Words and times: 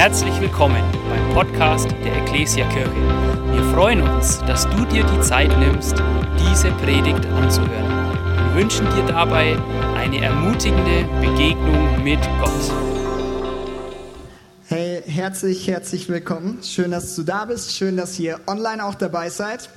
Herzlich 0.00 0.40
willkommen 0.40 0.82
beim 1.10 1.34
Podcast 1.34 1.90
der 2.02 2.22
Ecclesia 2.22 2.66
Kirche. 2.70 2.90
Wir 3.52 3.62
freuen 3.74 4.00
uns, 4.00 4.38
dass 4.46 4.66
du 4.70 4.86
dir 4.86 5.04
die 5.04 5.20
Zeit 5.20 5.50
nimmst, 5.58 5.92
diese 6.38 6.70
Predigt 6.70 7.26
anzuhören. 7.26 8.14
Wir 8.46 8.62
wünschen 8.62 8.86
dir 8.96 9.04
dabei 9.06 9.58
eine 9.96 10.22
ermutigende 10.22 11.04
Begegnung 11.20 12.02
mit 12.02 12.18
Gott. 12.40 12.72
Hey, 14.68 15.02
herzlich, 15.04 15.68
herzlich 15.68 16.08
willkommen. 16.08 16.60
Schön, 16.62 16.92
dass 16.92 17.14
du 17.14 17.22
da 17.22 17.44
bist. 17.44 17.76
Schön, 17.76 17.98
dass 17.98 18.18
ihr 18.18 18.40
online 18.46 18.82
auch 18.82 18.94
dabei 18.94 19.28
seid. 19.28 19.68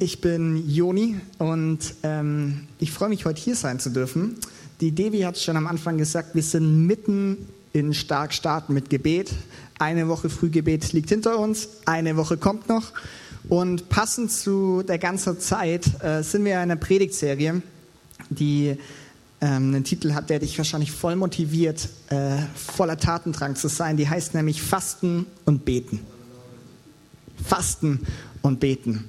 Ich 0.00 0.20
bin 0.20 0.68
Joni 0.68 1.20
und 1.38 1.78
ähm, 2.02 2.66
ich 2.80 2.90
freue 2.90 3.10
mich, 3.10 3.24
heute 3.24 3.40
hier 3.40 3.54
sein 3.54 3.78
zu 3.78 3.90
dürfen. 3.90 4.34
Die 4.80 4.90
Devi 4.90 5.20
hat 5.20 5.36
es 5.36 5.44
schon 5.44 5.56
am 5.56 5.68
Anfang 5.68 5.96
gesagt, 5.96 6.34
wir 6.34 6.42
sind 6.42 6.88
mitten 6.88 7.36
in 7.74 7.92
Stark 7.92 8.32
starten 8.32 8.72
mit 8.72 8.88
Gebet. 8.88 9.32
Eine 9.78 10.08
Woche 10.08 10.30
Frühgebet 10.30 10.92
liegt 10.92 11.10
hinter 11.10 11.38
uns, 11.38 11.68
eine 11.84 12.16
Woche 12.16 12.38
kommt 12.38 12.68
noch. 12.68 12.92
Und 13.48 13.90
passend 13.90 14.30
zu 14.30 14.82
der 14.84 14.98
ganzen 14.98 15.38
Zeit 15.40 16.02
äh, 16.02 16.22
sind 16.22 16.44
wir 16.44 16.52
in 16.52 16.58
einer 16.60 16.76
Predigtserie, 16.76 17.60
die 18.30 18.76
ähm, 19.40 19.74
einen 19.74 19.84
Titel 19.84 20.14
hat, 20.14 20.30
der 20.30 20.38
dich 20.38 20.56
wahrscheinlich 20.56 20.92
voll 20.92 21.16
motiviert, 21.16 21.88
äh, 22.08 22.36
voller 22.54 22.96
Tatendrang 22.96 23.56
zu 23.56 23.68
sein. 23.68 23.96
Die 23.96 24.08
heißt 24.08 24.34
nämlich 24.34 24.62
Fasten 24.62 25.26
und 25.44 25.64
Beten. 25.64 26.00
Fasten 27.44 28.06
und 28.40 28.60
Beten. 28.60 29.08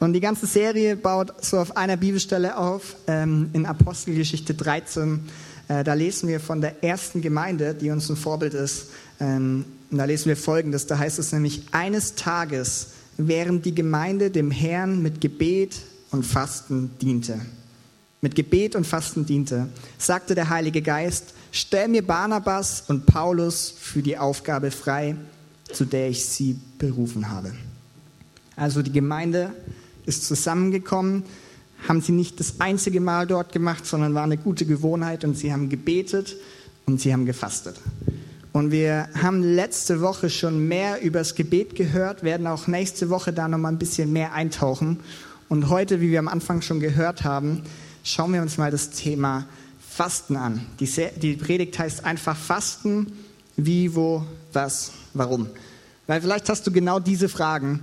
Und 0.00 0.12
die 0.12 0.20
ganze 0.20 0.46
Serie 0.46 0.96
baut 0.96 1.32
so 1.42 1.58
auf 1.58 1.76
einer 1.78 1.96
Bibelstelle 1.96 2.58
auf, 2.58 2.96
ähm, 3.06 3.48
in 3.54 3.64
Apostelgeschichte 3.64 4.52
13 4.52 5.14
äh, 5.14 5.18
da 5.68 5.94
lesen 5.94 6.28
wir 6.28 6.40
von 6.40 6.60
der 6.60 6.82
ersten 6.82 7.22
Gemeinde, 7.22 7.74
die 7.74 7.90
uns 7.90 8.08
ein 8.08 8.16
Vorbild 8.16 8.54
ist. 8.54 8.86
Ähm, 9.20 9.64
und 9.90 9.98
da 9.98 10.04
lesen 10.04 10.26
wir 10.26 10.36
Folgendes. 10.36 10.86
Da 10.86 10.98
heißt 10.98 11.18
es 11.18 11.32
nämlich, 11.32 11.62
eines 11.72 12.14
Tages, 12.14 12.88
während 13.16 13.64
die 13.64 13.74
Gemeinde 13.74 14.30
dem 14.30 14.50
Herrn 14.50 15.02
mit 15.02 15.20
Gebet 15.20 15.76
und 16.10 16.24
Fasten 16.24 16.90
diente, 17.00 17.40
mit 18.20 18.34
Gebet 18.34 18.76
und 18.76 18.86
Fasten 18.86 19.26
diente, 19.26 19.68
sagte 19.98 20.34
der 20.34 20.48
Heilige 20.48 20.82
Geist, 20.82 21.34
stell 21.50 21.88
mir 21.88 22.06
Barnabas 22.06 22.84
und 22.88 23.06
Paulus 23.06 23.74
für 23.76 24.02
die 24.02 24.16
Aufgabe 24.16 24.70
frei, 24.70 25.16
zu 25.72 25.84
der 25.84 26.08
ich 26.08 26.24
sie 26.24 26.58
berufen 26.78 27.28
habe. 27.28 27.52
Also 28.56 28.82
die 28.82 28.92
Gemeinde 28.92 29.52
ist 30.06 30.26
zusammengekommen, 30.26 31.24
haben 31.88 32.00
sie 32.00 32.12
nicht 32.12 32.38
das 32.40 32.60
einzige 32.60 33.00
Mal 33.00 33.26
dort 33.26 33.52
gemacht, 33.52 33.86
sondern 33.86 34.14
war 34.14 34.24
eine 34.24 34.36
gute 34.36 34.66
Gewohnheit 34.66 35.24
und 35.24 35.36
sie 35.36 35.52
haben 35.52 35.68
gebetet 35.68 36.36
und 36.86 37.00
sie 37.00 37.12
haben 37.12 37.26
gefastet. 37.26 37.76
Und 38.52 38.70
wir 38.70 39.08
haben 39.20 39.42
letzte 39.42 40.00
Woche 40.00 40.28
schon 40.28 40.68
mehr 40.68 41.00
über 41.02 41.20
das 41.20 41.34
Gebet 41.34 41.74
gehört, 41.74 42.22
werden 42.22 42.46
auch 42.46 42.66
nächste 42.66 43.08
Woche 43.08 43.32
da 43.32 43.48
noch 43.48 43.58
mal 43.58 43.70
ein 43.70 43.78
bisschen 43.78 44.12
mehr 44.12 44.34
eintauchen. 44.34 45.00
Und 45.48 45.70
heute, 45.70 46.00
wie 46.00 46.10
wir 46.10 46.18
am 46.18 46.28
Anfang 46.28 46.60
schon 46.60 46.78
gehört 46.78 47.24
haben, 47.24 47.62
schauen 48.04 48.32
wir 48.34 48.42
uns 48.42 48.58
mal 48.58 48.70
das 48.70 48.90
Thema 48.90 49.46
Fasten 49.88 50.36
an. 50.36 50.66
Die, 50.80 50.88
die 51.16 51.34
Predigt 51.34 51.78
heißt 51.78 52.04
einfach 52.04 52.36
Fasten, 52.36 53.12
wie, 53.56 53.94
wo, 53.94 54.24
was, 54.52 54.92
warum. 55.14 55.48
Weil 56.06 56.20
vielleicht 56.20 56.48
hast 56.48 56.66
du 56.66 56.72
genau 56.72 57.00
diese 57.00 57.28
Fragen 57.28 57.80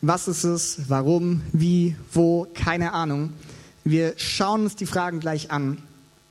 was 0.00 0.28
ist 0.28 0.44
es? 0.44 0.88
Warum? 0.88 1.42
Wie? 1.52 1.96
Wo? 2.12 2.46
Keine 2.54 2.92
Ahnung. 2.92 3.32
Wir 3.84 4.14
schauen 4.16 4.64
uns 4.64 4.76
die 4.76 4.86
Fragen 4.86 5.18
gleich 5.18 5.50
an, 5.50 5.78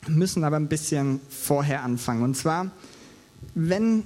müssen 0.07 0.43
aber 0.43 0.57
ein 0.57 0.67
bisschen 0.67 1.19
vorher 1.29 1.83
anfangen. 1.83 2.23
Und 2.23 2.37
zwar, 2.37 2.71
wenn, 3.55 4.03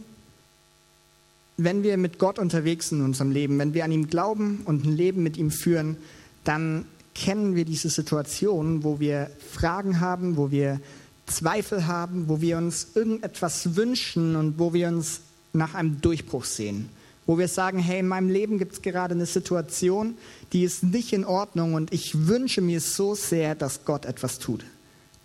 wenn 1.58 1.84
wir 1.84 1.98
mit 1.98 2.18
Gott 2.18 2.40
unterwegs 2.40 2.90
sind 2.90 3.00
in 3.00 3.06
unserem 3.06 3.32
Leben, 3.32 3.60
wenn 3.60 3.74
wir 3.74 3.84
an 3.84 3.92
ihm 3.92 4.08
glauben 4.08 4.62
und 4.66 4.86
ein 4.86 4.96
Leben 4.96 5.22
mit 5.22 5.38
ihm 5.38 5.52
führen, 5.52 5.98
dann 6.44 6.86
kennen 7.14 7.56
wir 7.56 7.66
diese 7.66 7.90
Situation, 7.90 8.84
wo 8.84 9.00
wir 9.00 9.30
Fragen 9.52 10.00
haben, 10.00 10.38
wo 10.38 10.50
wir 10.50 10.80
Zweifel 11.28 11.86
haben, 11.86 12.30
wo 12.30 12.42
wir 12.42 12.58
uns 12.58 12.88
irgendetwas 12.96 13.76
wünschen 13.76 14.36
und 14.36 14.58
wo 14.58 14.74
wir 14.74 14.88
uns 14.88 15.22
nach 15.54 15.76
einem 15.76 16.02
Durchbruch 16.02 16.46
sehen 16.46 16.90
wo 17.32 17.38
wir 17.38 17.48
sagen, 17.48 17.80
hey, 17.80 18.00
in 18.00 18.10
meinem 18.10 18.28
Leben 18.28 18.58
gibt 18.58 18.74
es 18.74 18.82
gerade 18.82 19.14
eine 19.14 19.26
Situation, 19.26 20.18
die 20.52 20.66
ist 20.66 20.84
nicht 20.84 21.14
in 21.14 21.24
Ordnung 21.24 21.76
und 21.76 21.94
ich 21.94 22.28
wünsche 22.28 22.60
mir 22.60 22.82
so 22.82 23.16
sehr, 23.16 23.56
dass 23.56 23.86
Gott 23.86 24.04
etwas 24.04 24.38
tut, 24.38 24.66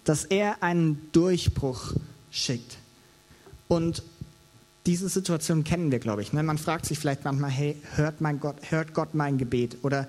dass 0.05 0.25
er 0.25 0.63
einen 0.63 1.09
Durchbruch 1.11 1.95
schickt. 2.31 2.77
Und 3.67 4.05
diese 4.87 5.09
Situation 5.09 5.65
kennen 5.65 5.91
wir, 5.91 5.99
glaube 5.99 6.23
ich. 6.23 6.33
Ne? 6.33 6.45
Man 6.45 6.59
fragt 6.59 6.87
sich 6.87 6.97
vielleicht 6.97 7.25
manchmal, 7.25 7.51
hey, 7.51 7.75
hört, 7.97 8.21
mein 8.21 8.39
Gott, 8.39 8.55
hört 8.71 8.95
Gott 8.95 9.15
mein 9.15 9.37
Gebet 9.37 9.79
oder 9.83 10.07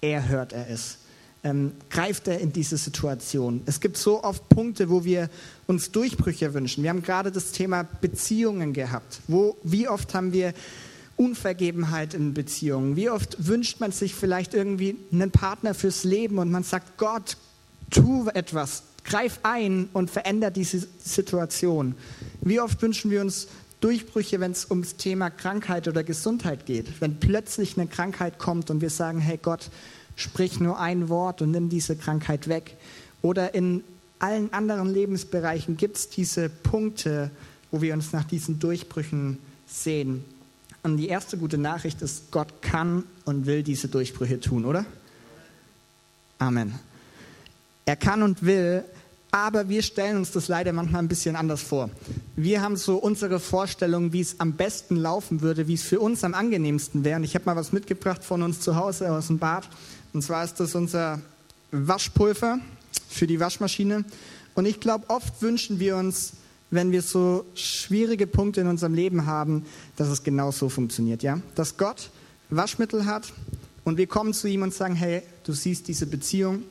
er 0.00 0.28
hört 0.28 0.54
er 0.54 0.70
es? 0.70 0.96
Ähm, 1.44 1.72
greift 1.90 2.26
er 2.26 2.40
in 2.40 2.54
diese 2.54 2.78
Situation? 2.78 3.60
Es 3.66 3.80
gibt 3.80 3.98
so 3.98 4.24
oft 4.24 4.48
Punkte, 4.48 4.88
wo 4.88 5.04
wir 5.04 5.28
uns 5.66 5.92
Durchbrüche 5.92 6.54
wünschen. 6.54 6.84
Wir 6.84 6.88
haben 6.88 7.02
gerade 7.02 7.30
das 7.30 7.52
Thema 7.52 7.82
Beziehungen 7.82 8.72
gehabt. 8.72 9.20
Wo, 9.28 9.58
wie 9.62 9.88
oft 9.88 10.14
haben 10.14 10.32
wir 10.32 10.54
Unvergebenheit 11.18 12.14
in 12.14 12.32
Beziehungen? 12.32 12.96
Wie 12.96 13.10
oft 13.10 13.46
wünscht 13.46 13.80
man 13.80 13.92
sich 13.92 14.14
vielleicht 14.14 14.54
irgendwie 14.54 14.96
einen 15.12 15.30
Partner 15.30 15.74
fürs 15.74 16.04
Leben 16.04 16.38
und 16.38 16.50
man 16.50 16.62
sagt, 16.62 16.96
Gott, 16.96 17.36
tu 17.90 18.28
etwas, 18.28 18.84
greif 19.04 19.40
ein 19.42 19.88
und 19.92 20.10
veränder 20.10 20.50
diese 20.50 20.86
Situation? 21.04 21.96
Wie 22.40 22.60
oft 22.60 22.80
wünschen 22.80 23.10
wir 23.10 23.20
uns 23.20 23.48
Durchbrüche, 23.80 24.40
wenn 24.40 24.52
es 24.52 24.70
ums 24.70 24.96
Thema 24.96 25.28
Krankheit 25.28 25.88
oder 25.88 26.04
Gesundheit 26.04 26.66
geht? 26.66 27.00
Wenn 27.00 27.18
plötzlich 27.18 27.76
eine 27.76 27.88
Krankheit 27.88 28.38
kommt 28.38 28.70
und 28.70 28.80
wir 28.80 28.90
sagen, 28.90 29.18
hey 29.18 29.38
Gott, 29.42 29.70
sprich 30.14 30.60
nur 30.60 30.78
ein 30.78 31.08
Wort 31.08 31.42
und 31.42 31.50
nimm 31.50 31.68
diese 31.68 31.96
Krankheit 31.96 32.48
weg. 32.48 32.76
Oder 33.22 33.54
in 33.54 33.82
allen 34.20 34.52
anderen 34.52 34.92
Lebensbereichen 34.92 35.76
gibt 35.76 35.96
es 35.96 36.08
diese 36.08 36.48
Punkte, 36.48 37.30
wo 37.70 37.82
wir 37.82 37.94
uns 37.94 38.12
nach 38.12 38.24
diesen 38.24 38.58
Durchbrüchen 38.58 39.38
sehen. 39.66 40.24
Und 40.82 40.96
die 40.96 41.08
erste 41.08 41.36
gute 41.36 41.58
Nachricht 41.58 42.02
ist, 42.02 42.30
Gott 42.30 42.62
kann 42.62 43.04
und 43.24 43.46
will 43.46 43.62
diese 43.62 43.88
Durchbrüche 43.88 44.40
tun, 44.40 44.64
oder? 44.64 44.84
Amen. 46.38 46.78
Er 47.84 47.96
kann 47.96 48.22
und 48.22 48.44
will, 48.44 48.84
aber 49.30 49.68
wir 49.68 49.82
stellen 49.82 50.16
uns 50.16 50.30
das 50.30 50.48
leider 50.48 50.72
manchmal 50.72 51.02
ein 51.02 51.08
bisschen 51.08 51.36
anders 51.36 51.62
vor. 51.62 51.90
Wir 52.36 52.62
haben 52.62 52.76
so 52.76 52.96
unsere 52.96 53.40
Vorstellung, 53.40 54.12
wie 54.12 54.20
es 54.20 54.40
am 54.40 54.52
besten 54.54 54.96
laufen 54.96 55.40
würde, 55.40 55.68
wie 55.68 55.74
es 55.74 55.82
für 55.82 56.00
uns 56.00 56.24
am 56.24 56.34
angenehmsten 56.34 57.04
wäre. 57.04 57.16
Und 57.16 57.24
ich 57.24 57.34
habe 57.34 57.44
mal 57.44 57.56
was 57.56 57.72
mitgebracht 57.72 58.24
von 58.24 58.42
uns 58.42 58.60
zu 58.60 58.76
Hause 58.76 59.10
aus 59.12 59.26
dem 59.26 59.38
Bad. 59.38 59.68
Und 60.12 60.22
zwar 60.22 60.44
ist 60.44 60.60
das 60.60 60.74
unser 60.74 61.20
Waschpulver 61.70 62.58
für 63.08 63.26
die 63.26 63.40
Waschmaschine. 63.40 64.04
Und 64.54 64.66
ich 64.66 64.80
glaube, 64.80 65.08
oft 65.08 65.42
wünschen 65.42 65.78
wir 65.78 65.96
uns, 65.96 66.32
wenn 66.70 66.92
wir 66.92 67.02
so 67.02 67.44
schwierige 67.54 68.26
Punkte 68.26 68.60
in 68.60 68.66
unserem 68.66 68.94
Leben 68.94 69.26
haben, 69.26 69.64
dass 69.96 70.08
es 70.08 70.22
genau 70.22 70.50
so 70.50 70.68
funktioniert, 70.68 71.22
ja? 71.22 71.40
Dass 71.54 71.76
Gott 71.76 72.10
Waschmittel 72.50 73.06
hat 73.06 73.32
und 73.84 73.96
wir 73.96 74.06
kommen 74.06 74.34
zu 74.34 74.48
ihm 74.48 74.62
und 74.62 74.74
sagen, 74.74 74.94
hey, 74.94 75.22
du 75.44 75.52
siehst 75.52 75.88
diese 75.88 76.06
Beziehung, 76.06 76.62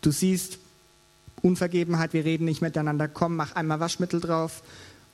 du 0.00 0.10
siehst 0.10 0.58
Unvergebenheit, 1.42 2.12
wir 2.12 2.24
reden 2.24 2.44
nicht 2.44 2.62
miteinander, 2.62 3.08
komm, 3.08 3.36
mach 3.36 3.54
einmal 3.54 3.80
Waschmittel 3.80 4.20
drauf 4.20 4.62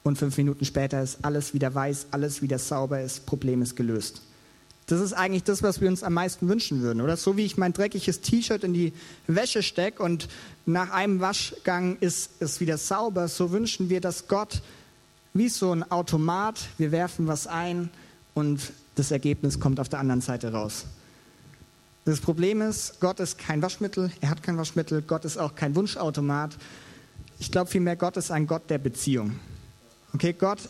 und 0.02 0.18
fünf 0.18 0.36
Minuten 0.36 0.64
später 0.64 1.02
ist 1.02 1.18
alles 1.22 1.54
wieder 1.54 1.74
weiß, 1.74 2.08
alles 2.10 2.42
wieder 2.42 2.58
sauber, 2.58 3.00
das 3.02 3.20
Problem 3.20 3.62
ist 3.62 3.76
gelöst. 3.76 4.22
Das 4.88 5.00
ist 5.00 5.12
eigentlich 5.12 5.44
das, 5.44 5.62
was 5.62 5.82
wir 5.82 5.88
uns 5.88 6.02
am 6.02 6.14
meisten 6.14 6.48
wünschen 6.48 6.80
würden, 6.80 7.02
oder? 7.02 7.18
So 7.18 7.36
wie 7.36 7.44
ich 7.44 7.58
mein 7.58 7.74
dreckiges 7.74 8.22
T-Shirt 8.22 8.64
in 8.64 8.72
die 8.72 8.94
Wäsche 9.26 9.62
stecke 9.62 10.02
und 10.02 10.28
nach 10.64 10.90
einem 10.90 11.20
Waschgang 11.20 11.98
ist 12.00 12.30
es 12.40 12.58
wieder 12.60 12.78
sauber, 12.78 13.28
so 13.28 13.52
wünschen 13.52 13.90
wir, 13.90 14.00
dass 14.00 14.28
Gott 14.28 14.62
wie 15.34 15.50
so 15.50 15.72
ein 15.72 15.88
Automat, 15.90 16.58
wir 16.78 16.90
werfen 16.90 17.26
was 17.26 17.46
ein 17.46 17.90
und 18.32 18.72
das 18.94 19.10
Ergebnis 19.10 19.60
kommt 19.60 19.78
auf 19.78 19.90
der 19.90 19.98
anderen 19.98 20.22
Seite 20.22 20.52
raus. 20.52 20.86
Das 22.06 22.20
Problem 22.20 22.62
ist, 22.62 22.98
Gott 23.00 23.20
ist 23.20 23.36
kein 23.36 23.60
Waschmittel, 23.60 24.10
er 24.22 24.30
hat 24.30 24.42
kein 24.42 24.56
Waschmittel, 24.56 25.02
Gott 25.02 25.26
ist 25.26 25.36
auch 25.36 25.54
kein 25.54 25.76
Wunschautomat. 25.76 26.56
Ich 27.38 27.52
glaube 27.52 27.70
vielmehr, 27.70 27.96
Gott 27.96 28.16
ist 28.16 28.30
ein 28.30 28.46
Gott 28.46 28.70
der 28.70 28.78
Beziehung. 28.78 29.38
Okay, 30.14 30.32
Gott 30.32 30.60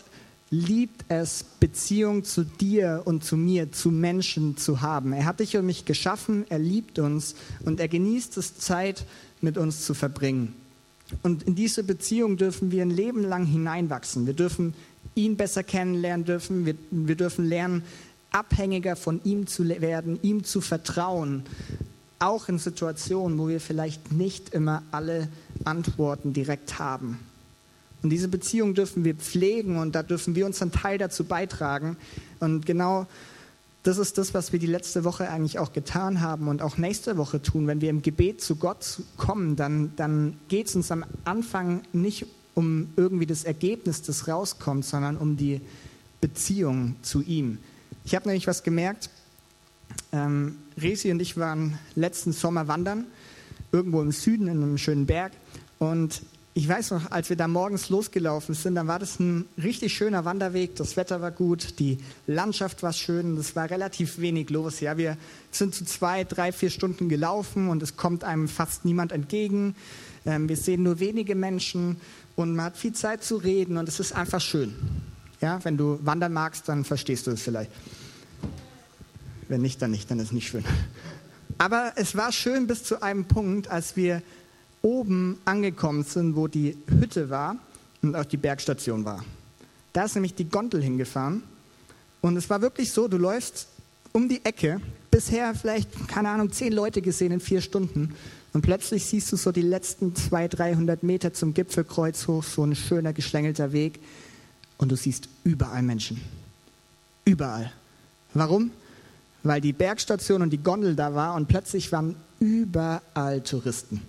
liebt 0.50 1.04
es, 1.08 1.44
Beziehung 1.60 2.24
zu 2.24 2.44
dir 2.44 3.02
und 3.04 3.22
zu 3.24 3.36
mir, 3.36 3.70
zu 3.72 3.90
Menschen 3.90 4.56
zu 4.56 4.80
haben. 4.80 5.12
Er 5.12 5.26
hat 5.26 5.40
dich 5.40 5.56
und 5.56 5.66
mich 5.66 5.84
geschaffen, 5.84 6.46
er 6.48 6.58
liebt 6.58 6.98
uns 6.98 7.34
und 7.64 7.80
er 7.80 7.88
genießt 7.88 8.38
es, 8.38 8.56
Zeit 8.58 9.04
mit 9.40 9.58
uns 9.58 9.84
zu 9.84 9.94
verbringen. 9.94 10.54
Und 11.22 11.42
in 11.44 11.54
diese 11.54 11.84
Beziehung 11.84 12.36
dürfen 12.36 12.70
wir 12.70 12.82
ein 12.82 12.90
Leben 12.90 13.22
lang 13.22 13.44
hineinwachsen. 13.46 14.26
Wir 14.26 14.34
dürfen 14.34 14.74
ihn 15.14 15.36
besser 15.36 15.62
kennenlernen 15.62 16.26
dürfen. 16.26 16.66
Wir, 16.66 16.74
wir 16.90 17.16
dürfen 17.16 17.46
lernen, 17.46 17.82
abhängiger 18.30 18.96
von 18.96 19.20
ihm 19.24 19.46
zu 19.46 19.68
werden, 19.68 20.18
ihm 20.22 20.44
zu 20.44 20.60
vertrauen. 20.60 21.44
Auch 22.18 22.48
in 22.48 22.58
Situationen, 22.58 23.38
wo 23.38 23.48
wir 23.48 23.60
vielleicht 23.60 24.12
nicht 24.12 24.50
immer 24.50 24.82
alle 24.90 25.28
Antworten 25.64 26.32
direkt 26.32 26.78
haben. 26.78 27.18
Und 28.02 28.10
diese 28.10 28.28
Beziehung 28.28 28.74
dürfen 28.74 29.04
wir 29.04 29.14
pflegen 29.14 29.76
und 29.78 29.94
da 29.94 30.02
dürfen 30.02 30.34
wir 30.34 30.46
unseren 30.46 30.70
Teil 30.70 30.98
dazu 30.98 31.24
beitragen. 31.24 31.96
Und 32.38 32.64
genau 32.64 33.06
das 33.82 33.98
ist 33.98 34.18
das, 34.18 34.34
was 34.34 34.52
wir 34.52 34.58
die 34.58 34.66
letzte 34.66 35.04
Woche 35.04 35.30
eigentlich 35.30 35.58
auch 35.58 35.72
getan 35.72 36.20
haben 36.20 36.48
und 36.48 36.62
auch 36.62 36.78
nächste 36.78 37.16
Woche 37.16 37.40
tun. 37.42 37.66
Wenn 37.66 37.80
wir 37.80 37.90
im 37.90 38.02
Gebet 38.02 38.40
zu 38.40 38.56
Gott 38.56 39.00
kommen, 39.16 39.56
dann, 39.56 39.92
dann 39.96 40.38
geht 40.48 40.68
es 40.68 40.76
uns 40.76 40.90
am 40.90 41.04
Anfang 41.24 41.82
nicht 41.92 42.26
um 42.54 42.88
irgendwie 42.96 43.26
das 43.26 43.44
Ergebnis, 43.44 44.02
das 44.02 44.26
rauskommt, 44.26 44.84
sondern 44.84 45.16
um 45.16 45.36
die 45.36 45.60
Beziehung 46.20 46.96
zu 47.02 47.22
ihm. 47.22 47.58
Ich 48.04 48.14
habe 48.14 48.26
nämlich 48.26 48.46
was 48.46 48.62
gemerkt. 48.62 49.10
Ähm, 50.12 50.56
Resi 50.76 51.10
und 51.10 51.20
ich 51.20 51.36
waren 51.36 51.78
letzten 51.94 52.32
Sommer 52.32 52.68
wandern, 52.68 53.06
irgendwo 53.72 54.02
im 54.02 54.12
Süden 54.12 54.48
in 54.48 54.62
einem 54.62 54.78
schönen 54.78 55.06
Berg. 55.06 55.32
Und 55.78 56.22
ich 56.58 56.68
weiß 56.68 56.90
noch, 56.90 57.12
als 57.12 57.28
wir 57.28 57.36
da 57.36 57.46
morgens 57.46 57.88
losgelaufen 57.88 58.52
sind, 58.52 58.74
dann 58.74 58.88
war 58.88 58.98
das 58.98 59.20
ein 59.20 59.44
richtig 59.62 59.94
schöner 59.94 60.24
Wanderweg. 60.24 60.74
Das 60.74 60.96
Wetter 60.96 61.20
war 61.20 61.30
gut, 61.30 61.78
die 61.78 61.98
Landschaft 62.26 62.82
war 62.82 62.92
schön, 62.92 63.36
es 63.36 63.54
war 63.54 63.70
relativ 63.70 64.18
wenig 64.18 64.50
los. 64.50 64.80
Ja, 64.80 64.96
wir 64.96 65.16
sind 65.52 65.72
zu 65.72 65.84
zwei, 65.84 66.24
drei, 66.24 66.50
vier 66.50 66.70
Stunden 66.70 67.08
gelaufen 67.08 67.68
und 67.68 67.80
es 67.80 67.96
kommt 67.96 68.24
einem 68.24 68.48
fast 68.48 68.84
niemand 68.84 69.12
entgegen. 69.12 69.76
Ähm, 70.26 70.48
wir 70.48 70.56
sehen 70.56 70.82
nur 70.82 70.98
wenige 70.98 71.36
Menschen 71.36 72.00
und 72.34 72.56
man 72.56 72.64
hat 72.64 72.76
viel 72.76 72.92
Zeit 72.92 73.22
zu 73.22 73.36
reden 73.36 73.76
und 73.76 73.88
es 73.88 74.00
ist 74.00 74.12
einfach 74.12 74.40
schön. 74.40 74.74
Ja, 75.40 75.64
wenn 75.64 75.76
du 75.76 76.00
wandern 76.02 76.32
magst, 76.32 76.68
dann 76.68 76.84
verstehst 76.84 77.28
du 77.28 77.30
es 77.30 77.40
vielleicht. 77.40 77.70
Wenn 79.46 79.62
nicht, 79.62 79.80
dann 79.80 79.92
nicht, 79.92 80.10
dann 80.10 80.18
ist 80.18 80.26
es 80.26 80.32
nicht 80.32 80.48
schön. 80.48 80.64
Aber 81.56 81.92
es 81.94 82.16
war 82.16 82.32
schön 82.32 82.66
bis 82.66 82.82
zu 82.82 83.00
einem 83.00 83.26
Punkt, 83.26 83.68
als 83.68 83.94
wir 83.94 84.22
oben 84.82 85.38
angekommen 85.44 86.04
sind, 86.04 86.36
wo 86.36 86.48
die 86.48 86.76
Hütte 86.88 87.30
war 87.30 87.56
und 88.02 88.14
auch 88.14 88.24
die 88.24 88.36
Bergstation 88.36 89.04
war. 89.04 89.24
Da 89.92 90.04
ist 90.04 90.14
nämlich 90.14 90.34
die 90.34 90.48
Gondel 90.48 90.82
hingefahren 90.82 91.42
und 92.20 92.36
es 92.36 92.48
war 92.50 92.60
wirklich 92.60 92.92
so, 92.92 93.08
du 93.08 93.16
läufst 93.16 93.68
um 94.12 94.28
die 94.28 94.44
Ecke, 94.44 94.80
bisher 95.10 95.54
vielleicht, 95.54 96.08
keine 96.08 96.30
Ahnung, 96.30 96.52
zehn 96.52 96.72
Leute 96.72 97.02
gesehen 97.02 97.32
in 97.32 97.40
vier 97.40 97.60
Stunden 97.60 98.14
und 98.52 98.62
plötzlich 98.62 99.04
siehst 99.04 99.30
du 99.32 99.36
so 99.36 99.52
die 99.52 99.62
letzten 99.62 100.14
200, 100.14 100.58
300 100.58 101.02
Meter 101.02 101.32
zum 101.32 101.54
Gipfelkreuz 101.54 102.26
hoch, 102.28 102.42
so 102.42 102.64
ein 102.64 102.74
schöner 102.74 103.12
geschlängelter 103.12 103.72
Weg 103.72 104.00
und 104.78 104.90
du 104.90 104.96
siehst 104.96 105.28
überall 105.44 105.82
Menschen. 105.82 106.20
Überall. 107.24 107.72
Warum? 108.34 108.70
Weil 109.42 109.60
die 109.60 109.72
Bergstation 109.72 110.42
und 110.42 110.50
die 110.50 110.62
Gondel 110.62 110.96
da 110.96 111.14
war 111.14 111.34
und 111.34 111.48
plötzlich 111.48 111.92
waren 111.92 112.16
überall 112.40 113.42
Touristen. 113.42 114.02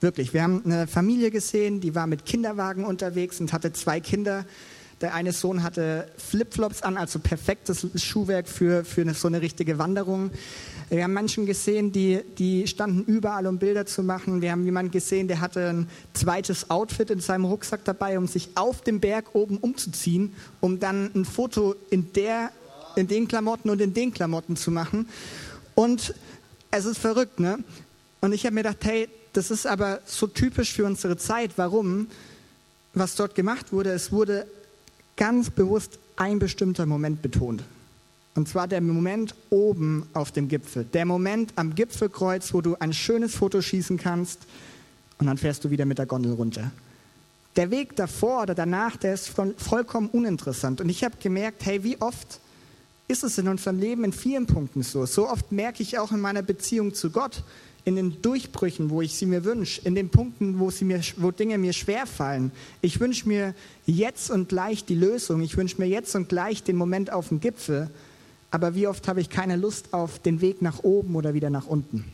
Wirklich, 0.00 0.34
wir 0.34 0.42
haben 0.42 0.62
eine 0.66 0.86
Familie 0.86 1.30
gesehen, 1.30 1.80
die 1.80 1.94
war 1.94 2.06
mit 2.06 2.26
Kinderwagen 2.26 2.84
unterwegs 2.84 3.40
und 3.40 3.54
hatte 3.54 3.72
zwei 3.72 3.98
Kinder. 3.98 4.44
Der 5.00 5.14
eine 5.14 5.32
Sohn 5.32 5.62
hatte 5.62 6.06
Flipflops 6.18 6.82
an, 6.82 6.98
also 6.98 7.18
perfektes 7.18 7.86
Schuhwerk 8.02 8.46
für, 8.46 8.84
für 8.84 9.00
eine, 9.00 9.14
so 9.14 9.26
eine 9.28 9.40
richtige 9.40 9.78
Wanderung. 9.78 10.30
Wir 10.90 11.02
haben 11.02 11.14
Menschen 11.14 11.46
gesehen, 11.46 11.92
die, 11.92 12.20
die 12.36 12.66
standen 12.66 13.04
überall, 13.04 13.46
um 13.46 13.58
Bilder 13.58 13.86
zu 13.86 14.02
machen. 14.02 14.42
Wir 14.42 14.52
haben 14.52 14.64
jemanden 14.64 14.90
gesehen, 14.90 15.28
der 15.28 15.40
hatte 15.40 15.68
ein 15.68 15.88
zweites 16.12 16.70
Outfit 16.70 17.10
in 17.10 17.20
seinem 17.20 17.46
Rucksack 17.46 17.84
dabei, 17.84 18.18
um 18.18 18.26
sich 18.26 18.50
auf 18.54 18.82
dem 18.82 19.00
Berg 19.00 19.34
oben 19.34 19.56
umzuziehen, 19.56 20.34
um 20.60 20.78
dann 20.78 21.10
ein 21.14 21.24
Foto 21.24 21.74
in, 21.90 22.12
der, 22.12 22.50
in 22.96 23.08
den 23.08 23.28
Klamotten 23.28 23.70
und 23.70 23.80
in 23.80 23.94
den 23.94 24.12
Klamotten 24.12 24.56
zu 24.56 24.70
machen. 24.70 25.08
Und 25.74 26.14
es 26.70 26.84
ist 26.84 26.98
verrückt, 26.98 27.40
ne? 27.40 27.58
Und 28.20 28.32
ich 28.32 28.44
habe 28.44 28.54
mir 28.54 28.62
gedacht, 28.62 28.84
hey, 28.84 29.08
das 29.36 29.50
ist 29.50 29.66
aber 29.66 30.00
so 30.06 30.26
typisch 30.26 30.72
für 30.72 30.84
unsere 30.84 31.16
Zeit. 31.16 31.52
Warum? 31.56 32.08
Was 32.94 33.14
dort 33.14 33.34
gemacht 33.34 33.72
wurde, 33.72 33.90
es 33.90 34.10
wurde 34.10 34.46
ganz 35.16 35.50
bewusst 35.50 35.98
ein 36.16 36.38
bestimmter 36.38 36.86
Moment 36.86 37.20
betont. 37.20 37.62
Und 38.34 38.48
zwar 38.48 38.68
der 38.68 38.80
Moment 38.80 39.34
oben 39.50 40.06
auf 40.12 40.32
dem 40.32 40.48
Gipfel. 40.48 40.84
Der 40.84 41.04
Moment 41.04 41.52
am 41.56 41.74
Gipfelkreuz, 41.74 42.52
wo 42.52 42.60
du 42.60 42.76
ein 42.78 42.92
schönes 42.92 43.34
Foto 43.34 43.60
schießen 43.60 43.98
kannst 43.98 44.40
und 45.18 45.26
dann 45.26 45.38
fährst 45.38 45.64
du 45.64 45.70
wieder 45.70 45.84
mit 45.84 45.98
der 45.98 46.06
Gondel 46.06 46.32
runter. 46.32 46.70
Der 47.56 47.70
Weg 47.70 47.96
davor 47.96 48.42
oder 48.42 48.54
danach, 48.54 48.96
der 48.96 49.14
ist 49.14 49.32
vollkommen 49.56 50.08
uninteressant. 50.08 50.82
Und 50.82 50.90
ich 50.90 51.04
habe 51.04 51.16
gemerkt, 51.22 51.64
hey, 51.64 51.82
wie 51.82 52.00
oft 52.00 52.40
ist 53.08 53.24
es 53.24 53.38
in 53.38 53.48
unserem 53.48 53.78
Leben 53.78 54.04
in 54.04 54.12
vielen 54.12 54.46
Punkten 54.46 54.82
so? 54.82 55.06
So 55.06 55.28
oft 55.28 55.52
merke 55.52 55.82
ich 55.82 55.98
auch 55.98 56.12
in 56.12 56.20
meiner 56.20 56.42
Beziehung 56.42 56.92
zu 56.92 57.10
Gott, 57.10 57.42
in 57.86 57.94
den 57.94 58.20
Durchbrüchen, 58.20 58.90
wo 58.90 59.00
ich 59.00 59.14
sie 59.14 59.26
mir 59.26 59.44
wünsche, 59.44 59.80
in 59.82 59.94
den 59.94 60.08
Punkten, 60.08 60.58
wo, 60.58 60.70
sie 60.72 60.84
mir, 60.84 61.00
wo 61.18 61.30
Dinge 61.30 61.56
mir 61.56 61.72
schwerfallen. 61.72 62.50
Ich 62.82 62.98
wünsche 62.98 63.28
mir 63.28 63.54
jetzt 63.86 64.28
und 64.28 64.48
gleich 64.48 64.84
die 64.84 64.96
Lösung. 64.96 65.40
Ich 65.40 65.56
wünsche 65.56 65.80
mir 65.80 65.86
jetzt 65.86 66.16
und 66.16 66.28
gleich 66.28 66.64
den 66.64 66.74
Moment 66.74 67.12
auf 67.12 67.28
dem 67.28 67.40
Gipfel. 67.40 67.88
Aber 68.50 68.74
wie 68.74 68.88
oft 68.88 69.06
habe 69.06 69.20
ich 69.20 69.30
keine 69.30 69.54
Lust 69.54 69.94
auf 69.94 70.18
den 70.18 70.40
Weg 70.40 70.62
nach 70.62 70.82
oben 70.82 71.14
oder 71.14 71.32
wieder 71.32 71.48
nach 71.48 71.68
unten? 71.68 72.04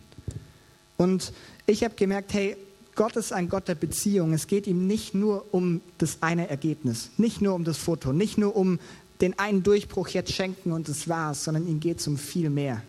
Und 0.98 1.32
ich 1.64 1.82
habe 1.84 1.94
gemerkt, 1.94 2.34
hey, 2.34 2.54
Gott 2.94 3.16
ist 3.16 3.32
ein 3.32 3.48
Gott 3.48 3.66
der 3.66 3.74
Beziehung. 3.74 4.34
Es 4.34 4.48
geht 4.48 4.66
ihm 4.66 4.86
nicht 4.86 5.14
nur 5.14 5.46
um 5.52 5.80
das 5.96 6.18
eine 6.20 6.50
Ergebnis, 6.50 7.08
nicht 7.16 7.40
nur 7.40 7.54
um 7.54 7.64
das 7.64 7.78
Foto, 7.78 8.12
nicht 8.12 8.36
nur 8.36 8.54
um 8.54 8.78
den 9.22 9.38
einen 9.38 9.62
Durchbruch 9.62 10.08
jetzt 10.08 10.32
schenken 10.32 10.70
und 10.70 10.90
es 10.90 11.08
war's, 11.08 11.44
sondern 11.44 11.66
ihm 11.66 11.80
geht 11.80 12.00
es 12.00 12.06
um 12.06 12.18
viel 12.18 12.50
mehr. 12.50 12.82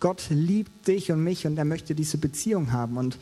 Gott 0.00 0.26
liebt 0.30 0.88
dich 0.88 1.10
und 1.12 1.22
mich 1.22 1.46
und 1.46 1.56
er 1.56 1.64
möchte 1.64 1.94
diese 1.94 2.18
Beziehung 2.18 2.72
haben. 2.72 2.96
Und 2.96 3.18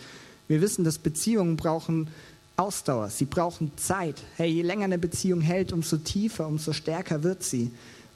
wir 0.48 0.60
wissen, 0.60 0.84
dass 0.84 0.98
Beziehungen 0.98 1.56
brauchen 1.56 2.08
Ausdauer, 2.56 3.10
sie 3.10 3.24
brauchen 3.24 3.72
Zeit. 3.76 4.22
Hey, 4.36 4.48
je 4.48 4.62
länger 4.62 4.84
eine 4.84 4.98
Beziehung 4.98 5.40
hält, 5.40 5.72
umso 5.72 5.96
tiefer, 5.96 6.46
umso 6.46 6.72
stärker 6.72 7.22
wird 7.24 7.42
sie. 7.42 7.72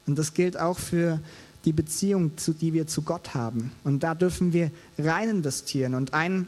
Und 0.07 0.17
das 0.17 0.33
gilt 0.33 0.59
auch 0.59 0.79
für 0.79 1.21
die 1.65 1.73
Beziehung, 1.73 2.33
die 2.61 2.73
wir 2.73 2.87
zu 2.87 3.03
Gott 3.03 3.35
haben. 3.35 3.73
Und 3.85 4.03
da 4.03 4.15
dürfen 4.15 4.53
wir 4.53 4.71
rein 4.97 5.29
investieren. 5.29 5.95
Und 5.95 6.15
ein, 6.15 6.47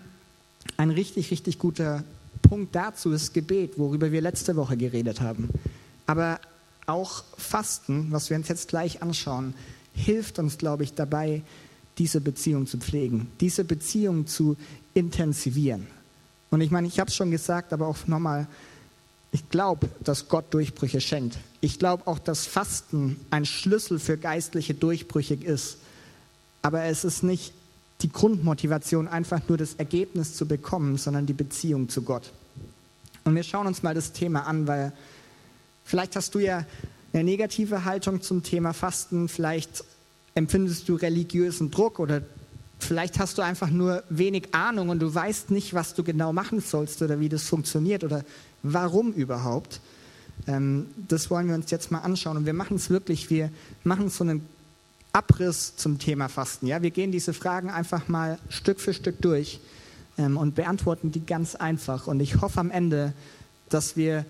ein 0.76 0.90
richtig, 0.90 1.30
richtig 1.30 1.58
guter 1.58 2.04
Punkt 2.42 2.74
dazu 2.74 3.10
ist 3.10 3.34
Gebet, 3.34 3.76
worüber 3.76 4.12
wir 4.12 4.20
letzte 4.20 4.56
Woche 4.56 4.76
geredet 4.76 5.20
haben. 5.20 5.48
Aber 6.06 6.40
auch 6.86 7.24
Fasten, 7.36 8.08
was 8.10 8.30
wir 8.30 8.36
uns 8.36 8.48
jetzt 8.48 8.68
gleich 8.68 9.02
anschauen, 9.02 9.54
hilft 9.94 10.38
uns, 10.38 10.58
glaube 10.58 10.84
ich, 10.84 10.94
dabei, 10.94 11.42
diese 12.00 12.22
Beziehung 12.22 12.66
zu 12.66 12.78
pflegen, 12.78 13.30
diese 13.40 13.62
Beziehung 13.62 14.26
zu 14.26 14.56
intensivieren. 14.94 15.86
Und 16.50 16.62
ich 16.62 16.70
meine, 16.70 16.88
ich 16.88 16.98
habe 16.98 17.10
es 17.10 17.14
schon 17.14 17.30
gesagt, 17.30 17.74
aber 17.74 17.86
auch 17.86 18.06
nochmal, 18.06 18.48
ich 19.32 19.50
glaube, 19.50 19.86
dass 20.02 20.28
Gott 20.30 20.46
Durchbrüche 20.54 21.02
schenkt. 21.02 21.36
Ich 21.60 21.78
glaube 21.78 22.06
auch, 22.06 22.18
dass 22.18 22.46
Fasten 22.46 23.20
ein 23.28 23.44
Schlüssel 23.44 23.98
für 23.98 24.16
geistliche 24.16 24.72
Durchbrüche 24.72 25.34
ist. 25.34 25.76
Aber 26.62 26.84
es 26.84 27.04
ist 27.04 27.22
nicht 27.22 27.52
die 28.00 28.10
Grundmotivation, 28.10 29.06
einfach 29.06 29.42
nur 29.46 29.58
das 29.58 29.74
Ergebnis 29.74 30.34
zu 30.34 30.48
bekommen, 30.48 30.96
sondern 30.96 31.26
die 31.26 31.34
Beziehung 31.34 31.90
zu 31.90 32.00
Gott. 32.00 32.32
Und 33.24 33.34
wir 33.34 33.42
schauen 33.42 33.66
uns 33.66 33.82
mal 33.82 33.94
das 33.94 34.12
Thema 34.12 34.46
an, 34.46 34.66
weil 34.66 34.94
vielleicht 35.84 36.16
hast 36.16 36.34
du 36.34 36.38
ja 36.38 36.64
eine 37.12 37.24
negative 37.24 37.84
Haltung 37.84 38.22
zum 38.22 38.42
Thema 38.42 38.72
Fasten, 38.72 39.28
vielleicht 39.28 39.84
empfindest 40.34 40.88
du 40.88 40.94
religiösen 40.94 41.70
Druck 41.70 41.98
oder 41.98 42.22
vielleicht 42.78 43.18
hast 43.18 43.38
du 43.38 43.42
einfach 43.42 43.70
nur 43.70 44.02
wenig 44.08 44.54
Ahnung 44.54 44.88
und 44.88 45.00
du 45.00 45.14
weißt 45.14 45.50
nicht, 45.50 45.74
was 45.74 45.94
du 45.94 46.02
genau 46.02 46.32
machen 46.32 46.60
sollst 46.60 47.02
oder 47.02 47.20
wie 47.20 47.28
das 47.28 47.44
funktioniert 47.44 48.04
oder 48.04 48.24
warum 48.62 49.12
überhaupt. 49.12 49.80
Ähm, 50.46 50.86
das 51.08 51.30
wollen 51.30 51.48
wir 51.48 51.54
uns 51.54 51.70
jetzt 51.70 51.90
mal 51.90 52.00
anschauen 52.00 52.38
und 52.38 52.46
wir 52.46 52.54
machen 52.54 52.76
es 52.76 52.90
wirklich, 52.90 53.30
wir 53.30 53.50
machen 53.84 54.08
so 54.08 54.24
einen 54.24 54.46
Abriss 55.12 55.76
zum 55.76 55.98
Thema 55.98 56.28
Fasten. 56.28 56.66
Ja? 56.66 56.82
Wir 56.82 56.90
gehen 56.90 57.12
diese 57.12 57.34
Fragen 57.34 57.70
einfach 57.70 58.08
mal 58.08 58.38
Stück 58.48 58.80
für 58.80 58.94
Stück 58.94 59.20
durch 59.20 59.60
ähm, 60.16 60.36
und 60.36 60.54
beantworten 60.54 61.12
die 61.12 61.24
ganz 61.24 61.54
einfach 61.54 62.06
und 62.06 62.20
ich 62.20 62.40
hoffe 62.40 62.60
am 62.60 62.70
Ende, 62.70 63.12
dass 63.68 63.96
wir 63.96 64.24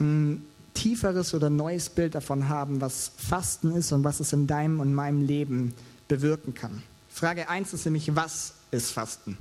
ein 0.00 0.44
tieferes 0.74 1.34
oder 1.34 1.50
neues 1.50 1.90
Bild 1.90 2.14
davon 2.14 2.48
haben, 2.48 2.80
was 2.80 3.12
Fasten 3.16 3.74
ist 3.74 3.92
und 3.92 4.04
was 4.04 4.20
es 4.20 4.32
in 4.32 4.46
deinem 4.46 4.80
und 4.80 4.94
meinem 4.94 5.22
Leben 5.22 5.74
bewirken 6.08 6.54
kann. 6.54 6.82
Frage 7.10 7.48
1 7.48 7.72
ist 7.74 7.84
nämlich, 7.84 8.14
was 8.14 8.54
ist 8.70 8.90
Fasten? 8.90 9.36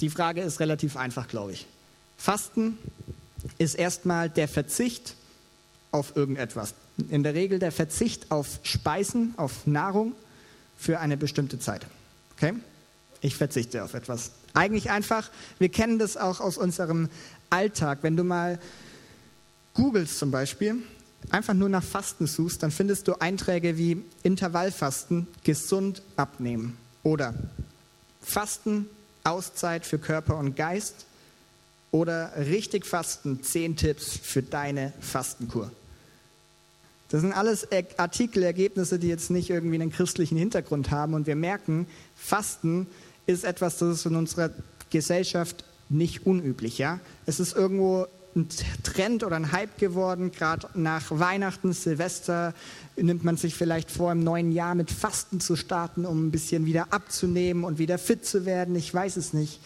Die 0.00 0.10
Frage 0.10 0.42
ist 0.42 0.60
relativ 0.60 0.96
einfach, 0.96 1.28
glaube 1.28 1.52
ich. 1.52 1.66
Fasten 2.16 2.78
ist 3.58 3.74
erstmal 3.74 4.30
der 4.30 4.48
Verzicht 4.48 5.14
auf 5.90 6.16
irgendetwas. 6.16 6.74
In 7.10 7.22
der 7.22 7.34
Regel 7.34 7.58
der 7.58 7.72
Verzicht 7.72 8.30
auf 8.30 8.60
Speisen, 8.62 9.34
auf 9.36 9.66
Nahrung 9.66 10.12
für 10.76 11.00
eine 11.00 11.16
bestimmte 11.16 11.58
Zeit. 11.58 11.86
Okay? 12.36 12.54
Ich 13.20 13.36
verzichte 13.36 13.82
auf 13.84 13.94
etwas. 13.94 14.30
Eigentlich 14.54 14.90
einfach, 14.90 15.30
wir 15.58 15.68
kennen 15.68 15.98
das 15.98 16.16
auch 16.16 16.40
aus 16.40 16.56
unserem 16.56 17.08
Alltag. 17.50 17.98
Wenn 18.02 18.16
du 18.16 18.24
mal 18.24 18.58
googelst 19.78 20.18
zum 20.18 20.32
Beispiel, 20.32 20.76
einfach 21.30 21.54
nur 21.54 21.68
nach 21.68 21.84
Fasten 21.84 22.26
suchst, 22.26 22.62
dann 22.62 22.72
findest 22.72 23.06
du 23.06 23.20
Einträge 23.20 23.78
wie 23.78 24.02
Intervallfasten, 24.24 25.28
gesund 25.44 26.02
abnehmen 26.16 26.76
oder 27.04 27.32
Fasten, 28.20 28.86
Auszeit 29.22 29.86
für 29.86 29.98
Körper 29.98 30.36
und 30.36 30.56
Geist 30.56 31.06
oder 31.92 32.32
richtig 32.36 32.86
fasten, 32.86 33.42
zehn 33.42 33.76
Tipps 33.76 34.18
für 34.20 34.42
deine 34.42 34.92
Fastenkur. 35.00 35.70
Das 37.08 37.20
sind 37.20 37.32
alles 37.32 37.68
Artikel, 37.96 38.42
Ergebnisse, 38.42 38.98
die 38.98 39.08
jetzt 39.08 39.30
nicht 39.30 39.48
irgendwie 39.48 39.76
einen 39.76 39.92
christlichen 39.92 40.36
Hintergrund 40.36 40.90
haben. 40.90 41.14
Und 41.14 41.26
wir 41.26 41.36
merken, 41.36 41.86
Fasten 42.16 42.86
ist 43.26 43.44
etwas, 43.44 43.78
das 43.78 43.98
ist 43.98 44.06
in 44.06 44.16
unserer 44.16 44.50
Gesellschaft 44.90 45.64
nicht 45.88 46.26
unüblich. 46.26 46.76
Ja? 46.76 47.00
Es 47.24 47.40
ist 47.40 47.56
irgendwo 47.56 48.06
ein 48.38 48.48
Trend 48.82 49.24
oder 49.24 49.36
ein 49.36 49.52
Hype 49.52 49.78
geworden. 49.78 50.32
Gerade 50.32 50.68
nach 50.74 51.04
Weihnachten, 51.10 51.72
Silvester 51.72 52.54
nimmt 52.96 53.24
man 53.24 53.36
sich 53.36 53.54
vielleicht 53.54 53.90
vor, 53.90 54.12
im 54.12 54.24
neuen 54.24 54.52
Jahr 54.52 54.74
mit 54.74 54.90
Fasten 54.90 55.40
zu 55.40 55.56
starten, 55.56 56.06
um 56.06 56.26
ein 56.26 56.30
bisschen 56.30 56.66
wieder 56.66 56.86
abzunehmen 56.90 57.64
und 57.64 57.78
wieder 57.78 57.98
fit 57.98 58.24
zu 58.24 58.46
werden. 58.46 58.74
Ich 58.76 58.92
weiß 58.92 59.16
es 59.16 59.32
nicht. 59.32 59.60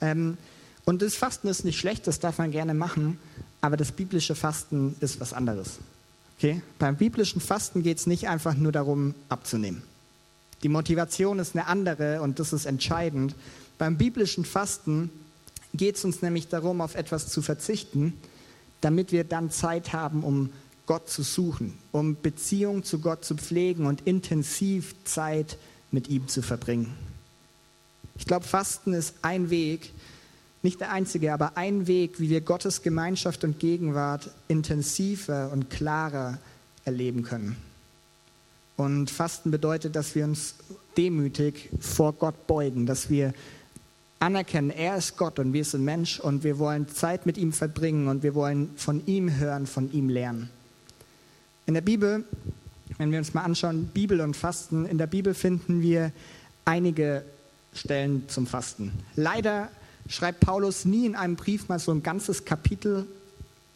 Ähm, 0.00 0.36
und 0.84 1.02
das 1.02 1.14
Fasten 1.14 1.48
ist 1.48 1.64
nicht 1.64 1.78
schlecht, 1.78 2.06
das 2.06 2.20
darf 2.20 2.38
man 2.38 2.50
gerne 2.50 2.74
machen, 2.74 3.18
aber 3.60 3.76
das 3.76 3.92
biblische 3.92 4.34
Fasten 4.34 4.96
ist 5.00 5.20
was 5.20 5.32
anderes. 5.32 5.78
Okay? 6.38 6.62
Beim 6.78 6.96
biblischen 6.96 7.40
Fasten 7.40 7.82
geht 7.82 7.98
es 7.98 8.06
nicht 8.06 8.28
einfach 8.28 8.54
nur 8.54 8.72
darum, 8.72 9.14
abzunehmen. 9.28 9.82
Die 10.62 10.68
Motivation 10.68 11.38
ist 11.38 11.54
eine 11.54 11.66
andere 11.66 12.22
und 12.22 12.38
das 12.38 12.52
ist 12.52 12.66
entscheidend. 12.66 13.34
Beim 13.78 13.96
biblischen 13.96 14.44
Fasten 14.44 15.10
geht 15.74 15.96
es 15.96 16.04
uns 16.04 16.22
nämlich 16.22 16.48
darum, 16.48 16.80
auf 16.80 16.94
etwas 16.94 17.28
zu 17.28 17.42
verzichten, 17.42 18.14
damit 18.80 19.12
wir 19.12 19.24
dann 19.24 19.50
Zeit 19.50 19.92
haben, 19.92 20.24
um 20.24 20.50
Gott 20.86 21.08
zu 21.08 21.22
suchen, 21.22 21.78
um 21.92 22.16
Beziehung 22.20 22.82
zu 22.82 22.98
Gott 22.98 23.24
zu 23.24 23.36
pflegen 23.36 23.86
und 23.86 24.06
intensiv 24.06 24.94
Zeit 25.04 25.56
mit 25.92 26.08
ihm 26.08 26.26
zu 26.28 26.42
verbringen. 26.42 26.92
Ich 28.18 28.26
glaube, 28.26 28.44
Fasten 28.44 28.92
ist 28.92 29.14
ein 29.22 29.50
Weg, 29.50 29.92
nicht 30.62 30.80
der 30.80 30.92
einzige, 30.92 31.32
aber 31.32 31.56
ein 31.56 31.86
Weg, 31.86 32.20
wie 32.20 32.28
wir 32.28 32.40
Gottes 32.40 32.82
Gemeinschaft 32.82 33.44
und 33.44 33.58
Gegenwart 33.58 34.30
intensiver 34.48 35.50
und 35.52 35.70
klarer 35.70 36.38
erleben 36.84 37.22
können. 37.22 37.56
Und 38.76 39.10
Fasten 39.10 39.50
bedeutet, 39.50 39.94
dass 39.94 40.14
wir 40.14 40.24
uns 40.24 40.54
demütig 40.96 41.70
vor 41.80 42.12
Gott 42.14 42.46
beugen, 42.46 42.86
dass 42.86 43.10
wir 43.10 43.32
anerkennen, 44.20 44.70
er 44.70 44.96
ist 44.96 45.16
Gott 45.16 45.38
und 45.38 45.52
wir 45.52 45.64
sind 45.64 45.84
Mensch 45.84 46.20
und 46.20 46.44
wir 46.44 46.58
wollen 46.58 46.88
Zeit 46.88 47.26
mit 47.26 47.38
ihm 47.38 47.52
verbringen 47.52 48.06
und 48.06 48.22
wir 48.22 48.34
wollen 48.34 48.70
von 48.76 49.04
ihm 49.06 49.38
hören, 49.38 49.66
von 49.66 49.90
ihm 49.92 50.08
lernen. 50.08 50.50
In 51.66 51.74
der 51.74 51.80
Bibel, 51.80 52.24
wenn 52.98 53.10
wir 53.10 53.18
uns 53.18 53.34
mal 53.34 53.42
anschauen, 53.42 53.86
Bibel 53.86 54.20
und 54.20 54.36
Fasten, 54.36 54.84
in 54.84 54.98
der 54.98 55.06
Bibel 55.06 55.34
finden 55.34 55.80
wir 55.80 56.12
einige 56.64 57.24
Stellen 57.74 58.28
zum 58.28 58.46
Fasten. 58.46 58.92
Leider 59.16 59.68
schreibt 60.08 60.40
Paulus 60.40 60.84
nie 60.84 61.06
in 61.06 61.16
einem 61.16 61.36
Brief 61.36 61.68
mal 61.68 61.78
so 61.78 61.92
ein 61.92 62.02
ganzes 62.02 62.44
Kapitel, 62.44 63.06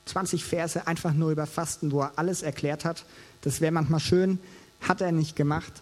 20 0.06 0.44
Verse 0.44 0.86
einfach 0.86 1.14
nur 1.14 1.30
über 1.30 1.46
Fasten, 1.46 1.90
wo 1.90 2.02
er 2.02 2.12
alles 2.16 2.42
erklärt 2.42 2.84
hat. 2.84 3.04
Das 3.40 3.60
wäre 3.60 3.72
manchmal 3.72 4.00
schön, 4.00 4.38
hat 4.80 5.00
er 5.00 5.12
nicht 5.12 5.36
gemacht. 5.36 5.72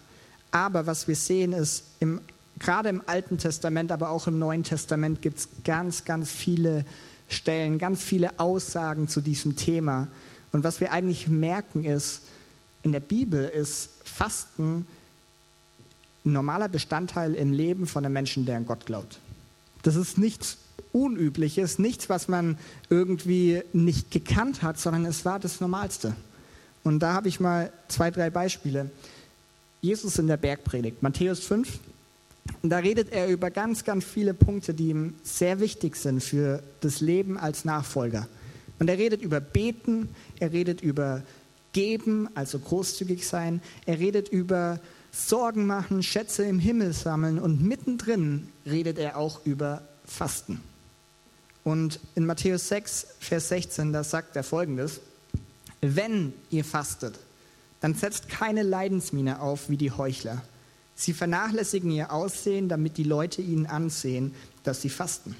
Aber 0.51 0.85
was 0.85 1.07
wir 1.07 1.15
sehen 1.15 1.51
ist, 1.51 1.83
im, 1.99 2.21
gerade 2.59 2.89
im 2.89 3.01
Alten 3.05 3.37
Testament, 3.37 3.91
aber 3.91 4.09
auch 4.09 4.27
im 4.27 4.39
Neuen 4.39 4.63
Testament 4.63 5.21
gibt 5.21 5.39
es 5.39 5.49
ganz, 5.63 6.05
ganz 6.05 6.31
viele 6.31 6.85
Stellen, 7.27 7.77
ganz 7.77 8.03
viele 8.03 8.39
Aussagen 8.39 9.07
zu 9.07 9.21
diesem 9.21 9.55
Thema. 9.55 10.07
Und 10.51 10.63
was 10.63 10.79
wir 10.79 10.91
eigentlich 10.91 11.27
merken 11.27 11.83
ist, 11.83 12.21
in 12.83 12.91
der 12.91 12.99
Bibel 12.99 13.45
ist 13.45 13.89
Fasten 14.03 14.85
ein 16.25 16.33
normaler 16.33 16.69
Bestandteil 16.69 17.33
im 17.33 17.51
Leben 17.51 17.87
von 17.87 18.05
einem 18.05 18.13
Menschen, 18.13 18.45
der 18.45 18.57
an 18.57 18.65
Gott 18.65 18.85
glaubt. 18.85 19.19
Das 19.81 19.95
ist 19.95 20.17
nichts 20.17 20.57
Unübliches, 20.91 21.79
nichts, 21.79 22.07
was 22.07 22.27
man 22.27 22.57
irgendwie 22.89 23.63
nicht 23.73 24.11
gekannt 24.11 24.61
hat, 24.61 24.79
sondern 24.79 25.05
es 25.05 25.25
war 25.25 25.39
das 25.39 25.59
Normalste. 25.59 26.15
Und 26.83 26.99
da 26.99 27.13
habe 27.13 27.27
ich 27.27 27.39
mal 27.39 27.71
zwei, 27.87 28.11
drei 28.11 28.29
Beispiele. 28.29 28.91
Jesus 29.81 30.19
in 30.19 30.27
der 30.27 30.37
Bergpredigt, 30.37 31.01
Matthäus 31.01 31.39
5. 31.39 31.79
Da 32.61 32.77
redet 32.77 33.11
er 33.11 33.27
über 33.27 33.51
ganz, 33.51 33.83
ganz 33.83 34.05
viele 34.05 34.33
Punkte, 34.33 34.73
die 34.73 34.89
ihm 34.89 35.15
sehr 35.23 35.59
wichtig 35.59 35.95
sind 35.95 36.21
für 36.21 36.63
das 36.81 37.01
Leben 37.01 37.37
als 37.37 37.65
Nachfolger. 37.65 38.27
Und 38.79 38.89
er 38.89 38.97
redet 38.97 39.21
über 39.21 39.39
Beten, 39.39 40.09
er 40.39 40.51
redet 40.51 40.81
über 40.81 41.23
Geben, 41.73 42.29
also 42.35 42.59
großzügig 42.59 43.27
sein, 43.27 43.61
er 43.85 43.99
redet 43.99 44.29
über 44.29 44.79
Sorgen 45.11 45.65
machen, 45.65 46.03
Schätze 46.03 46.43
im 46.43 46.59
Himmel 46.59 46.93
sammeln 46.93 47.39
und 47.39 47.61
mittendrin 47.61 48.47
redet 48.65 48.97
er 48.97 49.17
auch 49.17 49.45
über 49.45 49.81
Fasten. 50.05 50.59
Und 51.63 51.99
in 52.15 52.25
Matthäus 52.25 52.67
6, 52.67 53.07
Vers 53.19 53.49
16, 53.49 53.93
da 53.93 54.03
sagt 54.03 54.35
er 54.35 54.43
folgendes, 54.43 55.01
wenn 55.81 56.33
ihr 56.49 56.65
fastet, 56.65 57.19
dann 57.79 57.93
setzt 57.93 58.29
keine 58.29 58.63
Leidensmiene 58.63 59.41
auf 59.41 59.69
wie 59.69 59.77
die 59.77 59.91
Heuchler. 59.91 60.41
Sie 60.95 61.13
vernachlässigen 61.13 61.91
ihr 61.91 62.11
Aussehen, 62.11 62.69
damit 62.69 62.97
die 62.97 63.03
Leute 63.03 63.41
ihnen 63.41 63.65
ansehen, 63.65 64.33
dass 64.63 64.81
sie 64.81 64.89
fasten. 64.89 65.35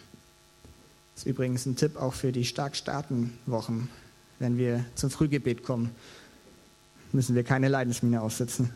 Das 1.14 1.24
ist 1.24 1.30
übrigens 1.30 1.66
ein 1.66 1.76
Tipp 1.76 1.96
auch 1.96 2.14
für 2.14 2.32
die 2.32 2.46
stark 2.46 2.76
starten 2.76 3.38
Wochen. 3.46 3.90
Wenn 4.40 4.58
wir 4.58 4.84
zum 4.96 5.10
Frühgebet 5.10 5.64
kommen, 5.64 5.92
müssen 7.12 7.36
wir 7.36 7.44
keine 7.44 7.68
Leidensmiene 7.68 8.22
aufsetzen. 8.22 8.72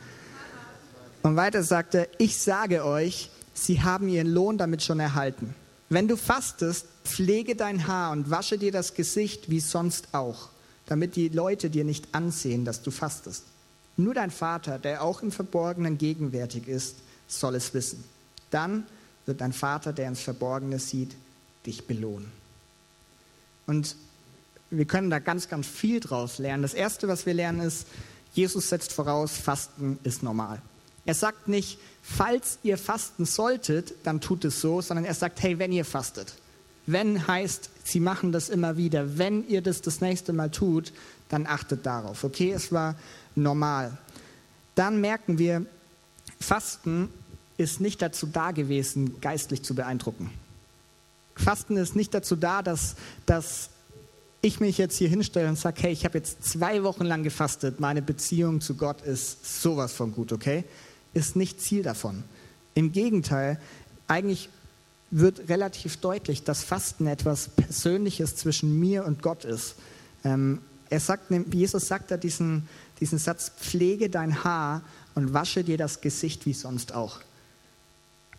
Und 1.23 1.35
weiter 1.35 1.63
sagt 1.63 1.95
er, 1.95 2.07
ich 2.19 2.37
sage 2.37 2.85
euch, 2.85 3.31
sie 3.53 3.81
haben 3.81 4.07
ihren 4.07 4.27
Lohn 4.27 4.57
damit 4.57 4.83
schon 4.83 4.99
erhalten. 4.99 5.55
Wenn 5.89 6.07
du 6.07 6.15
fastest, 6.15 6.85
pflege 7.03 7.55
dein 7.55 7.87
Haar 7.87 8.11
und 8.11 8.29
wasche 8.29 8.57
dir 8.57 8.71
das 8.71 8.93
Gesicht 8.93 9.49
wie 9.49 9.59
sonst 9.59 10.13
auch, 10.13 10.49
damit 10.85 11.15
die 11.15 11.29
Leute 11.29 11.69
dir 11.69 11.85
nicht 11.85 12.13
ansehen, 12.13 12.65
dass 12.65 12.83
du 12.83 12.91
fastest. 12.91 13.43
Nur 13.97 14.13
dein 14.13 14.31
Vater, 14.31 14.77
der 14.79 15.03
auch 15.03 15.21
im 15.21 15.31
Verborgenen 15.31 15.97
gegenwärtig 15.97 16.67
ist, 16.67 16.97
soll 17.27 17.55
es 17.55 17.73
wissen. 17.73 18.03
Dann 18.51 18.85
wird 19.25 19.41
dein 19.41 19.53
Vater, 19.53 19.91
der 19.91 20.07
ins 20.07 20.21
Verborgene 20.21 20.79
sieht, 20.79 21.15
dich 21.65 21.85
belohnen. 21.87 22.31
Und 23.65 23.95
wir 24.69 24.85
können 24.85 25.09
da 25.09 25.19
ganz, 25.19 25.49
ganz 25.49 25.67
viel 25.67 25.99
draus 25.99 26.37
lernen. 26.37 26.63
Das 26.63 26.73
Erste, 26.73 27.07
was 27.07 27.25
wir 27.25 27.33
lernen, 27.33 27.61
ist, 27.61 27.87
Jesus 28.33 28.69
setzt 28.69 28.93
voraus, 28.93 29.31
Fasten 29.31 29.99
ist 30.03 30.23
normal. 30.23 30.61
Er 31.05 31.15
sagt 31.15 31.47
nicht, 31.47 31.79
falls 32.03 32.59
ihr 32.63 32.77
fasten 32.77 33.25
solltet, 33.25 33.93
dann 34.03 34.21
tut 34.21 34.45
es 34.45 34.61
so, 34.61 34.81
sondern 34.81 35.05
er 35.05 35.13
sagt, 35.13 35.41
hey, 35.41 35.57
wenn 35.57 35.71
ihr 35.71 35.85
fastet. 35.85 36.33
Wenn 36.85 37.27
heißt, 37.27 37.69
sie 37.83 37.99
machen 37.99 38.31
das 38.31 38.49
immer 38.49 38.77
wieder. 38.77 39.17
Wenn 39.17 39.47
ihr 39.47 39.61
das 39.61 39.81
das 39.81 40.01
nächste 40.01 40.33
Mal 40.33 40.51
tut, 40.51 40.93
dann 41.29 41.47
achtet 41.47 41.85
darauf. 41.85 42.23
Okay, 42.23 42.51
es 42.51 42.71
war 42.71 42.95
normal. 43.37 43.97
Dann 44.75 45.01
merken 45.01 45.37
wir, 45.37 45.65
Fasten 46.39 47.09
ist 47.57 47.81
nicht 47.81 48.01
dazu 48.01 48.27
da 48.27 48.51
gewesen, 48.51 49.19
geistlich 49.21 49.63
zu 49.63 49.73
beeindrucken. 49.73 50.29
Fasten 51.35 51.77
ist 51.77 51.95
nicht 51.95 52.13
dazu 52.13 52.35
da, 52.35 52.61
dass, 52.61 52.95
dass 53.25 53.69
ich 54.41 54.59
mich 54.59 54.77
jetzt 54.77 54.97
hier 54.97 55.09
hinstelle 55.09 55.49
und 55.49 55.57
sage, 55.57 55.81
hey, 55.81 55.91
ich 55.91 56.05
habe 56.05 56.17
jetzt 56.17 56.43
zwei 56.43 56.83
Wochen 56.83 57.05
lang 57.05 57.23
gefastet, 57.23 57.79
meine 57.79 58.01
Beziehung 58.01 58.61
zu 58.61 58.75
Gott 58.75 59.01
ist 59.01 59.61
sowas 59.61 59.93
von 59.93 60.13
gut, 60.13 60.31
okay? 60.31 60.63
ist 61.17 61.35
nicht 61.35 61.61
Ziel 61.61 61.83
davon. 61.83 62.23
Im 62.73 62.91
Gegenteil, 62.91 63.59
eigentlich 64.07 64.49
wird 65.09 65.49
relativ 65.49 65.97
deutlich, 65.97 66.43
dass 66.43 66.63
Fasten 66.63 67.07
etwas 67.07 67.49
Persönliches 67.49 68.35
zwischen 68.35 68.79
mir 68.79 69.05
und 69.05 69.21
Gott 69.21 69.45
ist. 69.45 69.75
Ähm, 70.23 70.59
er 70.89 70.99
sagt, 70.99 71.31
Jesus 71.53 71.87
sagt 71.87 72.11
da 72.11 72.17
diesen, 72.17 72.67
diesen 72.99 73.17
Satz, 73.17 73.51
pflege 73.59 74.09
dein 74.09 74.43
Haar 74.43 74.81
und 75.15 75.33
wasche 75.33 75.63
dir 75.63 75.77
das 75.77 76.01
Gesicht 76.01 76.45
wie 76.45 76.53
sonst 76.53 76.93
auch. 76.93 77.19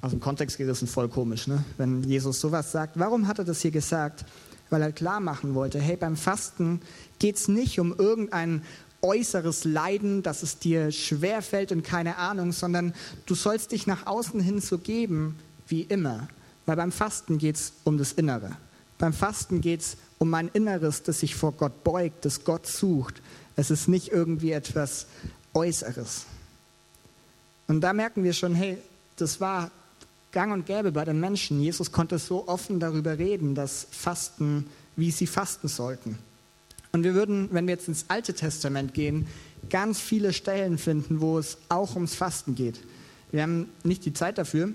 Aus 0.00 0.10
dem 0.12 0.20
Kontext 0.20 0.58
gerissen 0.58 0.86
voll 0.86 1.08
komisch, 1.08 1.48
ne? 1.48 1.64
wenn 1.76 2.04
Jesus 2.04 2.40
sowas 2.40 2.70
sagt. 2.70 2.98
Warum 2.98 3.26
hat 3.26 3.38
er 3.38 3.44
das 3.44 3.60
hier 3.60 3.72
gesagt? 3.72 4.24
Weil 4.70 4.82
er 4.82 4.92
klar 4.92 5.20
machen 5.20 5.54
wollte, 5.54 5.80
hey, 5.80 5.96
beim 5.96 6.16
Fasten 6.16 6.80
geht 7.18 7.36
es 7.36 7.48
nicht 7.48 7.80
um 7.80 7.92
irgendein 7.96 8.62
äußeres 9.02 9.64
Leiden, 9.64 10.22
dass 10.22 10.42
es 10.42 10.58
dir 10.58 10.92
schwer 10.92 11.42
fällt 11.42 11.72
und 11.72 11.82
keine 11.82 12.16
Ahnung, 12.16 12.52
sondern 12.52 12.94
du 13.26 13.34
sollst 13.34 13.72
dich 13.72 13.86
nach 13.86 14.06
außen 14.06 14.40
hin 14.40 14.60
so 14.60 14.78
geben 14.78 15.36
wie 15.66 15.82
immer. 15.82 16.28
Weil 16.66 16.76
beim 16.76 16.92
Fasten 16.92 17.38
geht 17.38 17.56
es 17.56 17.72
um 17.84 17.98
das 17.98 18.12
Innere. 18.12 18.52
Beim 18.98 19.12
Fasten 19.12 19.60
geht 19.60 19.80
es 19.80 19.96
um 20.18 20.30
mein 20.30 20.48
Inneres, 20.48 21.02
das 21.02 21.20
sich 21.20 21.34
vor 21.34 21.52
Gott 21.52 21.84
beugt, 21.84 22.24
das 22.24 22.44
Gott 22.44 22.66
sucht. 22.66 23.22
Es 23.58 23.72
ist 23.72 23.88
nicht 23.88 24.12
irgendwie 24.12 24.52
etwas 24.52 25.06
Äußeres. 25.52 26.26
Und 27.66 27.80
da 27.80 27.92
merken 27.92 28.22
wir 28.22 28.32
schon, 28.32 28.54
hey, 28.54 28.78
das 29.16 29.40
war 29.40 29.72
gang 30.30 30.52
und 30.52 30.64
gäbe 30.64 30.92
bei 30.92 31.04
den 31.04 31.18
Menschen. 31.18 31.60
Jesus 31.60 31.90
konnte 31.90 32.20
so 32.20 32.46
offen 32.46 32.78
darüber 32.78 33.18
reden, 33.18 33.56
dass 33.56 33.88
Fasten, 33.90 34.68
wie 34.94 35.10
sie 35.10 35.26
fasten 35.26 35.66
sollten. 35.66 36.20
Und 36.92 37.02
wir 37.02 37.14
würden, 37.14 37.48
wenn 37.50 37.66
wir 37.66 37.74
jetzt 37.74 37.88
ins 37.88 38.04
Alte 38.06 38.32
Testament 38.32 38.94
gehen, 38.94 39.26
ganz 39.70 39.98
viele 39.98 40.32
Stellen 40.32 40.78
finden, 40.78 41.20
wo 41.20 41.36
es 41.36 41.58
auch 41.68 41.96
ums 41.96 42.14
Fasten 42.14 42.54
geht. 42.54 42.78
Wir 43.32 43.42
haben 43.42 43.68
nicht 43.82 44.04
die 44.04 44.12
Zeit 44.12 44.38
dafür, 44.38 44.70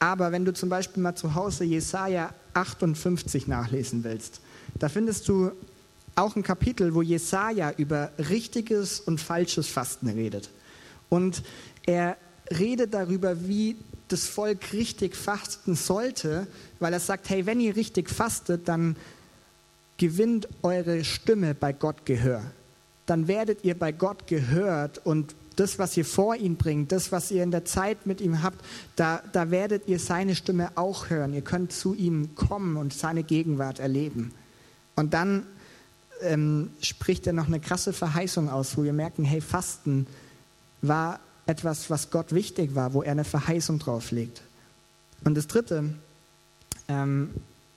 aber 0.00 0.32
wenn 0.32 0.44
du 0.44 0.52
zum 0.52 0.68
Beispiel 0.68 1.02
mal 1.02 1.14
zu 1.14 1.34
Hause 1.34 1.64
Jesaja 1.64 2.34
58 2.52 3.46
nachlesen 3.46 4.04
willst, 4.04 4.42
da 4.78 4.90
findest 4.90 5.26
du 5.30 5.52
auch 6.18 6.36
ein 6.36 6.42
Kapitel, 6.42 6.94
wo 6.94 7.02
Jesaja 7.02 7.72
über 7.76 8.10
richtiges 8.18 9.00
und 9.00 9.20
falsches 9.20 9.68
Fasten 9.68 10.08
redet. 10.08 10.50
Und 11.08 11.42
er 11.86 12.16
redet 12.50 12.94
darüber, 12.94 13.46
wie 13.46 13.76
das 14.08 14.26
Volk 14.26 14.72
richtig 14.72 15.16
fasten 15.16 15.74
sollte, 15.74 16.46
weil 16.80 16.92
er 16.92 17.00
sagt, 17.00 17.28
hey, 17.28 17.46
wenn 17.46 17.60
ihr 17.60 17.76
richtig 17.76 18.10
fastet, 18.10 18.68
dann 18.68 18.96
gewinnt 19.98 20.48
eure 20.62 21.04
Stimme 21.04 21.54
bei 21.54 21.72
Gott 21.72 22.06
Gehör. 22.06 22.42
Dann 23.06 23.28
werdet 23.28 23.64
ihr 23.64 23.78
bei 23.78 23.92
Gott 23.92 24.26
gehört 24.26 25.04
und 25.04 25.34
das, 25.56 25.78
was 25.78 25.96
ihr 25.96 26.04
vor 26.04 26.36
ihn 26.36 26.56
bringt, 26.56 26.92
das, 26.92 27.10
was 27.10 27.30
ihr 27.30 27.42
in 27.42 27.50
der 27.50 27.64
Zeit 27.64 28.06
mit 28.06 28.20
ihm 28.20 28.42
habt, 28.42 28.64
da, 28.96 29.22
da 29.32 29.50
werdet 29.50 29.88
ihr 29.88 29.98
seine 29.98 30.36
Stimme 30.36 30.70
auch 30.76 31.10
hören. 31.10 31.34
Ihr 31.34 31.42
könnt 31.42 31.72
zu 31.72 31.94
ihm 31.94 32.34
kommen 32.36 32.76
und 32.76 32.94
seine 32.94 33.24
Gegenwart 33.24 33.80
erleben. 33.80 34.32
Und 34.94 35.14
dann 35.14 35.46
ähm, 36.22 36.70
spricht 36.80 37.26
er 37.26 37.32
noch 37.32 37.46
eine 37.46 37.60
krasse 37.60 37.92
Verheißung 37.92 38.48
aus, 38.48 38.76
wo 38.76 38.84
wir 38.84 38.92
merken, 38.92 39.24
hey, 39.24 39.40
Fasten 39.40 40.06
war 40.82 41.20
etwas, 41.46 41.90
was 41.90 42.10
Gott 42.10 42.32
wichtig 42.32 42.74
war, 42.74 42.92
wo 42.92 43.02
er 43.02 43.12
eine 43.12 43.24
Verheißung 43.24 43.78
drauflegt. 43.78 44.42
Und 45.24 45.34
das 45.34 45.46
Dritte, 45.46 45.94
ähm, 46.88 47.30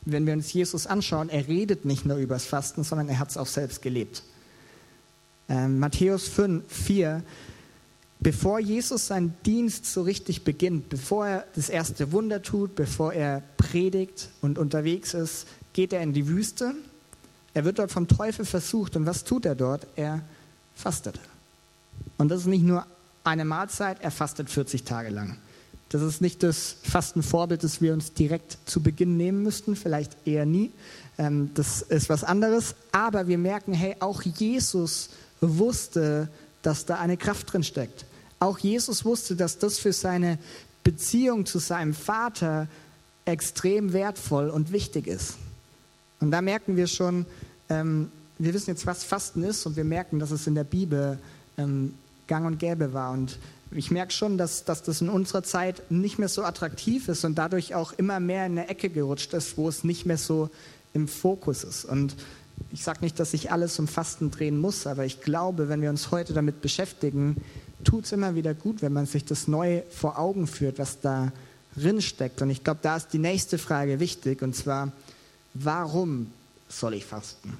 wenn 0.05 0.25
wir 0.25 0.33
uns 0.33 0.51
Jesus 0.51 0.87
anschauen, 0.87 1.29
er 1.29 1.47
redet 1.47 1.85
nicht 1.85 2.05
nur 2.05 2.17
über 2.17 2.35
das 2.35 2.45
Fasten, 2.45 2.83
sondern 2.83 3.09
er 3.09 3.19
hat 3.19 3.29
es 3.29 3.37
auch 3.37 3.47
selbst 3.47 3.81
gelebt. 3.81 4.23
Ähm, 5.47 5.79
Matthäus 5.79 6.27
5, 6.27 6.63
4, 6.67 7.23
bevor 8.19 8.59
Jesus 8.59 9.07
seinen 9.07 9.35
Dienst 9.45 9.85
so 9.85 10.01
richtig 10.01 10.43
beginnt, 10.43 10.89
bevor 10.89 11.27
er 11.27 11.45
das 11.55 11.69
erste 11.69 12.11
Wunder 12.11 12.41
tut, 12.41 12.75
bevor 12.75 13.13
er 13.13 13.41
predigt 13.57 14.29
und 14.41 14.57
unterwegs 14.57 15.13
ist, 15.13 15.47
geht 15.73 15.93
er 15.93 16.01
in 16.01 16.13
die 16.13 16.27
Wüste. 16.27 16.73
Er 17.53 17.65
wird 17.65 17.79
dort 17.79 17.91
vom 17.91 18.07
Teufel 18.07 18.45
versucht 18.45 18.95
und 18.95 19.05
was 19.05 19.23
tut 19.23 19.45
er 19.45 19.55
dort? 19.55 19.87
Er 19.95 20.21
fastet. 20.75 21.19
Und 22.17 22.29
das 22.29 22.41
ist 22.41 22.47
nicht 22.47 22.63
nur 22.63 22.85
eine 23.23 23.45
Mahlzeit, 23.45 23.97
er 24.01 24.11
fastet 24.11 24.49
40 24.49 24.83
Tage 24.83 25.09
lang. 25.09 25.37
Das 25.89 26.01
ist 26.01 26.21
nicht 26.21 26.41
das 26.41 26.77
Fastenvorbild, 26.83 27.63
das 27.63 27.81
wir 27.81 27.93
uns 27.93 28.13
direkt 28.13 28.57
zu 28.65 28.81
Beginn 28.81 29.17
nehmen 29.17 29.43
müssten, 29.43 29.75
vielleicht 29.75 30.15
eher 30.25 30.45
nie. 30.45 30.71
Ähm, 31.17 31.51
das 31.53 31.81
ist 31.81 32.07
was 32.07 32.23
anderes. 32.23 32.75
Aber 32.93 33.27
wir 33.27 33.37
merken, 33.37 33.73
hey, 33.73 33.97
auch 33.99 34.21
Jesus 34.21 35.09
wusste, 35.41 36.29
dass 36.61 36.85
da 36.85 36.95
eine 36.95 37.17
Kraft 37.17 37.51
drin 37.51 37.63
steckt. 37.63 38.05
Auch 38.39 38.57
Jesus 38.57 39.03
wusste, 39.03 39.35
dass 39.35 39.59
das 39.59 39.79
für 39.79 39.91
seine 39.91 40.37
Beziehung 40.83 41.45
zu 41.45 41.59
seinem 41.59 41.93
Vater 41.93 42.67
extrem 43.25 43.91
wertvoll 43.91 44.49
und 44.49 44.71
wichtig 44.71 45.07
ist. 45.07 45.35
Und 46.21 46.31
da 46.31 46.41
merken 46.41 46.77
wir 46.77 46.87
schon, 46.87 47.25
ähm, 47.69 48.11
wir 48.37 48.53
wissen 48.53 48.69
jetzt, 48.69 48.85
was 48.85 49.03
Fasten 49.03 49.43
ist 49.43 49.65
und 49.65 49.75
wir 49.75 49.83
merken, 49.83 50.19
dass 50.19 50.31
es 50.31 50.47
in 50.47 50.55
der 50.55 50.63
Bibel 50.63 51.19
ähm, 51.57 51.93
gang 52.27 52.45
und 52.45 52.59
gäbe 52.59 52.93
war. 52.93 53.11
Und 53.11 53.37
ich 53.71 53.91
merke 53.91 54.11
schon, 54.11 54.37
dass, 54.37 54.63
dass 54.63 54.83
das 54.83 55.01
in 55.01 55.09
unserer 55.09 55.43
Zeit 55.43 55.81
nicht 55.91 56.19
mehr 56.19 56.27
so 56.29 56.43
attraktiv 56.43 57.07
ist 57.07 57.23
und 57.23 57.35
dadurch 57.35 57.75
auch 57.75 57.93
immer 57.93 58.19
mehr 58.19 58.45
in 58.45 58.53
eine 58.53 58.69
Ecke 58.69 58.89
gerutscht 58.89 59.33
ist, 59.33 59.57
wo 59.57 59.67
es 59.67 59.83
nicht 59.83 60.05
mehr 60.05 60.17
so 60.17 60.49
im 60.93 61.07
Fokus 61.07 61.63
ist. 61.63 61.85
Und 61.85 62.15
ich 62.71 62.83
sage 62.83 62.99
nicht, 63.01 63.19
dass 63.19 63.31
sich 63.31 63.51
alles 63.51 63.79
um 63.79 63.87
Fasten 63.87 64.31
drehen 64.31 64.59
muss, 64.59 64.87
aber 64.87 65.05
ich 65.05 65.21
glaube, 65.21 65.69
wenn 65.69 65.81
wir 65.81 65.89
uns 65.89 66.11
heute 66.11 66.33
damit 66.33 66.61
beschäftigen, 66.61 67.37
tut 67.83 68.05
es 68.05 68.11
immer 68.11 68.35
wieder 68.35 68.53
gut, 68.53 68.81
wenn 68.81 68.93
man 68.93 69.05
sich 69.05 69.25
das 69.25 69.47
neu 69.47 69.81
vor 69.89 70.19
Augen 70.19 70.47
führt, 70.47 70.79
was 70.79 70.99
da 70.99 71.31
drin 71.75 72.01
steckt. 72.01 72.41
Und 72.41 72.49
ich 72.49 72.63
glaube, 72.63 72.79
da 72.81 72.97
ist 72.97 73.09
die 73.13 73.19
nächste 73.19 73.57
Frage 73.57 73.99
wichtig, 73.99 74.41
und 74.41 74.55
zwar, 74.55 74.91
warum 75.53 76.31
soll 76.69 76.93
ich 76.93 77.05
fasten? 77.05 77.57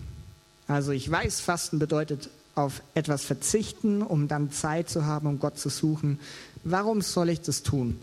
Also 0.68 0.92
ich 0.92 1.10
weiß, 1.10 1.42
Fasten 1.42 1.80
bedeutet 1.80 2.30
auf 2.56 2.82
etwas 2.94 3.24
verzichten, 3.24 4.02
um 4.02 4.28
dann 4.28 4.52
Zeit 4.52 4.90
zu 4.90 5.06
haben, 5.06 5.28
um 5.28 5.40
Gott 5.40 5.58
zu 5.58 5.70
suchen. 5.70 6.20
Warum 6.64 7.02
soll 7.02 7.30
ich 7.30 7.42
das 7.42 7.64
tun? 7.64 8.00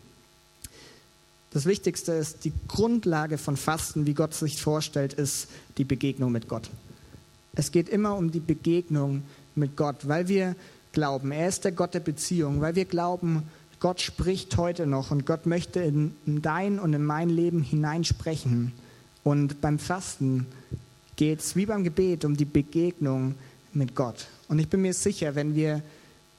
Das 1.51 1.65
Wichtigste 1.65 2.13
ist, 2.13 2.45
die 2.45 2.53
Grundlage 2.67 3.39
von 3.39 3.57
Fasten, 3.57 4.07
wie 4.07 4.15
Gott 4.15 4.35
sich 4.35 4.61
vorstellt, 4.61 5.15
ist 5.15 5.49
die 5.79 5.85
Begegnung 5.85 6.31
mit 6.31 6.49
Gott. 6.49 6.69
Es 7.55 7.73
geht 7.73 7.89
immer 7.89 8.17
um 8.17 8.31
die 8.31 8.41
Begegnung 8.41 9.23
mit 9.55 9.77
Gott, 9.77 10.07
weil 10.07 10.29
wir 10.29 10.55
glauben, 10.93 11.33
er 11.33 11.49
ist 11.49 11.65
der 11.65 11.73
Gott 11.73 11.95
der 11.95 12.01
Beziehung, 12.01 12.61
weil 12.61 12.75
wir 12.75 12.85
glauben, 12.85 13.45
Gott 13.81 14.01
spricht 14.01 14.57
heute 14.57 14.87
noch 14.87 15.11
und 15.11 15.25
Gott 15.25 15.47
möchte 15.47 15.81
in 15.81 16.13
dein 16.25 16.79
und 16.79 16.93
in 16.93 17.05
mein 17.05 17.31
Leben 17.31 17.63
hineinsprechen. 17.63 18.73
Und 19.25 19.61
beim 19.61 19.79
Fasten 19.79 20.47
geht 21.17 21.41
es 21.41 21.57
wie 21.57 21.67
beim 21.67 21.85
Gebet 21.85 22.25
um 22.25 22.37
die 22.37 22.45
Begegnung 22.45 23.35
mit 23.73 23.95
Gott. 23.95 24.27
Und 24.49 24.59
ich 24.59 24.69
bin 24.69 24.83
mir 24.83 24.95
sicher, 24.95 25.35
wenn 25.35 25.55
wir 25.55 25.83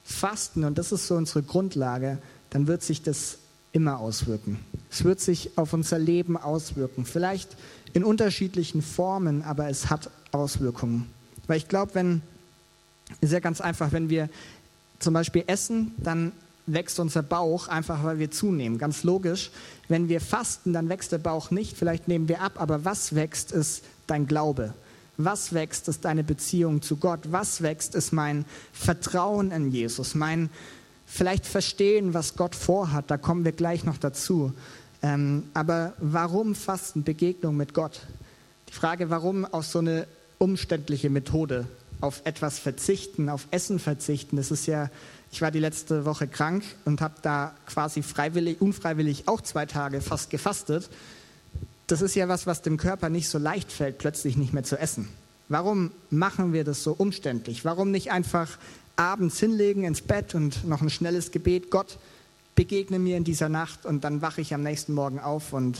fasten, 0.03 0.63
und 0.63 0.77
das 0.77 0.91
ist 0.91 1.07
so 1.07 1.15
unsere 1.15 1.43
Grundlage, 1.43 2.17
dann 2.49 2.67
wird 2.67 2.81
sich 2.81 3.03
das 3.03 3.37
immer 3.71 3.99
auswirken. 3.99 4.59
Es 4.89 5.03
wird 5.03 5.19
sich 5.19 5.57
auf 5.57 5.73
unser 5.73 5.99
Leben 5.99 6.37
auswirken. 6.37 7.05
Vielleicht 7.05 7.55
in 7.93 8.03
unterschiedlichen 8.03 8.81
Formen, 8.81 9.43
aber 9.43 9.69
es 9.69 9.89
hat 9.89 10.09
Auswirkungen. 10.31 11.07
Weil 11.47 11.57
ich 11.57 11.67
glaube, 11.67 11.95
wenn, 11.95 12.21
ist 13.21 13.33
ja 13.33 13.39
ganz 13.39 13.61
einfach, 13.61 13.91
wenn 13.91 14.09
wir 14.09 14.29
zum 14.99 15.13
Beispiel 15.13 15.43
essen, 15.47 15.93
dann 15.97 16.31
wächst 16.73 16.99
unser 16.99 17.23
Bauch 17.23 17.67
einfach, 17.67 18.03
weil 18.03 18.19
wir 18.19 18.31
zunehmen. 18.31 18.77
Ganz 18.77 19.03
logisch. 19.03 19.51
Wenn 19.87 20.09
wir 20.09 20.21
fasten, 20.21 20.73
dann 20.73 20.89
wächst 20.89 21.11
der 21.11 21.17
Bauch 21.17 21.51
nicht. 21.51 21.77
Vielleicht 21.77 22.07
nehmen 22.07 22.27
wir 22.27 22.41
ab, 22.41 22.53
aber 22.55 22.85
was 22.85 23.15
wächst, 23.15 23.51
ist 23.51 23.83
dein 24.07 24.27
Glaube. 24.27 24.73
Was 25.17 25.53
wächst, 25.53 25.87
ist 25.87 26.05
deine 26.05 26.23
Beziehung 26.23 26.81
zu 26.81 26.95
Gott. 26.95 27.19
Was 27.31 27.61
wächst, 27.61 27.95
ist 27.95 28.13
mein 28.13 28.45
Vertrauen 28.71 29.51
in 29.51 29.71
Jesus, 29.71 30.15
mein 30.15 30.49
vielleicht 31.05 31.45
Verstehen, 31.45 32.13
was 32.13 32.35
Gott 32.35 32.55
vorhat. 32.55 33.11
Da 33.11 33.17
kommen 33.17 33.43
wir 33.43 33.51
gleich 33.51 33.83
noch 33.83 33.97
dazu. 33.97 34.53
Ähm, 35.01 35.43
aber 35.53 35.93
warum 35.99 36.55
Fasten, 36.55 37.03
Begegnung 37.03 37.57
mit 37.57 37.73
Gott? 37.73 38.01
Die 38.69 38.73
Frage, 38.73 39.09
warum 39.09 39.45
auch 39.45 39.63
so 39.63 39.79
eine 39.79 40.07
umständliche 40.37 41.09
Methode 41.09 41.65
auf 42.01 42.21
etwas 42.25 42.59
verzichten, 42.59 43.29
auf 43.29 43.47
Essen 43.51 43.79
verzichten, 43.79 44.37
das 44.37 44.51
ist 44.51 44.67
ja, 44.67 44.89
ich 45.31 45.41
war 45.41 45.51
die 45.51 45.59
letzte 45.59 46.05
Woche 46.05 46.27
krank 46.27 46.63
und 46.85 47.01
habe 47.01 47.15
da 47.21 47.53
quasi 47.67 48.01
freiwillig, 48.01 48.61
unfreiwillig 48.61 49.27
auch 49.27 49.41
zwei 49.41 49.65
Tage 49.65 50.01
fast 50.01 50.29
gefastet 50.29 50.89
das 51.91 52.01
ist 52.01 52.15
ja 52.15 52.27
was, 52.27 52.45
was 52.45 52.61
dem 52.61 52.77
Körper 52.77 53.09
nicht 53.09 53.29
so 53.29 53.37
leicht 53.37 53.71
fällt, 53.71 53.97
plötzlich 53.97 54.37
nicht 54.37 54.53
mehr 54.53 54.63
zu 54.63 54.77
essen. 54.77 55.09
Warum 55.47 55.91
machen 56.11 56.53
wir 56.53 56.63
das 56.63 56.83
so 56.83 56.93
umständlich? 56.93 57.65
Warum 57.65 57.89
nicht 57.91 58.11
einfach 58.11 58.57
abends 58.95 59.39
hinlegen 59.39 59.83
ins 59.83 60.01
Bett 60.01 60.35
und 60.35 60.65
noch 60.65 60.81
ein 60.81 60.89
schnelles 60.89 61.31
Gebet, 61.31 61.71
Gott, 61.71 61.97
begegne 62.55 62.99
mir 62.99 63.17
in 63.17 63.23
dieser 63.23 63.49
Nacht 63.49 63.85
und 63.85 64.03
dann 64.03 64.21
wache 64.21 64.41
ich 64.41 64.53
am 64.53 64.61
nächsten 64.61 64.93
Morgen 64.93 65.19
auf 65.19 65.53
und 65.53 65.77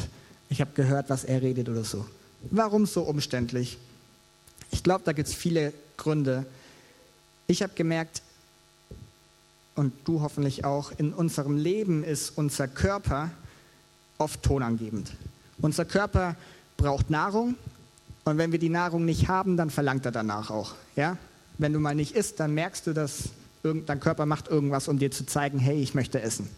ich 0.50 0.62
habe 0.62 0.72
gehört, 0.74 1.10
was 1.10 1.26
er 1.26 1.42
redet 1.42 1.70
oder 1.70 1.84
so. 1.84 2.06
Warum 2.50 2.88
so 2.88 3.04
umständlich? 3.04 3.78
Ich 4.72 4.82
glaube, 4.82 5.04
da 5.06 5.12
gibt 5.12 5.28
es 5.28 5.36
viele 5.36 5.74
Gründe. 5.98 6.46
Ich 7.46 7.62
habe 7.62 7.74
gemerkt, 7.76 8.24
und 9.80 9.94
du 10.04 10.20
hoffentlich 10.20 10.66
auch, 10.66 10.92
in 10.98 11.14
unserem 11.14 11.56
Leben 11.56 12.04
ist 12.04 12.38
unser 12.38 12.68
Körper 12.68 13.32
oft 14.18 14.44
tonangebend. 14.44 15.10
Unser 15.62 15.86
Körper 15.86 16.36
braucht 16.76 17.10
Nahrung 17.10 17.56
und 18.26 18.38
wenn 18.38 18.52
wir 18.52 18.60
die 18.60 18.68
Nahrung 18.68 19.06
nicht 19.06 19.30
haben, 19.30 19.56
dann 19.56 19.70
verlangt 19.70 20.06
er 20.06 20.12
danach 20.12 20.50
auch. 20.50 20.74
Ja? 20.98 21.16
Wenn 21.60 21.72
du 21.72 21.80
mal 21.80 21.96
nicht 21.96 22.14
isst, 22.14 22.42
dann 22.42 22.54
merkst 22.54 22.88
du, 22.88 22.94
dass 22.94 23.30
dein 23.64 24.02
Körper 24.02 24.26
macht 24.26 24.50
irgendwas, 24.50 24.90
um 24.90 25.00
dir 25.00 25.12
zu 25.12 25.26
zeigen, 25.26 25.60
hey, 25.60 25.82
ich 25.82 25.96
möchte 25.96 26.22
essen. 26.22 26.50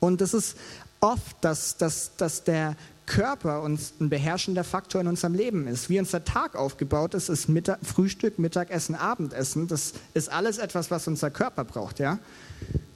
Und 0.00 0.20
es 0.20 0.34
ist 0.34 0.56
oft, 0.98 1.36
dass, 1.42 1.76
dass, 1.76 2.16
dass 2.16 2.42
der 2.42 2.74
Körper 3.10 3.62
uns 3.62 3.94
ein 4.00 4.08
beherrschender 4.08 4.62
Faktor 4.62 5.00
in 5.00 5.08
unserem 5.08 5.34
Leben 5.34 5.66
ist. 5.66 5.90
Wie 5.90 5.98
unser 5.98 6.24
Tag 6.24 6.54
aufgebaut 6.54 7.14
ist, 7.14 7.28
ist 7.28 7.48
Mittag, 7.48 7.80
Frühstück, 7.82 8.38
Mittagessen, 8.38 8.94
Abendessen. 8.94 9.66
Das 9.66 9.94
ist 10.14 10.30
alles 10.30 10.58
etwas, 10.58 10.92
was 10.92 11.08
unser 11.08 11.28
Körper 11.28 11.64
braucht. 11.64 11.98
Ja? 11.98 12.20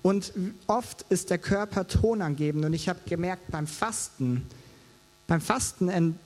Und 0.03 0.33
oft 0.68 1.05
ist 1.09 1.31
der 1.31 1.38
Körper 1.38 1.88
tonangebend. 1.88 2.64
Und 2.64 2.74
ich 2.74 2.88
habe 2.88 3.00
gemerkt, 3.07 3.50
beim 3.50 3.66
Fasten, 3.66 4.46
beim 5.27 5.40
Fasten 5.40 6.16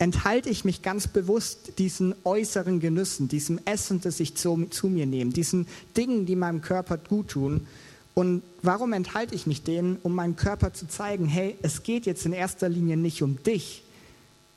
enthalte 0.00 0.48
ich 0.48 0.64
mich 0.64 0.82
ganz 0.82 1.06
bewusst 1.06 1.78
diesen 1.78 2.16
äußeren 2.24 2.80
Genüssen, 2.80 3.28
diesem 3.28 3.60
Essen, 3.64 4.00
das 4.00 4.18
ich 4.18 4.34
zu, 4.34 4.66
zu, 4.70 4.88
mir 4.88 5.06
nehme, 5.06 5.30
diesen 5.30 5.68
Dingen, 5.96 6.26
die 6.26 6.34
meinem 6.34 6.62
Körper 6.62 6.96
gut 6.96 7.28
tun. 7.28 7.68
Und 8.20 8.42
warum 8.60 8.92
enthalte 8.92 9.34
ich 9.34 9.46
mich 9.46 9.62
denen? 9.62 9.96
Um 10.02 10.14
meinem 10.14 10.36
Körper 10.36 10.74
zu 10.74 10.86
zeigen, 10.86 11.24
hey, 11.24 11.56
es 11.62 11.84
geht 11.84 12.04
jetzt 12.04 12.26
in 12.26 12.34
erster 12.34 12.68
Linie 12.68 12.98
nicht 12.98 13.22
um 13.22 13.42
dich. 13.42 13.82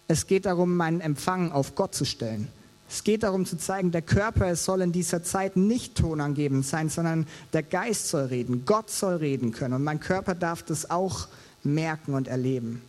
Es 0.10 0.28
geht 0.28 0.46
darum, 0.46 0.76
meinen 0.76 1.00
Empfang 1.00 1.50
auf 1.54 1.74
Gott 1.74 1.96
zu 1.96 2.04
stellen. 2.04 2.50
Es 2.90 3.06
geht 3.06 3.24
darum 3.24 3.46
zu 3.46 3.58
zeigen, 3.58 3.94
der 3.94 4.02
Körper 4.02 4.54
soll 4.58 4.82
in 4.82 4.92
dieser 4.92 5.24
Zeit 5.24 5.56
nicht 5.56 5.96
tonangebend 5.96 6.66
sein, 6.66 6.90
sondern 6.90 7.26
der 7.54 7.64
Geist 7.64 8.10
soll 8.10 8.26
reden, 8.26 8.66
Gott 8.66 8.90
soll 8.90 9.16
reden 9.16 9.54
können 9.54 9.76
und 9.76 9.84
mein 9.86 10.02
Körper 10.02 10.36
darf 10.36 10.62
das 10.64 10.90
auch 10.90 11.30
merken 11.64 12.16
und 12.16 12.28
erleben. 12.28 12.82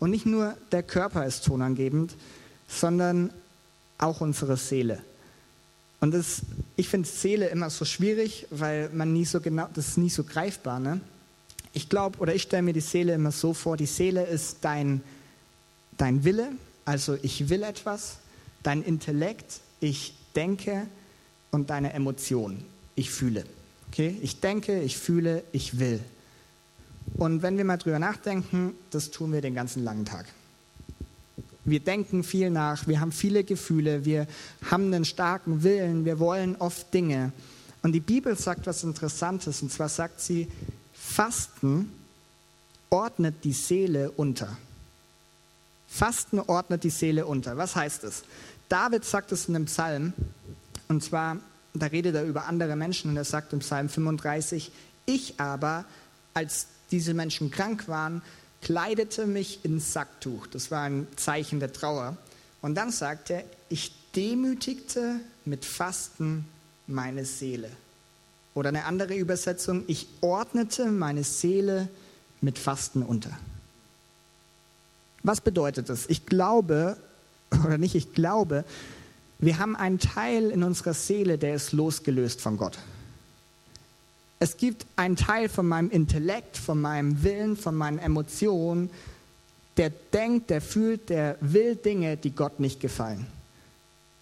Und 0.00 0.10
nicht 0.10 0.26
nur 0.26 0.56
der 0.72 0.82
Körper 0.82 1.24
ist 1.24 1.44
tonangebend, 1.44 2.16
sondern 2.66 3.30
auch 3.98 4.20
unsere 4.20 4.56
Seele. 4.56 5.04
Und 6.04 6.10
das, 6.10 6.42
ich 6.76 6.90
finde 6.90 7.08
Seele 7.08 7.46
immer 7.46 7.70
so 7.70 7.86
schwierig, 7.86 8.46
weil 8.50 8.90
man 8.90 9.14
nie 9.14 9.24
so 9.24 9.40
genau, 9.40 9.68
das 9.72 9.88
ist 9.88 9.96
nie 9.96 10.10
so 10.10 10.22
greifbar. 10.22 10.78
Ne? 10.78 11.00
Ich 11.72 11.88
glaube, 11.88 12.18
oder 12.18 12.34
ich 12.34 12.42
stelle 12.42 12.62
mir 12.62 12.74
die 12.74 12.82
Seele 12.82 13.14
immer 13.14 13.32
so 13.32 13.54
vor, 13.54 13.78
die 13.78 13.86
Seele 13.86 14.22
ist 14.22 14.58
dein, 14.60 15.00
dein 15.96 16.22
Wille, 16.22 16.50
also 16.84 17.16
ich 17.22 17.48
will 17.48 17.62
etwas, 17.62 18.18
dein 18.62 18.82
Intellekt, 18.82 19.60
ich 19.80 20.14
denke 20.36 20.86
und 21.50 21.70
deine 21.70 21.94
Emotionen, 21.94 22.66
ich 22.96 23.10
fühle. 23.10 23.46
Okay? 23.88 24.18
Ich 24.20 24.40
denke, 24.40 24.82
ich 24.82 24.98
fühle, 24.98 25.42
ich 25.52 25.78
will. 25.78 26.00
Und 27.16 27.40
wenn 27.40 27.56
wir 27.56 27.64
mal 27.64 27.78
drüber 27.78 27.98
nachdenken, 27.98 28.74
das 28.90 29.10
tun 29.10 29.32
wir 29.32 29.40
den 29.40 29.54
ganzen 29.54 29.82
langen 29.82 30.04
Tag. 30.04 30.26
Wir 31.64 31.80
denken 31.80 32.22
viel 32.24 32.50
nach, 32.50 32.86
wir 32.86 33.00
haben 33.00 33.12
viele 33.12 33.42
Gefühle, 33.42 34.04
wir 34.04 34.26
haben 34.70 34.92
einen 34.92 35.04
starken 35.04 35.62
Willen, 35.62 36.04
wir 36.04 36.18
wollen 36.18 36.56
oft 36.56 36.92
Dinge. 36.92 37.32
Und 37.82 37.92
die 37.92 38.00
Bibel 38.00 38.36
sagt 38.36 38.66
was 38.66 38.84
Interessantes, 38.84 39.62
und 39.62 39.72
zwar 39.72 39.88
sagt 39.88 40.20
sie, 40.20 40.48
Fasten 40.92 41.90
ordnet 42.90 43.36
die 43.44 43.52
Seele 43.52 44.10
unter. 44.10 44.56
Fasten 45.88 46.40
ordnet 46.40 46.84
die 46.84 46.90
Seele 46.90 47.26
unter. 47.26 47.56
Was 47.56 47.76
heißt 47.76 48.04
es? 48.04 48.24
David 48.68 49.04
sagt 49.04 49.32
es 49.32 49.48
in 49.48 49.56
einem 49.56 49.66
Psalm, 49.66 50.12
und 50.88 51.02
zwar, 51.02 51.38
da 51.72 51.86
redet 51.86 52.14
er 52.14 52.24
über 52.24 52.46
andere 52.46 52.76
Menschen, 52.76 53.10
und 53.10 53.16
er 53.16 53.24
sagt 53.24 53.52
im 53.52 53.60
Psalm 53.60 53.88
35, 53.88 54.70
ich 55.06 55.40
aber, 55.40 55.84
als 56.34 56.66
diese 56.90 57.14
Menschen 57.14 57.50
krank 57.50 57.88
waren, 57.88 58.22
kleidete 58.64 59.26
mich 59.26 59.60
in 59.62 59.78
Sacktuch. 59.78 60.46
Das 60.48 60.70
war 60.70 60.82
ein 60.82 61.06
Zeichen 61.16 61.60
der 61.60 61.72
Trauer. 61.72 62.16
Und 62.62 62.74
dann 62.74 62.90
sagt 62.90 63.30
er, 63.30 63.44
ich 63.68 63.92
demütigte 64.16 65.20
mit 65.44 65.64
Fasten 65.64 66.46
meine 66.86 67.26
Seele. 67.26 67.70
Oder 68.54 68.70
eine 68.70 68.86
andere 68.86 69.14
Übersetzung, 69.14 69.84
ich 69.86 70.08
ordnete 70.22 70.86
meine 70.86 71.24
Seele 71.24 71.88
mit 72.40 72.58
Fasten 72.58 73.02
unter. 73.02 73.30
Was 75.22 75.40
bedeutet 75.40 75.88
das? 75.88 76.06
Ich 76.08 76.24
glaube, 76.24 76.96
oder 77.64 77.78
nicht 77.78 77.94
ich 77.94 78.12
glaube, 78.14 78.64
wir 79.38 79.58
haben 79.58 79.76
einen 79.76 79.98
Teil 79.98 80.50
in 80.50 80.62
unserer 80.62 80.94
Seele, 80.94 81.36
der 81.36 81.54
ist 81.54 81.72
losgelöst 81.72 82.40
von 82.40 82.56
Gott. 82.56 82.78
Es 84.38 84.56
gibt 84.56 84.86
einen 84.96 85.16
Teil 85.16 85.48
von 85.48 85.66
meinem 85.66 85.90
Intellekt, 85.90 86.56
von 86.56 86.80
meinem 86.80 87.22
Willen, 87.22 87.56
von 87.56 87.74
meinen 87.74 87.98
Emotionen, 87.98 88.90
der 89.76 89.90
denkt, 90.12 90.50
der 90.50 90.60
fühlt, 90.60 91.08
der 91.08 91.36
will 91.40 91.76
Dinge, 91.76 92.16
die 92.16 92.30
Gott 92.30 92.60
nicht 92.60 92.80
gefallen. 92.80 93.26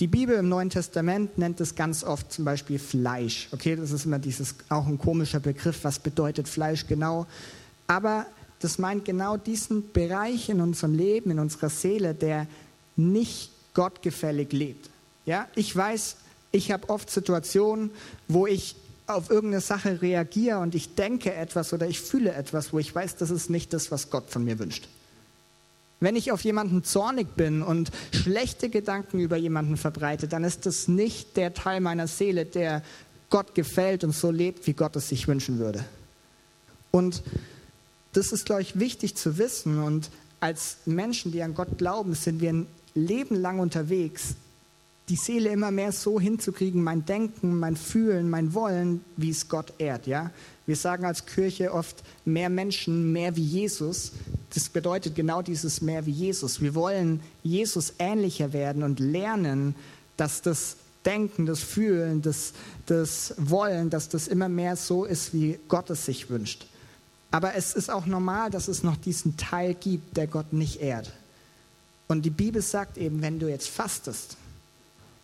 Die 0.00 0.06
Bibel 0.06 0.36
im 0.36 0.48
Neuen 0.48 0.70
Testament 0.70 1.38
nennt 1.38 1.60
es 1.60 1.74
ganz 1.74 2.02
oft 2.02 2.32
zum 2.32 2.44
Beispiel 2.44 2.78
Fleisch. 2.78 3.48
Okay, 3.52 3.76
das 3.76 3.92
ist 3.92 4.04
immer 4.04 4.18
dieses 4.18 4.54
auch 4.68 4.86
ein 4.86 4.98
komischer 4.98 5.38
Begriff. 5.38 5.84
Was 5.84 5.98
bedeutet 5.98 6.48
Fleisch 6.48 6.86
genau? 6.86 7.26
Aber 7.86 8.26
das 8.60 8.78
meint 8.78 9.04
genau 9.04 9.36
diesen 9.36 9.92
Bereich 9.92 10.48
in 10.48 10.60
unserem 10.60 10.94
Leben, 10.94 11.30
in 11.30 11.38
unserer 11.38 11.68
Seele, 11.68 12.14
der 12.14 12.46
nicht 12.96 13.50
gottgefällig 13.74 14.52
lebt. 14.52 14.90
Ja, 15.24 15.46
ich 15.54 15.74
weiß, 15.74 16.16
ich 16.50 16.70
habe 16.72 16.88
oft 16.88 17.10
Situationen, 17.10 17.90
wo 18.28 18.46
ich 18.46 18.74
auf 19.06 19.30
irgendeine 19.30 19.60
Sache 19.60 20.00
reagiere 20.00 20.58
und 20.58 20.74
ich 20.74 20.94
denke 20.94 21.34
etwas 21.34 21.72
oder 21.72 21.88
ich 21.88 22.00
fühle 22.00 22.32
etwas, 22.32 22.72
wo 22.72 22.78
ich 22.78 22.94
weiß, 22.94 23.16
das 23.16 23.30
ist 23.30 23.50
nicht 23.50 23.72
das, 23.72 23.90
was 23.90 24.10
Gott 24.10 24.30
von 24.30 24.44
mir 24.44 24.58
wünscht. 24.58 24.88
Wenn 26.00 26.16
ich 26.16 26.32
auf 26.32 26.42
jemanden 26.42 26.82
zornig 26.82 27.36
bin 27.36 27.62
und 27.62 27.90
schlechte 28.12 28.68
Gedanken 28.68 29.20
über 29.20 29.36
jemanden 29.36 29.76
verbreite, 29.76 30.26
dann 30.26 30.42
ist 30.42 30.66
das 30.66 30.88
nicht 30.88 31.36
der 31.36 31.54
Teil 31.54 31.80
meiner 31.80 32.08
Seele, 32.08 32.44
der 32.44 32.82
Gott 33.30 33.54
gefällt 33.54 34.02
und 34.02 34.12
so 34.12 34.30
lebt, 34.30 34.66
wie 34.66 34.72
Gott 34.72 34.96
es 34.96 35.08
sich 35.08 35.28
wünschen 35.28 35.58
würde. 35.58 35.84
Und 36.90 37.22
das 38.12 38.32
ist, 38.32 38.46
glaube 38.46 38.62
ich, 38.62 38.78
wichtig 38.78 39.16
zu 39.16 39.38
wissen. 39.38 39.82
Und 39.82 40.10
als 40.40 40.78
Menschen, 40.86 41.32
die 41.32 41.42
an 41.42 41.54
Gott 41.54 41.78
glauben, 41.78 42.14
sind 42.14 42.40
wir 42.40 42.52
ein 42.52 42.66
Leben 42.94 43.36
lang 43.36 43.58
unterwegs, 43.58 44.34
die 45.12 45.16
Seele 45.16 45.50
immer 45.50 45.70
mehr 45.70 45.92
so 45.92 46.18
hinzukriegen, 46.18 46.82
mein 46.82 47.04
Denken, 47.04 47.58
mein 47.58 47.76
Fühlen, 47.76 48.30
mein 48.30 48.54
Wollen, 48.54 49.04
wie 49.18 49.28
es 49.28 49.46
Gott 49.46 49.74
ehrt. 49.76 50.06
Ja? 50.06 50.30
Wir 50.64 50.74
sagen 50.74 51.04
als 51.04 51.26
Kirche 51.26 51.74
oft 51.74 52.02
mehr 52.24 52.48
Menschen, 52.48 53.12
mehr 53.12 53.36
wie 53.36 53.44
Jesus. 53.44 54.12
Das 54.54 54.70
bedeutet 54.70 55.14
genau 55.14 55.42
dieses 55.42 55.82
mehr 55.82 56.06
wie 56.06 56.12
Jesus. 56.12 56.62
Wir 56.62 56.74
wollen 56.74 57.20
Jesus 57.42 57.92
ähnlicher 57.98 58.54
werden 58.54 58.82
und 58.82 59.00
lernen, 59.00 59.74
dass 60.16 60.40
das 60.40 60.76
Denken, 61.04 61.44
das 61.44 61.60
Fühlen, 61.60 62.22
das, 62.22 62.54
das 62.86 63.34
Wollen, 63.36 63.90
dass 63.90 64.08
das 64.08 64.28
immer 64.28 64.48
mehr 64.48 64.76
so 64.76 65.04
ist, 65.04 65.34
wie 65.34 65.58
Gott 65.68 65.90
es 65.90 66.06
sich 66.06 66.30
wünscht. 66.30 66.64
Aber 67.30 67.54
es 67.54 67.74
ist 67.74 67.90
auch 67.90 68.06
normal, 68.06 68.48
dass 68.48 68.66
es 68.66 68.82
noch 68.82 68.96
diesen 68.96 69.36
Teil 69.36 69.74
gibt, 69.74 70.16
der 70.16 70.26
Gott 70.26 70.54
nicht 70.54 70.80
ehrt. 70.80 71.12
Und 72.08 72.22
die 72.22 72.30
Bibel 72.30 72.62
sagt 72.62 72.96
eben, 72.96 73.20
wenn 73.20 73.38
du 73.38 73.50
jetzt 73.50 73.68
fastest, 73.68 74.38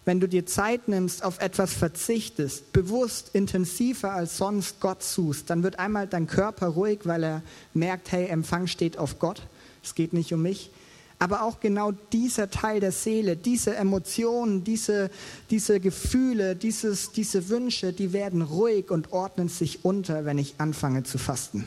wenn 0.09 0.21
du 0.21 0.27
dir 0.27 0.47
Zeit 0.47 0.89
nimmst, 0.89 1.23
auf 1.23 1.39
etwas 1.39 1.75
verzichtest, 1.75 2.73
bewusst 2.73 3.29
intensiver 3.35 4.11
als 4.11 4.39
sonst 4.39 4.81
Gott 4.81 5.03
suchst, 5.03 5.51
dann 5.51 5.63
wird 5.63 5.79
einmal 5.79 6.07
dein 6.07 6.27
Körper 6.27 6.69
ruhig, 6.69 7.01
weil 7.05 7.23
er 7.23 7.43
merkt, 7.75 8.11
hey, 8.11 8.25
Empfang 8.29 8.69
steht 8.69 8.97
auf 8.97 9.19
Gott, 9.19 9.43
es 9.85 9.95
geht 9.95 10.15
nicht 10.15 10.33
um 10.33 10.41
mich. 10.41 10.71
Aber 11.19 11.43
auch 11.43 11.61
genau 11.61 11.93
dieser 11.93 12.49
Teil 12.49 12.81
der 12.81 12.93
Seele, 12.93 13.37
diese 13.37 13.77
Emotionen, 13.77 14.65
diese, 14.65 15.11
diese 15.51 15.79
Gefühle, 15.79 16.57
dieses, 16.57 17.13
diese 17.13 17.51
Wünsche, 17.51 17.93
die 17.93 18.15
werden 18.15 18.41
ruhig 18.41 18.91
und 18.91 19.13
ordnen 19.13 19.51
sich 19.51 19.85
unter, 19.85 20.25
wenn 20.25 20.39
ich 20.39 20.55
anfange 20.57 21.03
zu 21.03 21.19
fasten. 21.19 21.67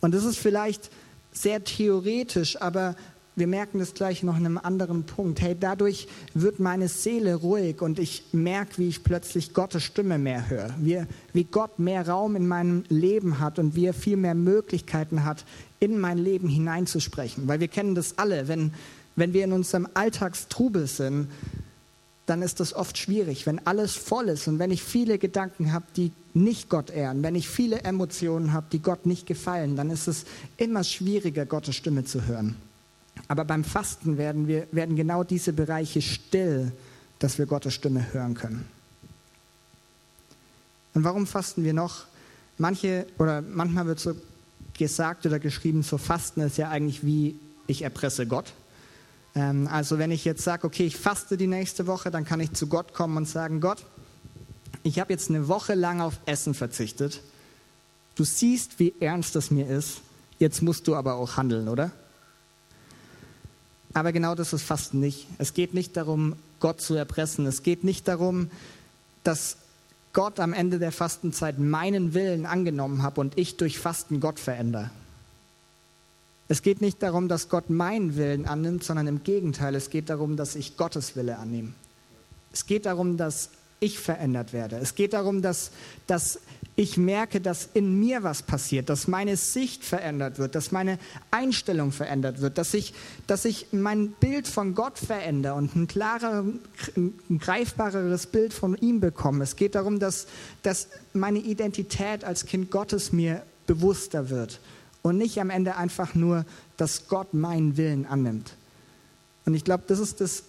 Und 0.00 0.12
das 0.12 0.24
ist 0.24 0.38
vielleicht 0.38 0.90
sehr 1.32 1.62
theoretisch, 1.62 2.60
aber 2.60 2.96
wir 3.36 3.46
merken 3.46 3.78
das 3.78 3.92
gleich 3.92 4.22
noch 4.22 4.38
in 4.38 4.46
einem 4.46 4.56
anderen 4.56 5.04
Punkt. 5.04 5.42
Hey, 5.42 5.54
dadurch 5.58 6.08
wird 6.32 6.58
meine 6.58 6.88
Seele 6.88 7.34
ruhig 7.34 7.82
und 7.82 7.98
ich 7.98 8.24
merke, 8.32 8.78
wie 8.78 8.88
ich 8.88 9.04
plötzlich 9.04 9.52
Gottes 9.52 9.82
Stimme 9.82 10.16
mehr 10.16 10.48
höre. 10.48 10.74
Wie, 10.80 11.02
wie 11.34 11.44
Gott 11.44 11.78
mehr 11.78 12.08
Raum 12.08 12.34
in 12.34 12.48
meinem 12.48 12.84
Leben 12.88 13.38
hat 13.38 13.58
und 13.58 13.76
wie 13.76 13.84
er 13.84 13.94
viel 13.94 14.16
mehr 14.16 14.34
Möglichkeiten 14.34 15.24
hat, 15.24 15.44
in 15.80 16.00
mein 16.00 16.16
Leben 16.16 16.48
hineinzusprechen. 16.48 17.46
Weil 17.46 17.60
wir 17.60 17.68
kennen 17.68 17.94
das 17.94 18.16
alle. 18.16 18.48
Wenn, 18.48 18.72
wenn 19.16 19.34
wir 19.34 19.44
in 19.44 19.52
unserem 19.52 19.86
Alltagstrubel 19.92 20.86
sind, 20.86 21.28
dann 22.24 22.40
ist 22.40 22.58
das 22.58 22.72
oft 22.72 22.96
schwierig. 22.96 23.46
Wenn 23.46 23.64
alles 23.66 23.94
voll 23.94 24.30
ist 24.30 24.48
und 24.48 24.58
wenn 24.58 24.70
ich 24.70 24.82
viele 24.82 25.18
Gedanken 25.18 25.74
habe, 25.74 25.84
die 25.94 26.10
nicht 26.32 26.70
Gott 26.70 26.88
ehren, 26.88 27.22
wenn 27.22 27.34
ich 27.34 27.50
viele 27.50 27.82
Emotionen 27.82 28.54
habe, 28.54 28.66
die 28.72 28.80
Gott 28.80 29.04
nicht 29.04 29.26
gefallen, 29.26 29.76
dann 29.76 29.90
ist 29.90 30.08
es 30.08 30.24
immer 30.56 30.84
schwieriger, 30.84 31.44
Gottes 31.44 31.76
Stimme 31.76 32.04
zu 32.04 32.26
hören. 32.26 32.56
Aber 33.28 33.44
beim 33.44 33.64
Fasten 33.64 34.18
werden, 34.18 34.46
wir, 34.46 34.66
werden 34.72 34.96
genau 34.96 35.24
diese 35.24 35.52
Bereiche 35.52 36.02
still, 36.02 36.72
dass 37.18 37.38
wir 37.38 37.46
Gottes 37.46 37.74
Stimme 37.74 38.12
hören 38.12 38.34
können. 38.34 38.66
Und 40.94 41.04
warum 41.04 41.26
fasten 41.26 41.64
wir 41.64 41.72
noch? 41.72 42.06
Manche 42.58 43.06
oder 43.18 43.42
manchmal 43.42 43.86
wird 43.86 44.00
so 44.00 44.14
gesagt 44.78 45.26
oder 45.26 45.38
geschrieben, 45.38 45.82
so 45.82 45.98
Fasten 45.98 46.40
ist 46.40 46.56
ja 46.56 46.70
eigentlich 46.70 47.04
wie 47.04 47.38
ich 47.66 47.82
erpresse 47.82 48.26
Gott. 48.26 48.52
Ähm, 49.34 49.68
also 49.70 49.98
wenn 49.98 50.10
ich 50.10 50.24
jetzt 50.24 50.42
sage, 50.42 50.66
okay, 50.66 50.86
ich 50.86 50.96
faste 50.96 51.36
die 51.36 51.46
nächste 51.46 51.86
Woche, 51.86 52.10
dann 52.10 52.24
kann 52.24 52.40
ich 52.40 52.52
zu 52.52 52.66
Gott 52.66 52.94
kommen 52.94 53.16
und 53.16 53.28
sagen, 53.28 53.60
Gott, 53.60 53.84
ich 54.82 54.98
habe 55.00 55.12
jetzt 55.12 55.28
eine 55.30 55.48
Woche 55.48 55.74
lang 55.74 56.00
auf 56.00 56.14
Essen 56.26 56.54
verzichtet. 56.54 57.20
Du 58.14 58.24
siehst, 58.24 58.78
wie 58.78 58.94
ernst 59.00 59.34
das 59.34 59.50
mir 59.50 59.68
ist. 59.68 60.00
Jetzt 60.38 60.62
musst 60.62 60.86
du 60.86 60.94
aber 60.94 61.14
auch 61.14 61.36
handeln, 61.36 61.68
oder? 61.68 61.90
Aber 63.96 64.12
genau 64.12 64.34
das 64.34 64.52
ist 64.52 64.62
Fasten 64.62 65.00
nicht. 65.00 65.26
Es 65.38 65.54
geht 65.54 65.72
nicht 65.72 65.96
darum, 65.96 66.36
Gott 66.60 66.82
zu 66.82 66.96
erpressen. 66.96 67.46
Es 67.46 67.62
geht 67.62 67.82
nicht 67.82 68.06
darum, 68.06 68.50
dass 69.24 69.56
Gott 70.12 70.38
am 70.38 70.52
Ende 70.52 70.78
der 70.78 70.92
Fastenzeit 70.92 71.58
meinen 71.58 72.12
Willen 72.12 72.44
angenommen 72.44 73.02
hat 73.02 73.16
und 73.16 73.38
ich 73.38 73.56
durch 73.56 73.78
Fasten 73.78 74.20
Gott 74.20 74.38
verändere. 74.38 74.90
Es 76.46 76.60
geht 76.60 76.82
nicht 76.82 77.02
darum, 77.02 77.26
dass 77.28 77.48
Gott 77.48 77.70
meinen 77.70 78.16
Willen 78.16 78.44
annimmt, 78.44 78.84
sondern 78.84 79.06
im 79.06 79.24
Gegenteil, 79.24 79.74
es 79.74 79.88
geht 79.88 80.10
darum, 80.10 80.36
dass 80.36 80.56
ich 80.56 80.76
Gottes 80.76 81.16
Wille 81.16 81.38
annehme. 81.38 81.72
Es 82.52 82.66
geht 82.66 82.84
darum, 82.84 83.16
dass 83.16 83.48
ich 83.80 83.98
verändert 83.98 84.52
werde. 84.52 84.76
Es 84.76 84.94
geht 84.94 85.14
darum, 85.14 85.40
dass, 85.40 85.70
dass 86.06 86.40
ich 86.76 86.98
merke, 86.98 87.40
dass 87.40 87.70
in 87.72 87.98
mir 87.98 88.22
was 88.22 88.42
passiert, 88.42 88.90
dass 88.90 89.08
meine 89.08 89.36
Sicht 89.36 89.82
verändert 89.82 90.38
wird, 90.38 90.54
dass 90.54 90.72
meine 90.72 90.98
Einstellung 91.30 91.90
verändert 91.90 92.42
wird, 92.42 92.58
dass 92.58 92.74
ich, 92.74 92.92
dass 93.26 93.46
ich 93.46 93.68
mein 93.72 94.10
Bild 94.10 94.46
von 94.46 94.74
Gott 94.74 94.98
verändere 94.98 95.54
und 95.54 95.74
ein 95.74 95.86
klarer, 95.86 96.44
ein 96.96 97.38
greifbareres 97.38 98.26
Bild 98.26 98.52
von 98.52 98.76
ihm 98.76 99.00
bekomme. 99.00 99.42
Es 99.42 99.56
geht 99.56 99.74
darum, 99.74 99.98
dass, 99.98 100.26
dass 100.62 100.88
meine 101.14 101.38
Identität 101.38 102.24
als 102.24 102.44
Kind 102.44 102.70
Gottes 102.70 103.10
mir 103.10 103.42
bewusster 103.66 104.28
wird 104.28 104.60
und 105.02 105.16
nicht 105.16 105.40
am 105.40 105.50
Ende 105.50 105.76
einfach 105.76 106.14
nur 106.14 106.44
dass 106.76 107.08
Gott 107.08 107.34
meinen 107.34 107.76
Willen 107.76 108.06
annimmt. 108.06 108.52
Und 109.44 109.54
ich 109.54 109.64
glaube, 109.64 109.84
das 109.86 109.98
ist 109.98 110.20
das 110.20 110.42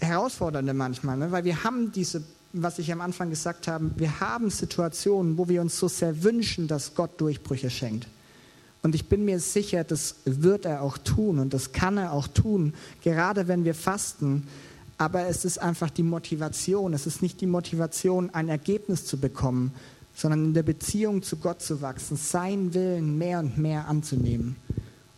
Herausfordernde 0.00 0.74
manchmal, 0.74 1.16
ne? 1.16 1.30
weil 1.30 1.44
wir 1.44 1.62
haben 1.62 1.92
diese, 1.92 2.24
was 2.54 2.78
ich 2.78 2.92
am 2.92 3.00
Anfang 3.00 3.30
gesagt 3.30 3.66
habe, 3.66 3.90
wir 3.96 4.20
haben 4.20 4.48
Situationen, 4.48 5.36
wo 5.36 5.48
wir 5.48 5.60
uns 5.60 5.78
so 5.78 5.88
sehr 5.88 6.22
wünschen, 6.22 6.68
dass 6.68 6.94
Gott 6.94 7.20
Durchbrüche 7.20 7.68
schenkt. 7.68 8.06
Und 8.82 8.94
ich 8.94 9.08
bin 9.08 9.24
mir 9.24 9.40
sicher, 9.40 9.82
das 9.82 10.16
wird 10.24 10.64
er 10.64 10.82
auch 10.82 10.98
tun 10.98 11.38
und 11.38 11.52
das 11.52 11.72
kann 11.72 11.96
er 11.98 12.12
auch 12.12 12.28
tun, 12.28 12.74
gerade 13.02 13.48
wenn 13.48 13.64
wir 13.64 13.74
fasten. 13.74 14.46
Aber 14.98 15.26
es 15.26 15.44
ist 15.44 15.58
einfach 15.58 15.90
die 15.90 16.04
Motivation. 16.04 16.94
Es 16.94 17.06
ist 17.06 17.20
nicht 17.20 17.40
die 17.40 17.46
Motivation, 17.46 18.30
ein 18.30 18.48
Ergebnis 18.48 19.04
zu 19.04 19.18
bekommen, 19.18 19.72
sondern 20.14 20.44
in 20.44 20.54
der 20.54 20.62
Beziehung 20.62 21.22
zu 21.22 21.36
Gott 21.36 21.60
zu 21.60 21.80
wachsen, 21.80 22.16
seinen 22.16 22.72
Willen 22.72 23.18
mehr 23.18 23.40
und 23.40 23.58
mehr 23.58 23.88
anzunehmen. 23.88 24.56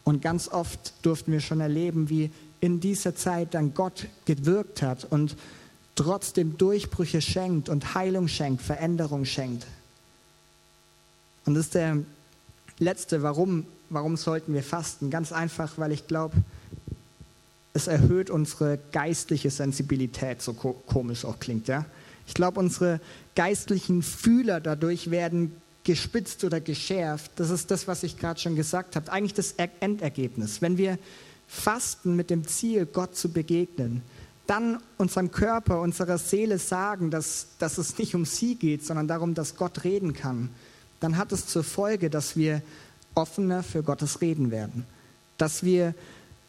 Und 0.05 0.23
ganz 0.23 0.49
oft 0.49 0.95
durften 1.03 1.33
wir 1.33 1.41
schon 1.41 1.61
erleben, 1.61 2.09
wie 2.09 2.31
in 2.61 2.81
dieser 2.81 3.15
Zeit 3.15 3.53
dann 3.53 3.75
Gott 3.75 4.07
gewirkt 4.25 4.81
hat 4.81 5.05
und 5.05 5.37
trotzdem 5.97 6.57
Durchbrüche 6.57 7.21
schenkt 7.21 7.69
und 7.69 7.95
Heilung 7.95 8.29
schenkt, 8.29 8.63
Veränderung 8.63 9.25
schenkt. 9.25 9.67
Und 11.45 11.55
das 11.55 11.67
ist 11.67 11.75
der 11.75 11.99
letzte, 12.79 13.23
warum, 13.23 13.67
warum 13.91 14.17
sollten 14.17 14.55
wir 14.55 14.63
fasten? 14.63 15.11
Ganz 15.11 15.33
einfach, 15.33 15.79
weil 15.79 15.93
ich 15.93 16.07
glaube, 16.07 16.37
es 17.73 17.89
erhöht 17.89 18.31
unsere 18.31 18.79
geistliche 18.93 19.51
Sensibilität, 19.51 20.43
so 20.43 20.53
komisch 20.55 21.25
auch 21.25 21.39
klingt, 21.41 21.69
ja. 21.69 21.85
Ich 22.27 22.35
glaube, 22.35 22.59
unsere 22.59 23.01
geistlichen 23.35 24.03
Fühler 24.03 24.61
dadurch 24.61 25.11
werden 25.11 25.53
gespitzt 25.85 26.43
oder 26.43 26.61
geschärft. 26.61 27.31
Das 27.37 27.51
ist 27.51 27.71
das, 27.71 27.87
was 27.87 28.03
ich 28.03 28.19
gerade 28.19 28.41
schon 28.41 28.57
gesagt 28.57 28.97
habe. 28.97 29.13
Eigentlich 29.13 29.35
das 29.35 29.55
Endergebnis. 29.79 30.61
Wenn 30.61 30.77
wir 30.77 30.99
fasten 31.47 32.17
mit 32.17 32.31
dem 32.31 32.45
Ziel, 32.47 32.87
Gott 32.87 33.15
zu 33.15 33.29
begegnen, 33.29 34.03
dann 34.47 34.79
unserem 34.97 35.31
Körper, 35.31 35.81
unserer 35.81 36.19
Seele 36.19 36.59
sagen, 36.59 37.11
dass, 37.11 37.49
dass 37.59 37.79
es 37.79 37.99
nicht 37.99 38.15
um 38.15 38.25
sie 38.25 38.55
geht, 38.55 38.85
sondern 38.85 39.09
darum, 39.09 39.35
dass 39.35 39.57
Gott 39.57 39.85
reden 39.85 40.13
kann, 40.13 40.51
dann 41.01 41.17
hat 41.17 41.33
es 41.33 41.47
zur 41.47 41.65
Folge, 41.65 42.11
dass 42.11 42.37
wir 42.37 42.63
offener 43.15 43.63
für 43.63 43.83
Gottes 43.83 44.21
Reden 44.21 44.51
werden. 44.51 44.87
Dass 45.39 45.63
wir 45.63 45.95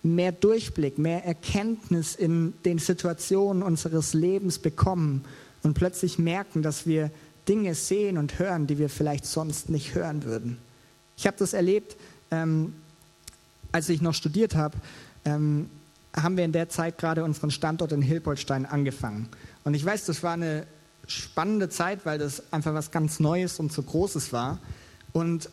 mehr 0.03 0.31
Durchblick, 0.31 0.97
mehr 0.97 1.25
Erkenntnis 1.25 2.15
in 2.15 2.53
den 2.65 2.79
Situationen 2.79 3.63
unseres 3.63 4.13
Lebens 4.13 4.59
bekommen 4.59 5.25
und 5.63 5.73
plötzlich 5.73 6.19
merken, 6.19 6.61
dass 6.61 6.85
wir 6.85 7.11
Dinge 7.47 7.75
sehen 7.75 8.17
und 8.17 8.39
hören, 8.39 8.67
die 8.67 8.77
wir 8.77 8.89
vielleicht 8.89 9.25
sonst 9.25 9.69
nicht 9.69 9.95
hören 9.95 10.23
würden. 10.23 10.57
Ich 11.17 11.25
habe 11.25 11.37
das 11.37 11.53
erlebt, 11.53 11.95
ähm, 12.31 12.73
als 13.71 13.89
ich 13.89 14.01
noch 14.01 14.13
studiert 14.13 14.55
habe, 14.55 14.77
ähm, 15.25 15.69
haben 16.15 16.37
wir 16.37 16.45
in 16.45 16.51
der 16.51 16.69
Zeit 16.69 16.97
gerade 16.97 17.23
unseren 17.23 17.51
Standort 17.51 17.91
in 17.91 18.01
Hilpoltstein 18.01 18.65
angefangen. 18.65 19.29
Und 19.63 19.73
ich 19.73 19.85
weiß, 19.85 20.05
das 20.05 20.23
war 20.23 20.33
eine 20.33 20.65
spannende 21.07 21.69
Zeit, 21.69 22.05
weil 22.05 22.19
das 22.19 22.51
einfach 22.51 22.73
was 22.73 22.91
ganz 22.91 23.19
Neues 23.19 23.59
und 23.59 23.71
so 23.71 23.81
Großes 23.81 24.33
war. 24.33 24.59
Und 25.13 25.49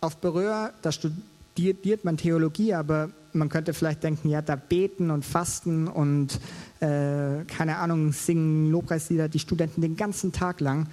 auf 0.00 0.16
Berühr, 0.18 0.72
da 0.82 0.92
studiert 0.92 2.04
man 2.04 2.16
Theologie, 2.16 2.74
aber 2.74 3.10
man 3.32 3.48
könnte 3.48 3.74
vielleicht 3.74 4.02
denken, 4.02 4.28
ja, 4.28 4.42
da 4.42 4.56
beten 4.56 5.10
und 5.10 5.24
fasten 5.24 5.88
und 5.88 6.38
äh, 6.80 7.44
keine 7.46 7.78
Ahnung, 7.78 8.12
singen 8.12 8.70
Lobpreislieder 8.70 9.28
die 9.28 9.38
Studenten 9.38 9.80
den 9.80 9.96
ganzen 9.96 10.32
Tag 10.32 10.60
lang. 10.60 10.88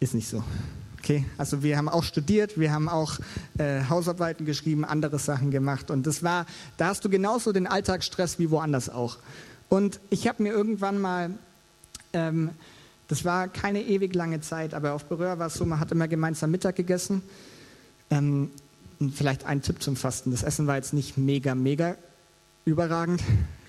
Ist 0.00 0.14
nicht 0.14 0.28
so. 0.28 0.42
Okay, 1.06 1.24
also 1.38 1.62
wir 1.62 1.78
haben 1.78 1.88
auch 1.88 2.02
studiert, 2.02 2.58
wir 2.58 2.72
haben 2.72 2.88
auch 2.88 3.20
äh, 3.58 3.84
Hausarbeiten 3.88 4.44
geschrieben, 4.44 4.84
andere 4.84 5.20
Sachen 5.20 5.52
gemacht 5.52 5.88
und 5.92 6.04
das 6.04 6.24
war, 6.24 6.46
da 6.78 6.88
hast 6.88 7.04
du 7.04 7.08
genauso 7.08 7.52
den 7.52 7.68
Alltagsstress 7.68 8.40
wie 8.40 8.50
woanders 8.50 8.88
auch. 8.88 9.18
Und 9.68 10.00
ich 10.10 10.26
habe 10.26 10.42
mir 10.42 10.52
irgendwann 10.52 11.00
mal, 11.00 11.30
ähm, 12.12 12.50
das 13.06 13.24
war 13.24 13.46
keine 13.46 13.82
ewig 13.82 14.16
lange 14.16 14.40
Zeit, 14.40 14.74
aber 14.74 14.94
auf 14.94 15.04
Berühr 15.04 15.38
war 15.38 15.46
es 15.46 15.54
so, 15.54 15.64
man 15.64 15.78
hat 15.78 15.92
immer 15.92 16.08
gemeinsam 16.08 16.50
Mittag 16.50 16.74
gegessen. 16.74 17.22
Ähm, 18.10 18.50
vielleicht 19.14 19.46
ein 19.46 19.62
Tipp 19.62 19.80
zum 19.80 19.94
Fasten. 19.94 20.32
Das 20.32 20.42
Essen 20.42 20.66
war 20.66 20.74
jetzt 20.74 20.92
nicht 20.92 21.16
mega, 21.16 21.54
mega 21.54 21.94
überragend. 22.64 23.22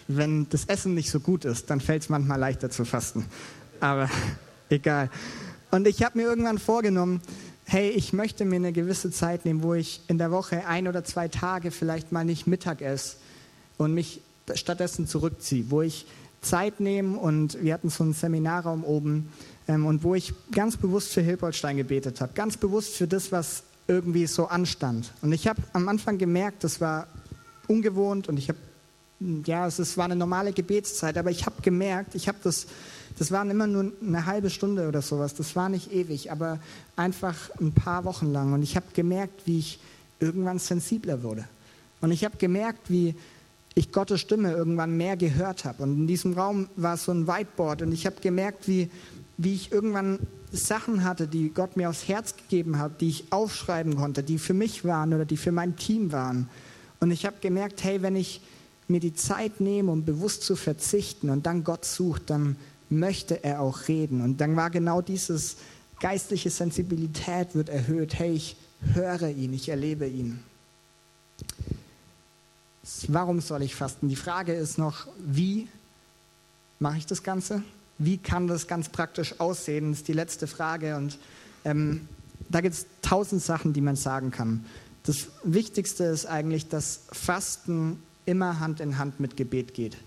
Wenn 0.08 0.50
das 0.50 0.66
Essen 0.66 0.96
nicht 0.96 1.12
so 1.12 1.20
gut 1.20 1.46
ist, 1.46 1.70
dann 1.70 1.82
fällt 1.82 2.02
es 2.02 2.10
manchmal 2.10 2.40
leichter 2.40 2.72
zu 2.72 2.84
fasten. 2.84 3.28
Aber 3.80 4.10
egal. 4.70 5.12
Und 5.72 5.88
ich 5.88 6.04
habe 6.04 6.18
mir 6.18 6.26
irgendwann 6.26 6.58
vorgenommen, 6.58 7.22
hey, 7.66 7.90
ich 7.90 8.14
möchte 8.14 8.46
mir 8.46 8.56
eine 8.56 8.72
gewisse 8.72 9.12
Zeit 9.12 9.46
nehmen, 9.46 9.64
wo 9.64 9.74
ich 9.74 10.02
in 10.08 10.18
der 10.18 10.32
Woche 10.32 10.66
ein 10.66 10.88
oder 10.88 11.04
zwei 11.04 11.28
Tage 11.28 11.72
vielleicht 11.72 12.12
mal 12.12 12.24
nicht 12.24 12.48
Mittag 12.48 12.82
esse 12.82 13.18
und 13.78 13.94
mich 13.94 14.22
stattdessen 14.54 15.08
zurückziehe, 15.08 15.66
wo 15.70 15.82
ich 15.82 16.06
Zeit 16.42 16.80
nehme 16.80 17.18
und 17.18 17.62
wir 17.62 17.74
hatten 17.74 17.90
so 17.90 18.04
einen 18.04 18.14
Seminarraum 18.14 18.84
oben 18.84 19.30
ähm, 19.68 19.86
und 19.86 20.04
wo 20.04 20.16
ich 20.16 20.34
ganz 20.52 20.78
bewusst 20.78 21.14
für 21.14 21.22
Hilpoltstein 21.22 21.78
gebetet 21.78 22.22
habe, 22.22 22.32
ganz 22.34 22.58
bewusst 22.58 22.96
für 22.96 23.08
das, 23.08 23.32
was 23.32 23.64
irgendwie 23.88 24.28
so 24.28 24.48
anstand. 24.48 25.12
Und 25.22 25.34
ich 25.34 25.48
habe 25.48 25.62
am 25.74 25.90
Anfang 25.90 26.18
gemerkt, 26.18 26.64
das 26.64 26.80
war 26.80 27.08
ungewohnt 27.68 28.30
und 28.30 28.38
ich 28.38 28.50
habe, 28.50 28.60
ja, 29.46 29.68
es 29.68 29.98
war 29.98 30.06
eine 30.06 30.16
normale 30.16 30.54
Gebetszeit, 30.54 31.18
aber 31.18 31.32
ich 31.32 31.46
habe 31.46 31.62
gemerkt, 31.62 32.16
ich 32.16 32.28
habe 32.28 32.38
das, 32.44 32.68
das 33.18 33.32
waren 33.32 33.50
immer 33.50 33.68
nur 33.68 33.92
eine 34.02 34.26
halbe 34.26 34.50
Stunde 34.50 34.88
oder 34.88 35.02
sowas, 35.02 35.34
das 35.34 35.56
war 35.56 35.70
nicht 35.70 35.92
ewig, 35.92 36.32
aber 36.32 36.60
einfach 36.96 37.50
ein 37.60 37.72
paar 37.72 38.06
Wochen 38.06 38.32
lang. 38.32 38.54
Und 38.54 38.62
ich 38.62 38.76
habe 38.76 38.86
gemerkt, 38.94 39.42
wie 39.46 39.60
ich 39.60 39.80
irgendwann 40.20 40.60
sensibler 40.60 41.24
wurde. 41.24 41.46
Und 42.02 42.12
ich 42.12 42.24
habe 42.24 42.38
gemerkt, 42.38 42.90
wie 42.90 43.16
ich 43.74 43.92
Gottes 43.92 44.22
Stimme 44.22 44.52
irgendwann 44.52 44.98
mehr 44.98 45.18
gehört 45.18 45.66
habe. 45.66 45.84
Und 45.84 45.98
in 45.98 46.08
diesem 46.08 46.34
Raum 46.34 46.68
war 46.76 46.98
so 46.98 47.12
ein 47.12 47.28
Whiteboard 47.28 47.84
und 47.84 47.92
ich 47.92 48.06
habe 48.06 48.16
gemerkt, 48.22 48.68
wie, 48.68 48.90
wie 49.38 49.54
ich 49.54 49.72
irgendwann 49.72 50.20
Sachen 50.52 51.04
hatte, 51.04 51.28
die 51.28 51.50
Gott 51.50 51.78
mir 51.78 51.90
aufs 51.90 52.08
Herz 52.08 52.36
gegeben 52.36 52.80
hat, 52.80 53.02
die 53.02 53.10
ich 53.10 53.26
aufschreiben 53.32 53.96
konnte, 53.96 54.24
die 54.24 54.40
für 54.40 54.54
mich 54.54 54.86
waren 54.86 55.14
oder 55.14 55.26
die 55.26 55.38
für 55.38 55.52
mein 55.52 55.76
Team 55.76 56.12
waren. 56.12 56.50
Und 57.00 57.12
ich 57.12 57.26
habe 57.26 57.36
gemerkt, 57.42 57.84
hey, 57.84 58.02
wenn 58.02 58.16
ich 58.16 58.42
mir 58.88 59.00
die 59.00 59.14
Zeit 59.14 59.60
nehme, 59.60 59.92
um 59.92 60.06
bewusst 60.06 60.44
zu 60.44 60.56
verzichten 60.56 61.30
und 61.30 61.46
dann 61.46 61.64
Gott 61.64 61.86
sucht, 61.86 62.30
dann 62.30 62.56
möchte 62.90 63.44
er 63.44 63.62
auch 63.62 63.88
reden. 63.88 64.22
Und 64.22 64.42
dann 64.42 64.56
war 64.56 64.70
genau 64.70 65.02
dieses 65.02 65.58
geistliche 66.00 66.50
Sensibilität 66.50 67.56
wird 67.56 67.70
erhöht. 67.70 68.18
Hey, 68.18 68.34
ich 68.34 68.56
höre 68.94 69.30
ihn, 69.30 69.54
ich 69.54 69.70
erlebe 69.70 70.08
ihn. 70.08 70.40
Warum 73.08 73.42
soll 73.42 73.64
ich 73.64 73.76
fasten? 73.76 74.08
Die 74.08 74.16
Frage 74.16 74.54
ist 74.54 74.78
noch, 74.78 75.08
wie 75.20 75.68
mache 76.80 76.98
ich 76.98 77.06
das 77.06 77.24
Ganze? 77.24 77.64
Wie 77.98 78.18
kann 78.18 78.48
das 78.48 78.68
ganz 78.68 78.90
praktisch 78.90 79.40
aussehen? 79.40 79.92
Das 79.92 80.00
ist 80.00 80.08
die 80.08 80.14
letzte 80.14 80.48
Frage. 80.48 80.96
Und 80.96 81.18
ähm, 81.66 82.08
da 82.50 82.62
gibt 82.62 82.76
es 82.76 82.86
tausend 83.02 83.42
Sachen, 83.42 83.74
die 83.74 83.82
man 83.82 83.96
sagen 83.96 84.32
kann. 84.32 84.66
Das 85.04 85.28
Wichtigste 85.44 86.06
ist 86.06 86.26
eigentlich, 86.26 86.70
dass 86.70 87.02
Fasten 87.12 88.02
immer 88.26 88.60
Hand 88.60 88.80
in 88.80 88.98
Hand 88.98 89.20
mit 89.20 89.38
Gebet 89.38 89.74
geht. 89.74 89.98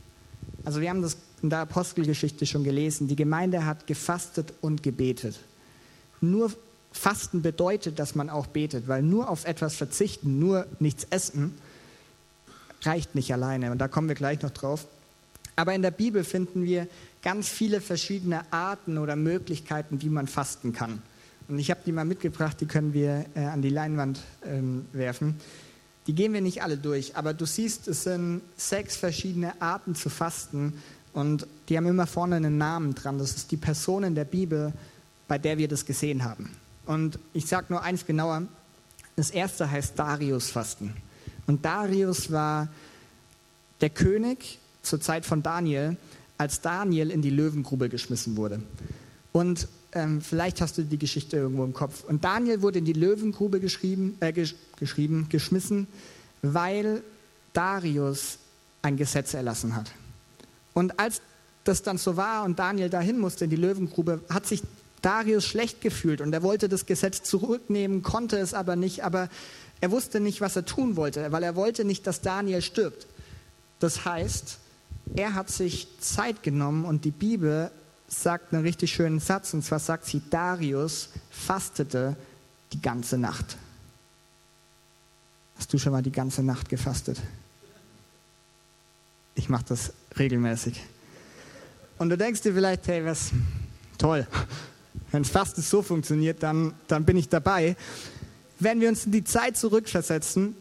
Also 0.65 0.81
wir 0.81 0.91
haben 0.91 1.03
das 1.03 1.17
in 1.43 1.51
der 1.51 1.61
Apostelgeschichte 1.61 2.47
schon 2.47 2.65
gelesen. 2.65 3.09
Die 3.09 3.17
Gemeinde 3.17 3.65
hat 3.65 3.87
gefastet 3.87 4.53
und 4.61 4.83
gebetet. 4.83 5.39
Nur 6.21 6.53
Fasten 6.93 7.43
bedeutet, 7.43 7.99
dass 7.99 8.15
man 8.15 8.31
auch 8.31 8.47
betet, 8.47 8.89
weil 8.89 9.03
nur 9.03 9.29
auf 9.29 9.45
etwas 9.45 9.77
verzichten, 9.77 10.39
nur 10.39 10.67
nichts 10.81 11.07
essen, 11.11 11.55
reicht 12.83 13.15
nicht 13.15 13.33
alleine. 13.33 13.71
Und 13.71 13.79
da 13.79 13.89
kommen 13.89 14.09
wir 14.09 14.17
gleich 14.17 14.43
noch 14.43 14.51
drauf. 14.51 14.87
Aber 15.57 15.75
in 15.75 15.83
der 15.83 15.91
Bibel 15.91 16.25
finden 16.25 16.65
wir 16.65 16.89
ganz 17.23 17.49
viele 17.49 17.81
verschiedene 17.81 18.51
Arten 18.53 18.99
oder 18.99 19.15
Möglichkeiten, 19.15 20.03
wie 20.03 20.09
man 20.09 20.27
fasten 20.27 20.73
kann. 20.73 21.03
Und 21.49 21.59
ich 21.59 21.71
habe 21.71 21.81
die 21.85 21.93
mal 21.93 22.05
mitgebracht, 22.05 22.61
die 22.61 22.67
können 22.67 22.95
wir 22.95 23.27
äh, 23.35 23.41
an 23.41 23.61
die 23.61 23.71
Leinwand 23.71 24.21
ähm, 24.47 24.87
werfen. 24.93 25.37
Die 26.07 26.15
gehen 26.15 26.33
wir 26.33 26.41
nicht 26.41 26.63
alle 26.63 26.77
durch, 26.77 27.17
aber 27.17 27.35
du 27.35 27.45
siehst, 27.45 27.89
es 27.89 28.05
sind 28.05 28.41
sechs 28.57 28.97
verschiedene 28.97 29.61
Arten 29.61 29.95
zu 29.95 30.09
fasten 30.09 30.75
und 31.13 31.47
die 31.69 31.77
haben 31.77 31.87
immer 31.87 32.07
vorne 32.07 32.37
einen 32.37 32.59
Namen 32.59 32.95
dran. 32.95 33.19
Das 33.19 33.33
ist 33.33 33.51
die 33.51 33.57
Person 33.57 34.05
in 34.05 34.15
der 34.15 34.25
Bibel, 34.25 34.73
bei 35.29 35.39
der 35.39 35.59
wir 35.59 35.69
das 35.69 35.85
gesehen 35.85 36.25
haben. 36.25 36.51
Und 36.87 37.19
ich 37.33 37.47
sage 37.47 37.67
nur 37.69 37.83
eins 37.83 38.07
genauer. 38.07 38.43
Das 39.17 39.31
erste 39.31 39.71
heißt 39.71 39.99
Darius-Fasten. 39.99 40.95
Und 41.47 41.65
Darius 41.65 42.31
war 42.31 42.69
der 43.81 43.91
König 43.91 44.59
zur 44.83 45.01
Zeit 45.01 45.27
von 45.27 45.43
Daniel, 45.43 45.97
als 46.39 46.61
Daniel 46.61 47.11
in 47.11 47.23
die 47.23 47.31
Löwengrube 47.31 47.89
geschmissen 47.89 48.37
wurde. 48.37 48.63
Und 49.33 49.69
ähm, 49.93 50.21
vielleicht 50.21 50.61
hast 50.61 50.79
du 50.79 50.83
die 50.83 50.99
Geschichte 50.99 51.37
irgendwo 51.37 51.65
im 51.65 51.73
Kopf. 51.73 52.05
Und 52.05 52.25
Daniel 52.25 52.63
wurde 52.63 52.79
in 52.79 52.85
die 52.85 52.93
Löwengrube 52.93 53.61
geschrieben, 53.61 54.17
äh, 54.21 54.33
gesch 54.33 54.55
geschrieben, 54.77 55.27
geschmissen, 55.29 55.87
weil 56.43 57.03
Darius 57.53 58.39
ein 58.83 58.97
Gesetz 58.97 59.35
erlassen 59.35 59.77
hat. 59.77 59.93
Und 60.75 60.99
als 60.99 61.21
das 61.65 61.83
dann 61.83 61.99
so 61.99 62.17
war 62.17 62.45
und 62.45 62.59
Daniel 62.59 62.91
dahin 62.91 63.19
musste 63.19 63.45
in 63.45 63.51
die 63.51 63.57
Löwengrube, 63.57 64.21
hat 64.31 64.47
sich 64.47 64.63
Darius 65.03 65.47
schlecht 65.47 65.81
gefühlt 65.81 66.21
und 66.21 66.33
er 66.33 66.43
wollte 66.43 66.69
das 66.69 66.87
Gesetz 66.87 67.23
zurücknehmen, 67.23 68.03
konnte 68.03 68.39
es 68.39 68.55
aber 68.55 68.77
nicht, 68.77 69.05
aber 69.05 69.29
er 69.81 69.91
wusste 69.91 70.21
nicht, 70.21 70.41
was 70.41 70.57
er 70.57 70.65
tun 70.65 70.97
wollte, 70.97 71.33
weil 71.33 71.43
er 71.43 71.57
wollte 71.57 71.85
nicht, 71.85 72.07
dass 72.07 72.21
Daniel 72.21 72.61
stirbt. 72.61 73.07
Das 73.79 74.05
heißt, 74.05 74.59
er 75.17 75.35
hat 75.35 75.51
sich 75.51 75.89
Zeit 76.01 76.43
genommen 76.43 76.85
und 76.85 77.05
die 77.05 77.11
Bibel 77.11 77.71
sagt 78.09 78.53
einen 78.53 78.63
richtig 78.63 78.93
schönen 78.93 79.21
Satz, 79.21 79.55
und 79.55 79.65
zwar 79.65 79.79
sagt 79.79 80.05
sie, 80.05 80.21
Darius 80.31 81.11
fastete 81.31 82.17
die 82.73 82.83
ganze 82.83 83.17
Nacht. 83.17 83.57
Hast 85.57 85.73
du 85.73 85.79
schon 85.79 85.93
mal 85.93 86.03
die 86.03 86.13
ganze 86.13 86.43
Nacht 86.43 86.69
gefastet? 86.69 87.19
Ich 89.35 89.49
mache 89.49 89.65
das 89.69 89.93
regelmäßig. 90.19 90.81
Und 91.99 92.09
du 92.09 92.17
denkst 92.17 92.43
dir 92.43 92.55
vielleicht, 92.55 92.87
hey, 92.89 93.05
was 93.05 93.31
toll. 93.99 94.27
Wenn 95.13 95.25
Fasten 95.25 95.63
so 95.63 95.83
funktioniert, 95.83 96.43
dann, 96.43 96.73
dann 96.89 97.05
bin 97.05 97.17
ich 97.17 97.29
dabei. 97.29 97.77
Wenn 98.59 98.81
wir 98.81 98.89
uns 98.89 99.07
in 99.07 99.13
die 99.13 99.25
Zeit 99.25 99.57
zurückversetzen, 99.57 100.55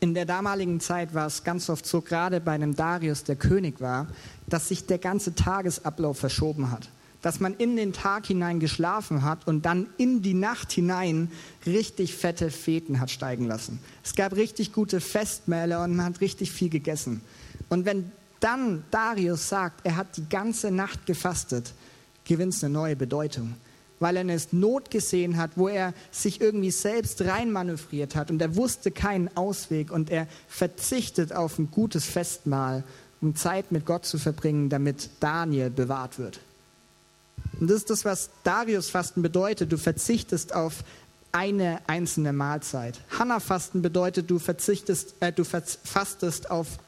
in 0.00 0.14
der 0.14 0.26
damaligen 0.26 0.78
Zeit 0.80 1.14
war 1.14 1.26
es 1.26 1.42
ganz 1.42 1.70
oft 1.70 1.86
so, 1.86 2.00
gerade 2.00 2.40
bei 2.40 2.52
einem 2.52 2.76
Darius, 2.76 3.24
der 3.24 3.36
König 3.36 3.80
war, 3.80 4.08
dass 4.46 4.68
sich 4.68 4.86
der 4.86 4.98
ganze 4.98 5.34
Tagesablauf 5.34 6.18
verschoben 6.18 6.70
hat. 6.70 6.90
Dass 7.22 7.40
man 7.40 7.54
in 7.54 7.76
den 7.76 7.92
Tag 7.92 8.26
hinein 8.26 8.60
geschlafen 8.60 9.22
hat 9.22 9.48
und 9.48 9.64
dann 9.64 9.86
in 9.96 10.22
die 10.22 10.34
Nacht 10.34 10.70
hinein 10.70 11.30
richtig 11.64 12.14
fette 12.14 12.50
Feten 12.50 13.00
hat 13.00 13.10
steigen 13.10 13.46
lassen. 13.46 13.80
Es 14.04 14.14
gab 14.14 14.36
richtig 14.36 14.72
gute 14.72 15.00
Festmähle 15.00 15.80
und 15.80 15.96
man 15.96 16.06
hat 16.06 16.20
richtig 16.20 16.52
viel 16.52 16.68
gegessen. 16.68 17.22
Und 17.68 17.84
wenn 17.84 18.12
dann 18.40 18.84
Darius 18.90 19.48
sagt, 19.48 19.84
er 19.84 19.96
hat 19.96 20.16
die 20.16 20.28
ganze 20.28 20.70
Nacht 20.70 21.06
gefastet, 21.06 21.72
gewinnt 22.24 22.54
es 22.54 22.64
eine 22.64 22.72
neue 22.72 22.96
Bedeutung. 22.96 23.54
Weil 23.98 24.16
er 24.16 24.20
eine 24.20 24.38
Not 24.52 24.90
gesehen 24.90 25.38
hat, 25.38 25.52
wo 25.56 25.68
er 25.68 25.94
sich 26.10 26.40
irgendwie 26.40 26.70
selbst 26.70 27.22
reinmanövriert 27.22 28.14
hat 28.14 28.30
und 28.30 28.42
er 28.42 28.54
wusste 28.54 28.90
keinen 28.90 29.34
Ausweg 29.36 29.90
und 29.90 30.10
er 30.10 30.26
verzichtet 30.48 31.32
auf 31.32 31.58
ein 31.58 31.70
gutes 31.70 32.04
Festmahl, 32.04 32.84
um 33.22 33.34
Zeit 33.34 33.72
mit 33.72 33.86
Gott 33.86 34.04
zu 34.04 34.18
verbringen, 34.18 34.68
damit 34.68 35.08
Daniel 35.20 35.70
bewahrt 35.70 36.18
wird. 36.18 36.40
Und 37.58 37.70
das 37.70 37.78
ist 37.78 37.90
das, 37.90 38.04
was 38.04 38.28
Darius-Fasten 38.44 39.22
bedeutet. 39.22 39.72
Du 39.72 39.78
verzichtest 39.78 40.54
auf 40.54 40.84
eine 41.32 41.80
einzelne 41.86 42.32
Mahlzeit. 42.32 43.00
Hannah-Fasten 43.18 43.82
bedeutet, 43.82 44.30
du, 44.30 44.38
verzichtest, 44.38 45.14
äh, 45.20 45.32
du 45.32 45.44
fastest 45.44 46.50
auf 46.50 46.78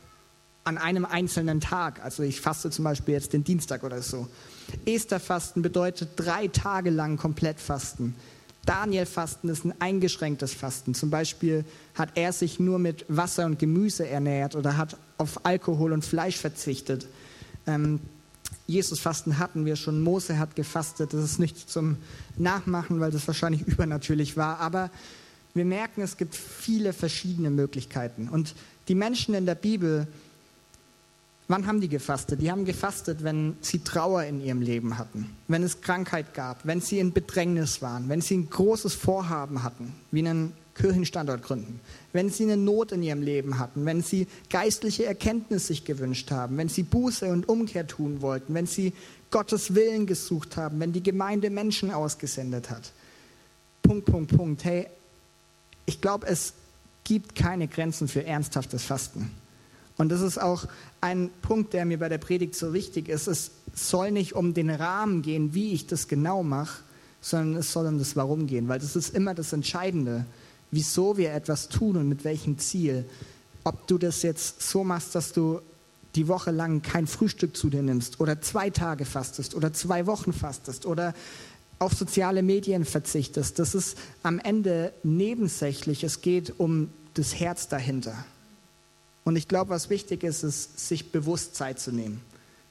an 0.68 0.76
einem 0.76 1.07
einzelnen 1.07 1.61
Tag. 1.61 2.04
Also 2.04 2.22
ich 2.22 2.40
faste 2.42 2.70
zum 2.70 2.85
Beispiel 2.85 3.14
jetzt 3.14 3.33
den 3.33 3.42
Dienstag 3.42 3.85
oder 3.85 4.02
so. 4.02 4.28
Esther-Fasten 4.85 5.62
bedeutet 5.62 6.11
drei 6.16 6.48
Tage 6.48 6.90
lang 6.90 7.16
komplett 7.16 7.59
Fasten. 7.59 8.14
Daniel-Fasten 8.66 9.48
ist 9.48 9.64
ein 9.64 9.72
eingeschränktes 9.81 10.52
Fasten. 10.52 10.92
Zum 10.92 11.09
Beispiel 11.09 11.64
hat 11.94 12.11
er 12.16 12.35
sich 12.35 12.61
nur 12.61 12.78
mit 12.78 13.07
Wasser 13.09 13.46
und 13.46 13.59
Gemüse 13.59 14.07
ernährt 14.07 14.57
oder 14.57 14.76
hat 14.76 14.98
auf 15.16 15.46
Alkohol 15.46 15.92
und 15.92 16.04
Fleisch 16.04 16.37
verzichtet. 16.37 17.07
Ähm, 17.66 17.98
Jesus-Fasten 18.66 19.38
hatten 19.38 19.64
wir 19.64 19.76
schon. 19.76 20.02
Mose 20.02 20.38
hat 20.38 20.54
gefastet. 20.54 21.14
Das 21.14 21.24
ist 21.24 21.38
nicht 21.38 21.70
zum 21.70 21.96
Nachmachen, 22.37 23.00
weil 23.00 23.11
das 23.11 23.26
wahrscheinlich 23.26 23.62
übernatürlich 23.66 24.37
war. 24.37 24.61
Aber 24.61 24.90
wir 25.54 25.64
merken, 25.64 26.02
es 26.02 26.18
gibt 26.18 26.35
viele 26.35 26.92
verschiedene 26.92 27.48
Möglichkeiten. 27.48 28.28
Und 28.28 28.54
die 28.88 28.94
Menschen 28.94 29.35
in 29.35 29.46
der 29.46 29.54
Bibel, 29.54 30.07
Wann 31.50 31.66
haben 31.66 31.80
die 31.80 31.88
gefastet? 31.88 32.42
Die 32.42 32.50
haben 32.50 32.66
gefastet, 32.66 33.24
wenn 33.24 33.56
sie 33.62 33.78
Trauer 33.78 34.24
in 34.24 34.44
ihrem 34.44 34.61
Leben 34.61 34.98
hatten, 34.98 35.34
wenn 35.48 35.62
es 35.62 35.80
Krankheit 35.80 36.34
gab, 36.34 36.66
wenn 36.66 36.82
sie 36.82 36.98
in 36.98 37.14
Bedrängnis 37.14 37.80
waren, 37.80 38.11
wenn 38.11 38.20
sie 38.20 38.37
ein 38.37 38.50
großes 38.50 38.92
Vorhaben 38.92 39.62
hatten, 39.62 39.94
wie 40.11 40.20
einen 40.20 40.52
Kirchenstandort 40.74 41.42
gründen, 41.42 41.80
wenn 42.12 42.28
sie 42.28 42.44
eine 42.44 42.58
Not 42.58 42.92
in 42.92 43.02
ihrem 43.02 43.22
Leben 43.22 43.58
hatten, 43.58 43.87
wenn 43.87 44.02
sie 44.02 44.26
geistliche 44.50 45.06
Erkenntnis 45.06 45.68
sich 45.68 45.87
gewünscht 45.87 46.30
haben, 46.30 46.58
wenn 46.58 46.68
sie 46.68 46.82
Buße 46.82 47.26
und 47.32 47.48
Umkehr 47.48 47.87
tun 47.87 48.20
wollten, 48.20 48.52
wenn 48.52 48.66
sie 48.66 48.92
Gottes 49.30 49.74
Willen 49.74 50.06
gesucht 50.06 50.58
haben, 50.58 50.78
wenn 50.80 50.92
die 50.92 51.02
Gemeinde 51.02 51.48
Menschen 51.48 51.90
ausgesendet 51.90 52.68
hat. 52.68 52.92
Punkt, 53.82 54.04
Punkt, 54.04 54.37
Punkt. 54.37 54.64
Hey, 54.64 54.87
ich 55.87 56.02
glaube, 56.02 56.26
es 56.26 56.52
gibt 57.04 57.34
keine 57.34 57.68
Grenzen 57.68 58.06
für 58.06 58.24
ernsthaftes 58.24 58.84
Fasten. 58.84 59.30
Und 59.98 60.11
das 60.11 60.20
ist 60.22 60.40
auch 60.40 60.66
ein 61.00 61.28
Punkt, 61.42 61.74
der 61.74 61.84
mir 61.84 61.98
bei 61.98 62.08
der 62.08 62.18
Predigt 62.18 62.54
so 62.54 62.72
wichtig 62.72 63.08
ist. 63.08 63.26
Es 63.26 63.50
soll 63.74 64.12
nicht 64.12 64.32
um 64.32 64.54
den 64.54 64.70
Rahmen 64.70 65.22
gehen, 65.22 65.54
wie 65.54 65.72
ich 65.72 65.87
das 65.87 66.08
genau 66.08 66.42
mache, 66.42 66.82
sondern 67.20 67.56
es 67.56 67.72
soll 67.72 67.87
um 67.87 67.98
das 67.98 68.16
Warum 68.16 68.46
gehen, 68.46 68.68
weil 68.68 68.78
das 68.78 68.96
ist 68.96 69.14
immer 69.14 69.34
das 69.34 69.52
Entscheidende, 69.52 70.24
wieso 70.70 71.16
wir 71.16 71.32
etwas 71.32 71.68
tun 71.68 71.96
und 71.96 72.08
mit 72.08 72.24
welchem 72.24 72.58
Ziel. 72.58 73.04
Ob 73.64 73.87
du 73.88 73.98
das 73.98 74.22
jetzt 74.22 74.62
so 74.62 74.84
machst, 74.84 75.14
dass 75.14 75.32
du 75.32 75.61
die 76.14 76.28
Woche 76.28 76.52
lang 76.52 76.80
kein 76.80 77.06
Frühstück 77.06 77.56
zu 77.56 77.68
dir 77.68 77.82
nimmst 77.82 78.20
oder 78.20 78.40
zwei 78.40 78.70
Tage 78.70 79.04
fastest 79.04 79.54
oder 79.54 79.72
zwei 79.72 80.06
Wochen 80.06 80.32
fastest 80.32 80.87
oder 80.87 81.12
auf 81.80 81.92
soziale 81.92 82.42
Medien 82.42 82.84
verzichtest, 82.84 83.58
das 83.58 83.74
ist 83.74 83.98
am 84.22 84.38
Ende 84.38 84.92
nebensächlich. 85.02 86.02
Es 86.02 86.22
geht 86.22 86.58
um 86.58 86.90
das 87.14 87.38
Herz 87.38 87.68
dahinter. 87.68 88.24
Und 89.28 89.36
ich 89.36 89.46
glaube, 89.46 89.68
was 89.68 89.90
wichtig 89.90 90.24
ist, 90.24 90.42
ist, 90.42 90.88
sich 90.88 91.12
bewusst 91.12 91.54
Zeit 91.54 91.78
zu 91.78 91.92
nehmen. 91.92 92.22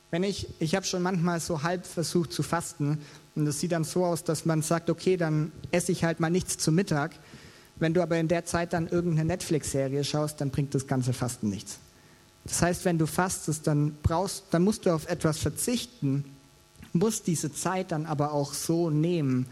Wenn 0.10 0.24
ich, 0.24 0.48
ich 0.58 0.74
habe 0.74 0.88
schon 0.88 1.04
manchmal 1.04 1.40
so 1.40 1.62
halb 1.62 1.86
versucht 1.86 2.34
zu 2.34 2.42
fasten 2.42 2.98
und 3.36 3.46
das 3.46 3.60
sieht 3.60 3.74
dann 3.74 3.84
so 3.84 4.04
aus, 4.04 4.24
dass 4.24 4.44
man 4.44 4.64
sagt, 4.64 4.90
okay, 4.90 5.18
dann 5.18 5.52
esse 5.70 5.92
ich 5.92 6.04
halt 6.04 6.20
mal 6.20 6.32
nichts 6.32 6.58
zu 6.58 6.72
Mittag. 6.72 7.12
Wenn 7.76 7.94
du 7.94 8.02
aber 8.02 8.18
in 8.18 8.28
der 8.28 8.46
Zeit 8.46 8.74
dann 8.74 8.88
irgendeine 8.88 9.28
Netflix-Serie 9.28 10.04
schaust, 10.04 10.42
dann 10.42 10.50
bringt 10.50 10.74
das 10.74 10.88
ganze 10.88 11.14
Fasten 11.14 11.50
nichts. 11.50 11.78
Das 12.44 12.60
heißt, 12.60 12.86
wenn 12.86 12.98
du 12.98 13.06
fastest, 13.06 13.68
dann 13.68 13.96
brauchst, 14.02 14.46
dann 14.50 14.64
musst 14.64 14.88
du 14.88 14.96
auf 14.96 15.08
etwas 15.08 15.38
verzichten, 15.38 16.26
musst 16.92 17.28
diese 17.28 17.54
Zeit 17.54 17.92
dann 17.92 18.08
aber 18.08 18.34
auch 18.34 18.56
so 18.56 18.90
nehmen, 18.90 19.46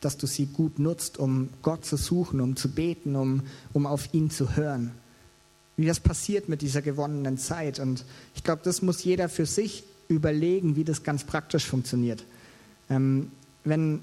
dass 0.00 0.18
du 0.18 0.28
sie 0.28 0.46
gut 0.46 0.78
nutzt, 0.78 1.18
um 1.18 1.48
Gott 1.62 1.84
zu 1.84 1.96
suchen, 1.96 2.40
um 2.40 2.54
zu 2.54 2.68
beten, 2.68 3.16
um, 3.16 3.42
um 3.72 3.86
auf 3.88 4.14
ihn 4.14 4.30
zu 4.30 4.54
hören 4.54 4.92
wie 5.76 5.86
das 5.86 6.00
passiert 6.00 6.48
mit 6.48 6.62
dieser 6.62 6.82
gewonnenen 6.82 7.38
Zeit. 7.38 7.80
Und 7.80 8.04
ich 8.34 8.44
glaube, 8.44 8.62
das 8.64 8.82
muss 8.82 9.04
jeder 9.04 9.28
für 9.28 9.46
sich 9.46 9.84
überlegen, 10.08 10.76
wie 10.76 10.84
das 10.84 11.02
ganz 11.02 11.24
praktisch 11.24 11.66
funktioniert. 11.66 12.24
Ähm, 12.90 13.30
wenn 13.64 14.00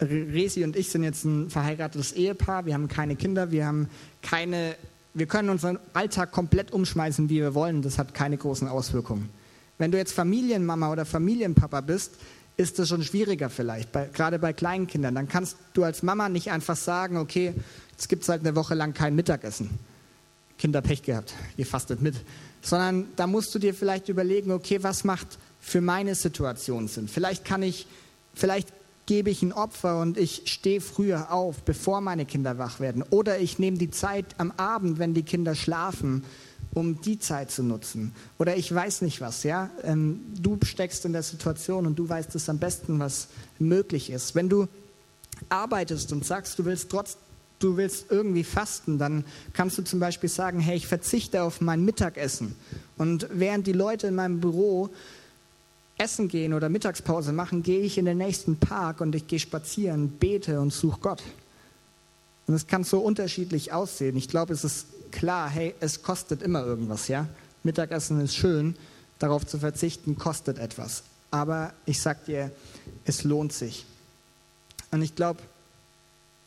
Resi 0.00 0.64
und 0.64 0.76
ich 0.76 0.90
sind 0.90 1.02
jetzt 1.02 1.24
ein 1.24 1.50
verheiratetes 1.50 2.12
Ehepaar, 2.12 2.66
wir 2.66 2.74
haben 2.74 2.88
keine 2.88 3.16
Kinder, 3.16 3.50
wir 3.50 3.66
haben 3.66 3.88
keine, 4.22 4.76
wir 5.14 5.26
können 5.26 5.50
unseren 5.50 5.78
Alltag 5.92 6.32
komplett 6.32 6.72
umschmeißen, 6.72 7.28
wie 7.28 7.40
wir 7.40 7.54
wollen. 7.54 7.82
Das 7.82 7.98
hat 7.98 8.14
keine 8.14 8.36
großen 8.36 8.68
Auswirkungen. 8.68 9.28
Wenn 9.76 9.90
du 9.90 9.98
jetzt 9.98 10.12
Familienmama 10.12 10.90
oder 10.90 11.04
Familienpapa 11.04 11.80
bist, 11.80 12.12
ist 12.56 12.78
das 12.80 12.88
schon 12.88 13.04
schwieriger 13.04 13.50
vielleicht, 13.50 13.92
bei, 13.92 14.06
gerade 14.12 14.40
bei 14.40 14.52
kleinen 14.52 14.88
Kindern. 14.88 15.14
Dann 15.14 15.28
kannst 15.28 15.56
du 15.74 15.84
als 15.84 16.02
Mama 16.02 16.28
nicht 16.28 16.50
einfach 16.50 16.76
sagen, 16.76 17.16
okay, 17.16 17.54
jetzt 17.92 18.08
gibt 18.08 18.24
es 18.24 18.28
halt 18.28 18.40
eine 18.40 18.56
Woche 18.56 18.74
lang 18.74 18.94
kein 18.94 19.14
Mittagessen. 19.14 19.70
Kinder 20.58 20.82
Pech 20.82 21.02
gehabt, 21.02 21.34
ihr 21.56 21.66
fastet 21.66 22.02
mit. 22.02 22.16
Sondern 22.60 23.06
da 23.16 23.26
musst 23.26 23.54
du 23.54 23.58
dir 23.58 23.72
vielleicht 23.72 24.08
überlegen, 24.08 24.50
okay, 24.50 24.82
was 24.82 25.04
macht 25.04 25.38
für 25.60 25.80
meine 25.80 26.14
Situation 26.14 26.88
Sinn? 26.88 27.08
Vielleicht 27.08 27.44
kann 27.44 27.62
ich, 27.62 27.86
vielleicht 28.34 28.68
gebe 29.06 29.30
ich 29.30 29.42
ein 29.42 29.52
Opfer 29.52 30.00
und 30.00 30.18
ich 30.18 30.42
stehe 30.44 30.80
früher 30.80 31.32
auf, 31.32 31.62
bevor 31.62 32.00
meine 32.00 32.26
Kinder 32.26 32.58
wach 32.58 32.78
werden. 32.78 33.02
Oder 33.08 33.38
ich 33.38 33.58
nehme 33.58 33.78
die 33.78 33.90
Zeit 33.90 34.26
am 34.36 34.52
Abend, 34.56 34.98
wenn 34.98 35.14
die 35.14 35.22
Kinder 35.22 35.54
schlafen, 35.54 36.24
um 36.74 37.00
die 37.00 37.18
Zeit 37.18 37.50
zu 37.50 37.62
nutzen. 37.62 38.14
Oder 38.38 38.56
ich 38.56 38.72
weiß 38.72 39.00
nicht 39.02 39.20
was, 39.20 39.44
ja. 39.44 39.70
Ähm, 39.82 40.20
du 40.38 40.58
steckst 40.62 41.04
in 41.06 41.14
der 41.14 41.22
Situation 41.22 41.86
und 41.86 41.98
du 41.98 42.08
weißt 42.08 42.34
es 42.34 42.48
am 42.48 42.58
besten, 42.58 42.98
was 42.98 43.28
möglich 43.58 44.10
ist. 44.10 44.34
Wenn 44.34 44.50
du 44.50 44.68
arbeitest 45.48 46.12
und 46.12 46.26
sagst, 46.26 46.58
du 46.58 46.64
willst 46.64 46.90
trotzdem 46.90 47.22
du 47.58 47.76
willst 47.76 48.06
irgendwie 48.10 48.44
fasten, 48.44 48.98
dann 48.98 49.24
kannst 49.52 49.78
du 49.78 49.82
zum 49.82 50.00
Beispiel 50.00 50.28
sagen, 50.28 50.60
hey, 50.60 50.76
ich 50.76 50.86
verzichte 50.86 51.42
auf 51.42 51.60
mein 51.60 51.84
Mittagessen. 51.84 52.54
Und 52.96 53.28
während 53.32 53.66
die 53.66 53.72
Leute 53.72 54.06
in 54.06 54.14
meinem 54.14 54.40
Büro 54.40 54.90
essen 55.98 56.28
gehen 56.28 56.54
oder 56.54 56.68
Mittagspause 56.68 57.32
machen, 57.32 57.62
gehe 57.62 57.80
ich 57.80 57.98
in 57.98 58.04
den 58.04 58.18
nächsten 58.18 58.56
Park 58.56 59.00
und 59.00 59.14
ich 59.14 59.26
gehe 59.26 59.40
spazieren, 59.40 60.10
bete 60.10 60.60
und 60.60 60.72
suche 60.72 61.00
Gott. 61.00 61.22
Und 62.46 62.54
es 62.54 62.66
kann 62.66 62.84
so 62.84 63.00
unterschiedlich 63.00 63.72
aussehen. 63.72 64.16
Ich 64.16 64.28
glaube, 64.28 64.54
es 64.54 64.64
ist 64.64 64.86
klar, 65.10 65.48
hey, 65.50 65.74
es 65.80 66.02
kostet 66.02 66.42
immer 66.42 66.64
irgendwas, 66.64 67.08
ja. 67.08 67.28
Mittagessen 67.64 68.20
ist 68.20 68.36
schön, 68.36 68.76
darauf 69.18 69.46
zu 69.46 69.58
verzichten 69.58 70.16
kostet 70.16 70.58
etwas. 70.58 71.02
Aber 71.30 71.72
ich 71.84 72.00
sag 72.00 72.24
dir, 72.24 72.50
es 73.04 73.24
lohnt 73.24 73.52
sich. 73.52 73.84
Und 74.90 75.02
ich 75.02 75.14
glaube, 75.14 75.40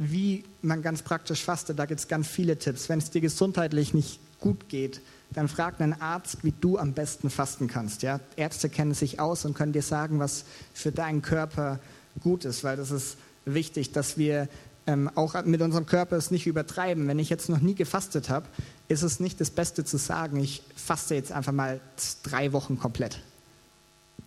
wie 0.04 0.44
man 0.64 0.82
ganz 0.82 1.04
praktisch 1.04 1.44
fastet. 1.44 1.78
Da 1.78 1.86
gibt 1.86 2.00
es 2.00 2.08
ganz 2.08 2.28
viele 2.28 2.58
Tipps. 2.58 2.90
Wenn 2.90 2.98
es 2.98 3.12
dir 3.12 3.22
gesundheitlich 3.22 3.94
nicht 3.94 4.20
gut 4.40 4.68
geht, 4.68 5.00
dann 5.32 5.48
frag 5.48 5.80
einen 5.80 5.94
Arzt, 6.02 6.44
wie 6.44 6.54
du 6.60 6.80
am 6.80 6.94
besten 6.94 7.30
fasten 7.30 7.68
kannst. 7.68 8.02
Ja? 8.02 8.20
Ärzte 8.36 8.68
kennen 8.68 8.96
sich 8.96 9.20
aus 9.20 9.46
und 9.46 9.54
können 9.54 9.74
dir 9.74 9.84
sagen, 9.84 10.20
was 10.20 10.46
für 10.74 10.92
deinen 10.92 11.22
Körper 11.22 11.80
gut 12.20 12.46
ist, 12.46 12.64
weil 12.64 12.78
das 12.78 12.90
ist 12.90 13.18
wichtig, 13.46 13.92
dass 13.92 14.18
wir 14.18 14.50
ähm, 14.88 15.10
auch 15.14 15.42
mit 15.46 15.62
unserem 15.62 15.86
Körper 15.86 16.18
es 16.18 16.32
nicht 16.32 16.48
übertreiben. 16.48 17.08
Wenn 17.08 17.20
ich 17.20 17.30
jetzt 17.30 17.48
noch 17.48 17.60
nie 17.60 17.76
gefastet 17.76 18.30
habe, 18.30 18.48
ist 18.88 19.04
es 19.04 19.20
nicht 19.20 19.40
das 19.40 19.52
Beste 19.52 19.86
zu 19.86 19.98
sagen, 19.98 20.40
ich 20.40 20.64
faste 20.76 21.14
jetzt 21.14 21.32
einfach 21.32 21.54
mal 21.54 21.80
drei 22.24 22.54
Wochen 22.54 22.80
komplett. 22.80 23.20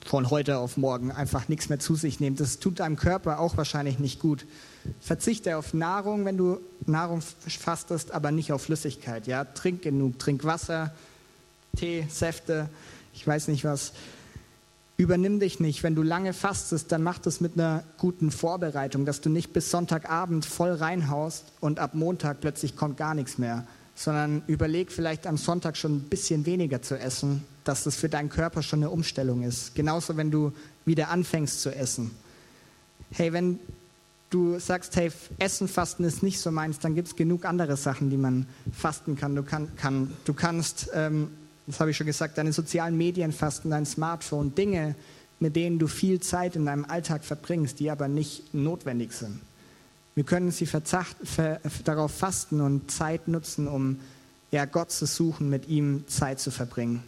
Von 0.05 0.31
heute 0.31 0.59
auf 0.59 0.77
morgen 0.77 1.11
einfach 1.11 1.49
nichts 1.49 1.71
mehr 1.71 1.79
zu 1.79 1.95
sich 1.95 2.21
nehmen. 2.21 2.37
Das 2.37 2.59
tut 2.59 2.81
deinem 2.81 2.97
Körper 2.97 3.39
auch 3.41 3.57
wahrscheinlich 3.57 3.99
nicht 3.99 4.21
gut. 4.21 4.45
Verzichte 5.01 5.57
auf 5.57 5.73
Nahrung, 5.73 6.27
wenn 6.27 6.37
du 6.37 6.61
Nahrung 6.87 7.23
fastest, 7.23 8.13
aber 8.13 8.31
nicht 8.31 8.53
auf 8.53 8.63
Flüssigkeit. 8.63 9.27
Ja? 9.27 9.45
Trink 9.45 9.83
genug, 9.83 10.19
trink 10.19 10.45
Wasser, 10.45 10.93
Tee, 11.77 12.07
Säfte, 12.09 12.69
ich 13.15 13.27
weiß 13.27 13.49
nicht 13.49 13.65
was. 13.65 13.93
Übernimm 14.97 15.41
dich 15.41 15.59
nicht. 15.59 15.83
Wenn 15.83 15.97
du 15.97 16.03
lange 16.03 16.33
fastest, 16.33 16.93
dann 16.93 17.03
mach 17.03 17.19
das 17.19 17.41
mit 17.41 17.55
einer 17.55 17.83
guten 17.99 18.31
Vorbereitung, 18.31 19.05
dass 19.07 19.21
du 19.21 19.29
nicht 19.29 19.53
bis 19.53 19.71
Sonntagabend 19.71 20.45
voll 20.45 20.73
reinhaust 20.73 21.45
und 21.61 21.81
ab 21.81 21.95
Montag 21.95 22.41
plötzlich 22.41 22.77
kommt 22.77 22.97
gar 22.97 23.15
nichts 23.15 23.39
mehr, 23.39 23.67
sondern 23.95 24.43
überleg 24.47 24.91
vielleicht 24.91 25.27
am 25.27 25.37
Sonntag 25.37 25.77
schon 25.77 25.97
ein 25.97 26.01
bisschen 26.03 26.47
weniger 26.47 26.83
zu 26.83 26.99
essen, 26.99 27.45
dass 27.65 27.85
das 27.85 27.97
für 27.97 28.09
deinen 28.09 28.29
Körper 28.29 28.63
schon 28.63 28.81
eine 28.81 28.91
Umstellung 28.91 29.43
ist. 29.43 29.75
Genauso, 29.75 30.17
wenn 30.17 30.31
du 30.31 30.53
wieder 30.85 31.09
anfängst 31.11 31.63
zu 31.63 31.75
essen. 31.75 32.11
Hey, 33.13 33.33
wenn 33.33 33.59
du 34.31 34.59
sagst, 34.59 34.97
hey, 34.97 35.13
Essen, 35.39 35.69
Fasten 35.69 36.05
ist 36.05 36.23
nicht 36.23 36.41
so 36.41 36.51
meins, 36.51 36.81
dann 36.81 36.95
gibt 36.95 37.09
es 37.09 37.17
genug 37.17 37.45
andere 37.45 37.77
Sachen, 37.77 38.11
die 38.11 38.17
man 38.17 38.47
fasten 38.73 39.17
kann. 39.17 39.37
Du, 39.37 39.45
kann, 39.45 39.75
kann, 39.77 40.11
du 40.25 40.35
kannst 40.35 40.91
ähm, 40.93 41.31
das 41.67 41.81
habe 41.81 41.91
ich 41.91 41.97
schon 41.97 42.07
gesagt, 42.07 42.37
deine 42.39 42.53
sozialen 42.53 42.97
Medien 42.97 43.33
fasten, 43.33 43.71
dein 43.71 43.87
Smartphone, 43.87 44.55
Dinge, 44.55 44.95
mit 45.41 45.57
denen 45.57 45.79
du 45.79 45.87
viel 45.87 46.21
Zeit 46.21 46.57
in 46.57 46.67
deinem 46.67 46.85
Alltag 46.85 47.25
verbringst, 47.25 47.81
die 47.81 47.91
aber 47.91 48.09
nicht 48.09 48.53
notwendig 48.55 49.13
sind. 49.13 49.41
Wir 50.15 50.25
können 50.25 50.51
sie 50.51 50.67
verzacht, 50.67 51.17
ver, 51.25 51.61
darauf 51.85 52.13
fasten 52.13 52.61
und 52.61 52.91
Zeit 52.91 53.29
nutzen, 53.29 53.67
um 53.67 53.99
ja, 54.51 54.65
Gott 54.65 54.93
zu 54.93 55.07
suchen, 55.07 55.51
mit 55.51 55.69
ihm 55.69 56.05
Zeit 56.07 56.39
zu 56.39 56.51
verbringen. 56.51 57.03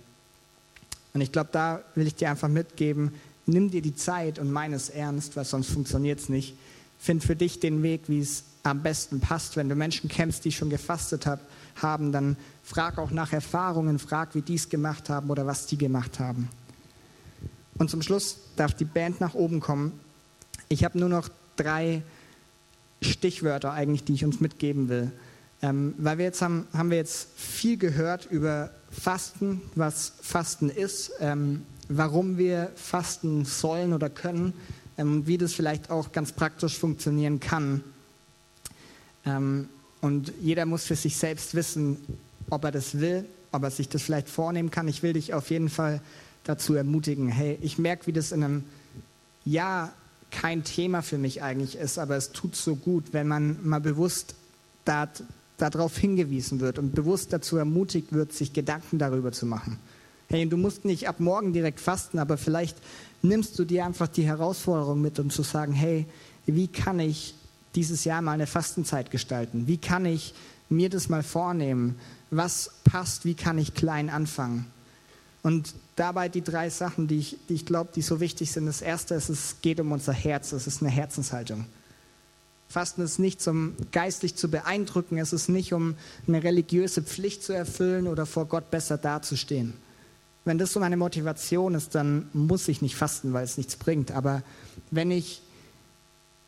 Und 1.15 1.21
ich 1.21 1.31
glaube, 1.31 1.51
da 1.53 1.81
will 1.95 2.07
ich 2.07 2.17
dir 2.17 2.31
einfach 2.31 2.49
mitgeben, 2.49 3.13
nimm 3.47 3.71
dir 3.71 3.83
die 3.83 3.95
Zeit 3.95 4.39
und 4.39 4.51
meines 4.51 4.91
ernst, 4.91 5.37
weil 5.37 5.45
sonst 5.45 5.71
funktioniert 5.71 6.19
es 6.19 6.29
nicht. 6.29 6.57
Find 6.99 7.23
für 7.23 7.37
dich 7.37 7.61
den 7.61 7.83
Weg, 7.83 8.03
wie 8.09 8.21
es 8.21 8.43
am 8.65 8.83
besten 8.83 9.21
passt. 9.21 9.57
Wenn 9.57 9.69
du 9.69 9.77
Menschen 9.77 10.11
kennst, 10.11 10.45
die 10.45 10.53
schon 10.53 10.71
gefastet 10.71 11.27
haben, 11.27 11.41
haben, 11.83 12.13
dann 12.13 12.37
frag 12.63 12.99
auch 12.99 13.11
nach 13.11 13.33
Erfahrungen, 13.33 13.99
frag, 13.99 14.35
wie 14.35 14.43
die 14.43 14.55
es 14.55 14.69
gemacht 14.69 15.09
haben 15.09 15.31
oder 15.31 15.47
was 15.47 15.67
die 15.67 15.79
gemacht 15.79 16.19
haben. 16.19 16.49
Und 17.79 17.91
zum 17.91 18.03
Schluss 18.03 18.39
darf 18.57 18.75
die 18.75 18.85
Band 18.85 19.21
nach 19.21 19.35
oben 19.35 19.61
kommen. 19.61 19.93
Ich 20.69 20.85
habe 20.85 20.99
nur 20.99 21.09
noch 21.09 21.29
drei 21.57 22.03
Stichwörter 23.01 23.73
eigentlich, 23.73 24.05
die 24.05 24.15
ich 24.15 24.25
uns 24.25 24.41
mitgeben 24.41 24.89
will. 24.89 25.13
Ähm, 25.63 25.95
weil 25.99 26.19
wir 26.19 26.25
jetzt 26.27 26.43
haben, 26.43 26.67
haben 26.73 26.91
wir 26.91 26.99
jetzt 26.99 27.29
viel 27.37 27.77
gehört 27.77 28.27
über 28.31 28.71
Fasten, 28.91 29.63
was 29.75 30.13
Fasten 30.21 30.69
ist, 30.69 31.13
ähm, 31.21 31.63
warum 31.89 32.37
wir 32.37 32.71
fasten 32.77 33.45
sollen 33.45 33.93
oder 33.93 34.11
können, 34.11 34.53
ähm, 34.99 35.27
wie 35.27 35.39
das 35.39 35.55
vielleicht 35.55 35.91
auch 35.91 36.13
ganz 36.13 36.33
praktisch 36.33 36.79
funktionieren 36.79 37.41
kann. 37.41 37.83
Ähm, 39.25 39.69
und 40.01 40.33
jeder 40.41 40.67
muss 40.67 40.85
für 40.85 40.97
sich 40.97 41.17
selbst 41.17 41.55
wissen, 41.55 41.97
ob 42.51 42.65
er 42.65 42.73
das 42.73 42.99
will, 42.99 43.25
ob 43.53 43.63
er 43.63 43.71
sich 43.71 43.89
das 43.89 44.03
vielleicht 44.03 44.29
vornehmen 44.29 44.71
kann. 44.71 44.89
Ich 44.89 45.03
will 45.03 45.15
dich 45.15 45.35
auf 45.35 45.51
jeden 45.51 45.69
Fall 45.69 46.01
dazu 46.45 46.75
ermutigen. 46.75 47.29
Hey, 47.29 47.59
ich 47.63 47.79
merke, 47.79 48.07
wie 48.07 48.13
das 48.13 48.31
in 48.31 48.45
einem 48.45 48.65
Jahr 49.45 49.93
kein 50.37 50.64
Thema 50.64 51.01
für 51.01 51.16
mich 51.16 51.43
eigentlich 51.43 51.76
ist, 51.76 51.99
aber 51.99 52.16
es 52.16 52.32
tut 52.32 52.57
so 52.57 52.76
gut, 52.76 53.12
wenn 53.12 53.26
man 53.26 53.59
mal 53.66 53.80
bewusst 53.80 54.34
dat, 54.84 55.22
darauf 55.57 55.97
hingewiesen 55.97 56.61
wird 56.61 56.78
und 56.78 56.95
bewusst 56.95 57.32
dazu 57.32 57.57
ermutigt 57.57 58.12
wird, 58.12 58.34
sich 58.34 58.53
Gedanken 58.53 58.99
darüber 58.99 59.32
zu 59.32 59.47
machen. 59.47 59.78
Hey, 60.28 60.47
du 60.47 60.59
musst 60.59 60.84
nicht 60.84 61.09
ab 61.09 61.20
morgen 61.20 61.55
direkt 61.55 61.80
fasten, 61.80 62.18
aber 62.18 62.37
vielleicht 62.37 62.76
nimmst 63.22 63.59
du 63.59 63.64
dir 63.64 63.87
einfach 63.87 64.09
die 64.09 64.24
Herausforderung 64.24 65.01
mit, 65.01 65.18
um 65.18 65.30
zu 65.30 65.43
sagen, 65.43 65.72
hey, 65.72 66.05
wie 66.45 66.68
kann 66.68 67.01
ich 67.01 67.34
dieses 67.74 68.05
Jahr 68.05 68.20
mal 68.20 68.32
eine 68.32 68.47
Fastenzeit 68.47 69.11
gestalten? 69.11 69.66
Wie 69.66 69.78
kann 69.78 70.05
ich 70.05 70.34
mir 70.68 70.91
das 70.91 71.09
mal 71.09 71.22
vornehmen? 71.22 71.95
Was 72.30 72.72
passt? 72.84 73.24
Wie 73.24 73.34
kann 73.34 73.57
ich 73.57 73.72
klein 73.72 74.11
anfangen? 74.11 74.66
Und 75.47 75.77
dabei 75.95 76.29
die 76.29 76.43
drei 76.43 76.71
Sachen, 76.71 77.07
die 77.07 77.21
ich, 77.21 77.37
die 77.49 77.55
ich 77.55 77.67
glaube, 77.67 77.91
die 77.95 78.03
so 78.03 78.19
wichtig 78.19 78.51
sind. 78.51 78.67
Das 78.67 78.83
erste 78.83 79.15
ist, 79.15 79.29
es 79.29 79.55
geht 79.63 79.79
um 79.79 79.93
unser 79.93 80.13
Herz. 80.13 80.51
Es 80.51 80.67
ist 80.67 80.83
eine 80.83 80.91
Herzenshaltung. 80.91 81.67
Fasten 82.69 83.03
ist 83.03 83.21
nicht, 83.21 83.47
um 83.47 83.77
geistlich 83.93 84.35
zu 84.35 84.51
beeindrucken. 84.51 85.19
Es 85.19 85.33
ist 85.33 85.49
nicht, 85.49 85.73
um 85.73 85.95
eine 86.27 86.43
religiöse 86.43 87.01
Pflicht 87.01 87.45
zu 87.45 87.53
erfüllen 87.53 88.09
oder 88.09 88.27
vor 88.27 88.47
Gott 88.47 88.73
besser 88.73 88.99
dazustehen. 88.99 89.75
Wenn 90.45 90.59
das 90.59 90.73
so 90.73 90.81
meine 90.81 90.97
Motivation 90.97 91.77
ist, 91.77 91.95
dann 91.95 92.29
muss 92.33 92.67
ich 92.67 92.83
nicht 92.83 92.97
fasten, 92.97 93.33
weil 93.33 93.45
es 93.45 93.57
nichts 93.57 93.77
bringt. 93.77 94.11
Aber 94.11 94.43
wenn 94.91 95.13
ich 95.13 95.43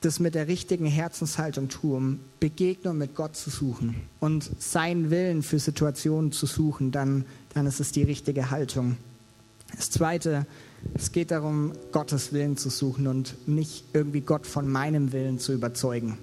das 0.00 0.20
mit 0.20 0.34
der 0.34 0.46
richtigen 0.46 0.86
Herzenshaltung 0.86 1.68
tue, 1.68 1.96
um 1.96 2.20
Begegnung 2.38 2.98
mit 2.98 3.16
Gott 3.16 3.34
zu 3.34 3.50
suchen 3.50 3.96
und 4.20 4.48
seinen 4.60 5.10
Willen 5.10 5.42
für 5.42 5.58
Situationen 5.58 6.30
zu 6.30 6.46
suchen, 6.46 6.92
dann, 6.92 7.24
dann 7.54 7.66
ist 7.66 7.80
es 7.80 7.90
die 7.90 8.04
richtige 8.04 8.50
Haltung. 8.50 8.96
Das 9.74 9.90
Zweite, 9.90 10.46
es 10.94 11.10
geht 11.10 11.32
darum, 11.32 11.72
Gottes 11.90 12.32
Willen 12.32 12.56
zu 12.56 12.70
suchen 12.70 13.08
und 13.08 13.34
nicht 13.48 13.84
irgendwie 13.92 14.20
Gott 14.20 14.46
von 14.46 14.68
meinem 14.68 15.12
Willen 15.12 15.40
zu 15.40 15.52
überzeugen. 15.52 16.16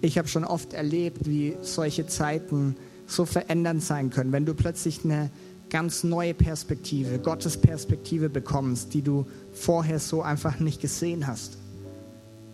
Ich 0.00 0.16
habe 0.16 0.28
schon 0.28 0.44
oft 0.44 0.72
erlebt, 0.72 1.26
wie 1.26 1.56
solche 1.62 2.06
Zeiten 2.06 2.76
so 3.08 3.24
verändernd 3.24 3.82
sein 3.82 4.10
können, 4.10 4.30
wenn 4.30 4.46
du 4.46 4.54
plötzlich 4.54 5.04
eine 5.04 5.30
ganz 5.68 6.04
neue 6.04 6.32
Perspektive, 6.32 7.18
Gottes 7.18 7.56
Perspektive 7.56 8.28
bekommst, 8.28 8.94
die 8.94 9.02
du 9.02 9.26
vorher 9.52 9.98
so 9.98 10.22
einfach 10.22 10.60
nicht 10.60 10.80
gesehen 10.80 11.26
hast 11.26 11.58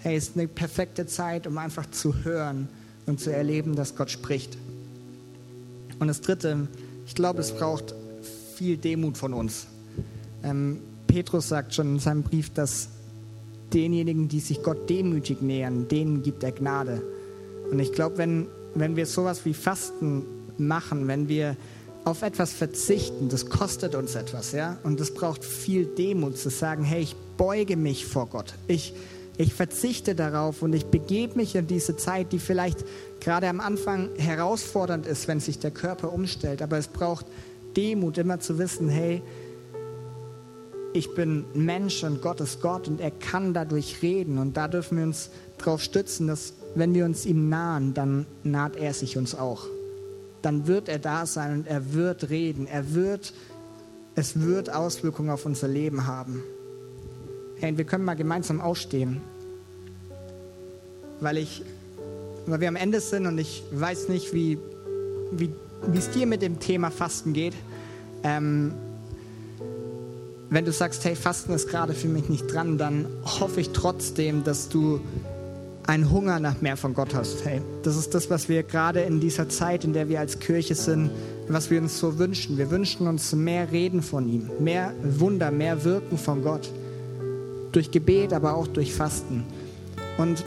hey, 0.02 0.16
ist 0.16 0.36
eine 0.36 0.48
perfekte 0.48 1.06
Zeit, 1.06 1.46
um 1.46 1.58
einfach 1.58 1.90
zu 1.90 2.24
hören 2.24 2.68
und 3.06 3.20
zu 3.20 3.32
erleben, 3.32 3.76
dass 3.76 3.96
Gott 3.96 4.10
spricht. 4.10 4.58
Und 5.98 6.08
das 6.08 6.20
Dritte, 6.20 6.68
ich 7.06 7.14
glaube, 7.14 7.40
es 7.40 7.52
braucht 7.52 7.94
viel 8.56 8.76
Demut 8.76 9.16
von 9.16 9.32
uns. 9.32 9.66
Ähm, 10.42 10.78
Petrus 11.06 11.48
sagt 11.48 11.74
schon 11.74 11.94
in 11.94 11.98
seinem 11.98 12.22
Brief, 12.22 12.50
dass 12.50 12.88
denjenigen, 13.72 14.28
die 14.28 14.40
sich 14.40 14.62
Gott 14.62 14.88
demütig 14.90 15.40
nähern, 15.40 15.88
denen 15.88 16.22
gibt 16.22 16.42
er 16.42 16.52
Gnade. 16.52 17.02
Und 17.70 17.78
ich 17.78 17.92
glaube, 17.92 18.18
wenn, 18.18 18.46
wenn 18.74 18.96
wir 18.96 19.06
sowas 19.06 19.44
wie 19.44 19.54
Fasten 19.54 20.22
machen, 20.58 21.08
wenn 21.08 21.28
wir 21.28 21.56
auf 22.04 22.22
etwas 22.22 22.52
verzichten, 22.52 23.28
das 23.28 23.48
kostet 23.48 23.94
uns 23.94 24.14
etwas, 24.14 24.52
ja, 24.52 24.76
und 24.82 25.00
es 25.00 25.14
braucht 25.14 25.44
viel 25.44 25.86
Demut 25.86 26.36
zu 26.36 26.50
sagen, 26.50 26.82
hey, 26.82 27.02
ich 27.02 27.16
beuge 27.36 27.76
mich 27.76 28.06
vor 28.06 28.26
Gott. 28.26 28.54
Ich, 28.66 28.92
ich 29.38 29.54
verzichte 29.54 30.14
darauf 30.14 30.62
und 30.62 30.74
ich 30.74 30.86
begebe 30.86 31.36
mich 31.36 31.54
in 31.54 31.66
diese 31.66 31.96
Zeit, 31.96 32.32
die 32.32 32.38
vielleicht 32.38 32.84
gerade 33.20 33.48
am 33.48 33.60
Anfang 33.60 34.10
herausfordernd 34.16 35.06
ist, 35.06 35.26
wenn 35.26 35.40
sich 35.40 35.58
der 35.58 35.70
Körper 35.70 36.12
umstellt. 36.12 36.60
Aber 36.60 36.76
es 36.76 36.88
braucht 36.88 37.26
Demut, 37.76 38.18
immer 38.18 38.40
zu 38.40 38.58
wissen, 38.58 38.88
hey, 38.88 39.22
ich 40.92 41.14
bin 41.14 41.46
Mensch 41.54 42.04
und 42.04 42.20
Gott 42.20 42.40
ist 42.40 42.60
Gott 42.60 42.86
und 42.88 43.00
er 43.00 43.10
kann 43.10 43.54
dadurch 43.54 44.02
reden. 44.02 44.38
Und 44.38 44.58
da 44.58 44.68
dürfen 44.68 44.98
wir 44.98 45.04
uns 45.04 45.30
darauf 45.56 45.82
stützen, 45.82 46.26
dass 46.26 46.52
wenn 46.74 46.94
wir 46.94 47.06
uns 47.06 47.24
ihm 47.24 47.48
nahen, 47.48 47.94
dann 47.94 48.26
naht 48.42 48.76
er 48.76 48.92
sich 48.92 49.16
uns 49.16 49.34
auch. 49.34 49.66
Dann 50.42 50.66
wird 50.66 50.88
er 50.88 50.98
da 50.98 51.24
sein 51.24 51.60
und 51.60 51.66
er 51.66 51.94
wird 51.94 52.28
reden. 52.28 52.66
Er 52.66 52.94
wird, 52.94 53.32
es 54.14 54.40
wird 54.40 54.72
Auswirkungen 54.72 55.30
auf 55.30 55.46
unser 55.46 55.68
Leben 55.68 56.06
haben. 56.06 56.42
Hey, 57.62 57.78
wir 57.78 57.84
können 57.84 58.04
mal 58.04 58.16
gemeinsam 58.16 58.60
aufstehen, 58.60 59.20
weil 61.20 61.38
ich, 61.38 61.62
weil 62.46 62.60
wir 62.60 62.66
am 62.66 62.74
Ende 62.74 62.98
sind 62.98 63.24
und 63.24 63.38
ich 63.38 63.62
weiß 63.70 64.08
nicht, 64.08 64.34
wie, 64.34 64.58
wie 65.30 65.48
es 65.96 66.10
dir 66.10 66.26
mit 66.26 66.42
dem 66.42 66.58
Thema 66.58 66.90
Fasten 66.90 67.32
geht. 67.32 67.54
Ähm, 68.24 68.72
wenn 70.50 70.64
du 70.64 70.72
sagst, 70.72 71.04
hey, 71.04 71.14
Fasten 71.14 71.52
ist 71.52 71.68
gerade 71.68 71.94
für 71.94 72.08
mich 72.08 72.28
nicht 72.28 72.52
dran, 72.52 72.78
dann 72.78 73.06
hoffe 73.22 73.60
ich 73.60 73.70
trotzdem, 73.70 74.42
dass 74.42 74.68
du 74.68 75.00
einen 75.86 76.10
Hunger 76.10 76.40
nach 76.40 76.62
mehr 76.62 76.76
von 76.76 76.94
Gott 76.94 77.14
hast. 77.14 77.44
Hey, 77.44 77.62
das 77.84 77.96
ist 77.96 78.12
das, 78.12 78.28
was 78.28 78.48
wir 78.48 78.64
gerade 78.64 79.02
in 79.02 79.20
dieser 79.20 79.48
Zeit, 79.48 79.84
in 79.84 79.92
der 79.92 80.08
wir 80.08 80.18
als 80.18 80.40
Kirche 80.40 80.74
sind, 80.74 81.12
was 81.46 81.70
wir 81.70 81.80
uns 81.80 81.96
so 81.96 82.18
wünschen. 82.18 82.58
Wir 82.58 82.72
wünschen 82.72 83.06
uns 83.06 83.32
mehr 83.32 83.70
Reden 83.70 84.02
von 84.02 84.28
ihm, 84.28 84.50
mehr 84.58 84.92
Wunder, 85.04 85.52
mehr 85.52 85.84
Wirken 85.84 86.18
von 86.18 86.42
Gott 86.42 86.68
durch 87.72 87.90
Gebet, 87.90 88.32
aber 88.32 88.54
auch 88.54 88.66
durch 88.66 88.94
Fasten. 88.94 89.44
Und 90.18 90.44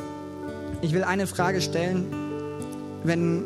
ich 0.81 0.93
will 0.93 1.03
eine 1.03 1.27
Frage 1.27 1.61
stellen, 1.61 2.05
wenn 3.03 3.43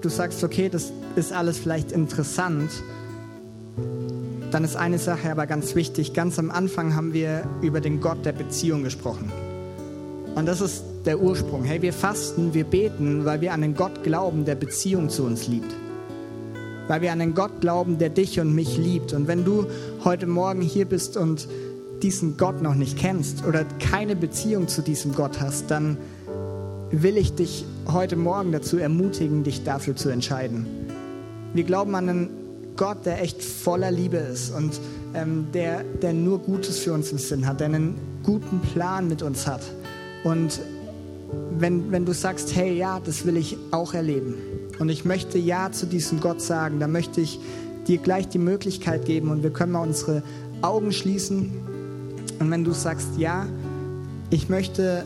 du 0.00 0.08
sagst, 0.08 0.44
okay, 0.44 0.68
das 0.68 0.92
ist 1.16 1.32
alles 1.32 1.58
vielleicht 1.58 1.92
interessant, 1.92 2.70
dann 4.50 4.64
ist 4.64 4.76
eine 4.76 4.98
Sache 4.98 5.30
aber 5.30 5.46
ganz 5.46 5.74
wichtig. 5.74 6.14
Ganz 6.14 6.38
am 6.38 6.50
Anfang 6.50 6.94
haben 6.94 7.12
wir 7.12 7.42
über 7.60 7.80
den 7.80 8.00
Gott 8.00 8.24
der 8.24 8.32
Beziehung 8.32 8.82
gesprochen. 8.82 9.30
Und 10.34 10.46
das 10.46 10.60
ist 10.60 10.84
der 11.04 11.20
Ursprung. 11.20 11.64
Hey, 11.64 11.82
wir 11.82 11.92
fasten, 11.92 12.54
wir 12.54 12.64
beten, 12.64 13.24
weil 13.24 13.40
wir 13.40 13.52
an 13.52 13.60
den 13.60 13.74
Gott 13.74 14.02
glauben, 14.04 14.44
der 14.44 14.54
Beziehung 14.54 15.10
zu 15.10 15.24
uns 15.24 15.48
liebt. 15.48 15.74
Weil 16.86 17.02
wir 17.02 17.12
an 17.12 17.18
den 17.18 17.34
Gott 17.34 17.60
glauben, 17.60 17.98
der 17.98 18.08
dich 18.08 18.40
und 18.40 18.54
mich 18.54 18.78
liebt. 18.78 19.12
Und 19.12 19.28
wenn 19.28 19.44
du 19.44 19.66
heute 20.04 20.26
Morgen 20.26 20.62
hier 20.62 20.86
bist 20.86 21.16
und 21.16 21.48
diesen 22.02 22.36
Gott 22.36 22.62
noch 22.62 22.74
nicht 22.74 22.98
kennst 22.98 23.44
oder 23.44 23.64
keine 23.80 24.16
Beziehung 24.16 24.68
zu 24.68 24.82
diesem 24.82 25.14
Gott 25.14 25.40
hast, 25.40 25.70
dann 25.70 25.96
will 26.90 27.16
ich 27.16 27.34
dich 27.34 27.64
heute 27.86 28.16
Morgen 28.16 28.52
dazu 28.52 28.78
ermutigen, 28.78 29.44
dich 29.44 29.64
dafür 29.64 29.96
zu 29.96 30.08
entscheiden. 30.08 30.66
Wir 31.54 31.64
glauben 31.64 31.94
an 31.94 32.08
einen 32.08 32.30
Gott, 32.76 33.04
der 33.04 33.20
echt 33.22 33.42
voller 33.42 33.90
Liebe 33.90 34.18
ist 34.18 34.54
und 34.54 34.80
ähm, 35.14 35.46
der, 35.52 35.82
der 35.82 36.12
nur 36.12 36.38
Gutes 36.38 36.78
für 36.78 36.92
uns 36.92 37.10
im 37.10 37.18
Sinn 37.18 37.46
hat, 37.46 37.60
der 37.60 37.66
einen 37.66 37.96
guten 38.22 38.60
Plan 38.60 39.08
mit 39.08 39.22
uns 39.22 39.46
hat. 39.46 39.62
Und 40.24 40.60
wenn, 41.58 41.90
wenn 41.90 42.06
du 42.06 42.12
sagst, 42.12 42.54
hey, 42.54 42.76
ja, 42.76 43.00
das 43.00 43.26
will 43.26 43.36
ich 43.36 43.56
auch 43.70 43.94
erleben 43.94 44.34
und 44.78 44.88
ich 44.88 45.04
möchte 45.04 45.38
Ja 45.38 45.72
zu 45.72 45.86
diesem 45.86 46.20
Gott 46.20 46.40
sagen, 46.40 46.78
dann 46.80 46.92
möchte 46.92 47.20
ich 47.20 47.40
dir 47.86 47.98
gleich 47.98 48.28
die 48.28 48.38
Möglichkeit 48.38 49.04
geben 49.04 49.30
und 49.30 49.42
wir 49.42 49.50
können 49.50 49.72
mal 49.72 49.82
unsere 49.82 50.22
Augen 50.62 50.92
schließen. 50.92 51.50
Und 52.38 52.50
wenn 52.50 52.64
du 52.64 52.72
sagst, 52.72 53.08
ja, 53.16 53.46
ich 54.30 54.48
möchte 54.48 55.04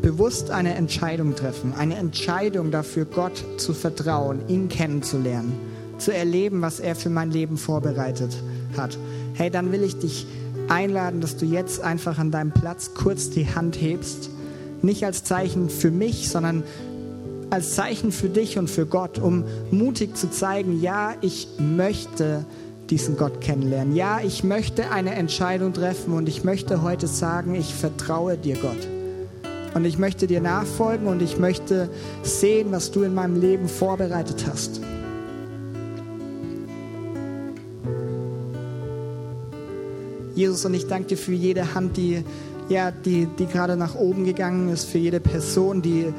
bewusst 0.00 0.50
eine 0.50 0.74
Entscheidung 0.74 1.36
treffen, 1.36 1.74
eine 1.74 1.96
Entscheidung 1.96 2.70
dafür, 2.70 3.04
Gott 3.04 3.44
zu 3.56 3.72
vertrauen, 3.72 4.40
ihn 4.48 4.68
kennenzulernen, 4.68 5.52
zu 5.98 6.12
erleben, 6.12 6.60
was 6.62 6.80
er 6.80 6.96
für 6.96 7.10
mein 7.10 7.30
Leben 7.30 7.56
vorbereitet 7.56 8.36
hat. 8.76 8.98
Hey, 9.34 9.50
dann 9.50 9.70
will 9.70 9.82
ich 9.82 9.98
dich 9.98 10.26
einladen, 10.68 11.20
dass 11.20 11.36
du 11.36 11.46
jetzt 11.46 11.80
einfach 11.80 12.18
an 12.18 12.30
deinem 12.30 12.50
Platz 12.50 12.92
kurz 12.94 13.30
die 13.30 13.46
Hand 13.46 13.80
hebst. 13.80 14.30
Nicht 14.82 15.04
als 15.04 15.22
Zeichen 15.22 15.70
für 15.70 15.90
mich, 15.90 16.28
sondern 16.28 16.64
als 17.50 17.74
Zeichen 17.74 18.12
für 18.12 18.28
dich 18.28 18.58
und 18.58 18.68
für 18.68 18.86
Gott, 18.86 19.18
um 19.18 19.44
mutig 19.70 20.16
zu 20.16 20.30
zeigen, 20.30 20.80
ja, 20.80 21.14
ich 21.20 21.48
möchte 21.58 22.44
diesen 22.92 23.16
Gott 23.16 23.40
kennenlernen. 23.40 23.96
Ja, 23.96 24.20
ich 24.22 24.44
möchte 24.44 24.90
eine 24.90 25.14
Entscheidung 25.14 25.72
treffen 25.72 26.12
und 26.12 26.28
ich 26.28 26.44
möchte 26.44 26.82
heute 26.82 27.06
sagen, 27.06 27.54
ich 27.54 27.72
vertraue 27.74 28.36
dir, 28.36 28.54
Gott. 28.56 28.86
Und 29.74 29.86
ich 29.86 29.96
möchte 29.96 30.26
dir 30.26 30.42
nachfolgen 30.42 31.06
und 31.06 31.22
ich 31.22 31.38
möchte 31.38 31.88
sehen, 32.22 32.70
was 32.70 32.90
du 32.90 33.02
in 33.02 33.14
meinem 33.14 33.40
Leben 33.40 33.66
vorbereitet 33.66 34.44
hast. 34.46 34.82
Jesus, 40.34 40.62
und 40.66 40.74
ich 40.74 40.86
danke 40.86 41.08
dir 41.08 41.16
für 41.16 41.32
jede 41.32 41.74
Hand, 41.74 41.96
die, 41.96 42.22
ja, 42.68 42.90
die, 42.90 43.26
die 43.38 43.46
gerade 43.46 43.78
nach 43.78 43.94
oben 43.94 44.26
gegangen 44.26 44.68
ist, 44.68 44.84
für 44.84 44.98
jede 44.98 45.20
Person, 45.20 45.80
die, 45.80 46.12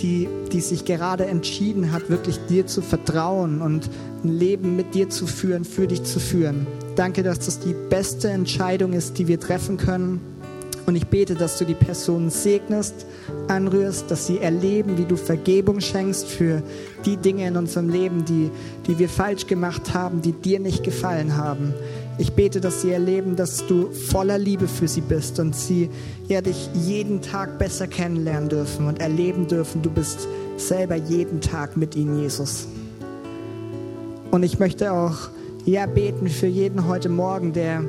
die, 0.00 0.26
die 0.52 0.62
sich 0.62 0.86
gerade 0.86 1.26
entschieden 1.26 1.92
hat, 1.92 2.08
wirklich 2.08 2.38
dir 2.48 2.66
zu 2.66 2.80
vertrauen 2.80 3.60
und 3.60 3.90
ein 4.24 4.38
Leben 4.38 4.76
mit 4.76 4.94
dir 4.94 5.08
zu 5.08 5.26
führen, 5.26 5.64
für 5.64 5.86
dich 5.86 6.04
zu 6.04 6.20
führen. 6.20 6.66
Danke, 6.96 7.22
dass 7.22 7.38
das 7.40 7.60
die 7.60 7.74
beste 7.90 8.28
Entscheidung 8.28 8.92
ist, 8.92 9.18
die 9.18 9.28
wir 9.28 9.40
treffen 9.40 9.76
können. 9.76 10.20
Und 10.86 10.96
ich 10.96 11.06
bete, 11.06 11.34
dass 11.34 11.58
du 11.58 11.66
die 11.66 11.74
Personen 11.74 12.30
segnest, 12.30 13.04
anrührst, 13.46 14.10
dass 14.10 14.26
sie 14.26 14.38
erleben, 14.38 14.96
wie 14.96 15.04
du 15.04 15.16
Vergebung 15.16 15.80
schenkst 15.80 16.26
für 16.26 16.62
die 17.04 17.18
Dinge 17.18 17.46
in 17.46 17.58
unserem 17.58 17.90
Leben, 17.90 18.24
die, 18.24 18.50
die 18.86 18.98
wir 18.98 19.10
falsch 19.10 19.46
gemacht 19.46 19.92
haben, 19.92 20.22
die 20.22 20.32
dir 20.32 20.60
nicht 20.60 20.84
gefallen 20.84 21.36
haben. 21.36 21.74
Ich 22.16 22.32
bete, 22.32 22.62
dass 22.62 22.80
sie 22.80 22.90
erleben, 22.90 23.36
dass 23.36 23.66
du 23.66 23.90
voller 23.92 24.38
Liebe 24.38 24.66
für 24.66 24.88
sie 24.88 25.02
bist 25.02 25.38
und 25.38 25.54
sie 25.54 25.90
ja, 26.26 26.40
dich 26.40 26.70
jeden 26.74 27.20
Tag 27.20 27.58
besser 27.58 27.86
kennenlernen 27.86 28.48
dürfen 28.48 28.86
und 28.86 28.98
erleben 28.98 29.46
dürfen, 29.46 29.82
du 29.82 29.90
bist 29.90 30.26
selber 30.56 30.96
jeden 30.96 31.42
Tag 31.42 31.76
mit 31.76 31.96
ihnen, 31.96 32.18
Jesus. 32.18 32.66
Und 34.30 34.42
ich 34.42 34.58
möchte 34.58 34.92
auch 34.92 35.16
ja, 35.64 35.86
beten 35.86 36.28
für 36.28 36.46
jeden 36.46 36.86
heute 36.86 37.08
Morgen, 37.08 37.52
der, 37.52 37.82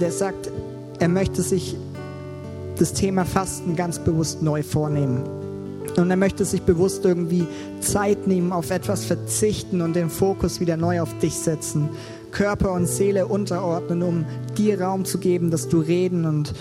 der 0.00 0.12
sagt, 0.12 0.50
er 0.98 1.08
möchte 1.08 1.42
sich 1.42 1.76
das 2.78 2.92
Thema 2.92 3.24
Fasten 3.24 3.76
ganz 3.76 3.98
bewusst 3.98 4.42
neu 4.42 4.62
vornehmen. 4.62 5.22
Und 5.96 6.10
er 6.10 6.16
möchte 6.16 6.44
sich 6.44 6.62
bewusst 6.62 7.04
irgendwie 7.04 7.46
Zeit 7.80 8.26
nehmen, 8.26 8.52
auf 8.52 8.70
etwas 8.70 9.04
verzichten 9.06 9.80
und 9.80 9.96
den 9.96 10.10
Fokus 10.10 10.60
wieder 10.60 10.76
neu 10.76 11.00
auf 11.00 11.16
dich 11.18 11.34
setzen. 11.34 11.88
Körper 12.32 12.72
und 12.72 12.86
Seele 12.86 13.26
unterordnen, 13.26 14.02
um 14.02 14.24
dir 14.58 14.80
Raum 14.80 15.06
zu 15.06 15.18
geben, 15.18 15.50
dass 15.50 15.68
du 15.68 15.80
reden 15.80 16.26
und 16.26 16.52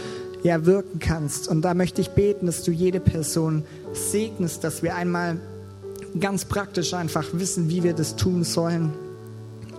ja, 0.44 0.66
wirken 0.66 1.00
kannst. 1.00 1.50
Und 1.50 1.64
da 1.64 1.74
möchte 1.74 2.00
ich 2.00 2.12
beten, 2.12 2.46
dass 2.46 2.64
du 2.64 2.72
jede 2.72 3.02
Person 3.02 3.64
segnest, 3.92 4.64
dass 4.64 4.84
wir 4.84 4.96
einmal 4.96 5.38
ganz 6.20 6.46
praktisch 6.46 6.94
einfach 6.94 7.26
wissen, 7.34 7.70
wie 7.70 7.84
wir 7.84 7.94
das 7.94 8.16
tun 8.16 8.44
sollen, 8.44 8.94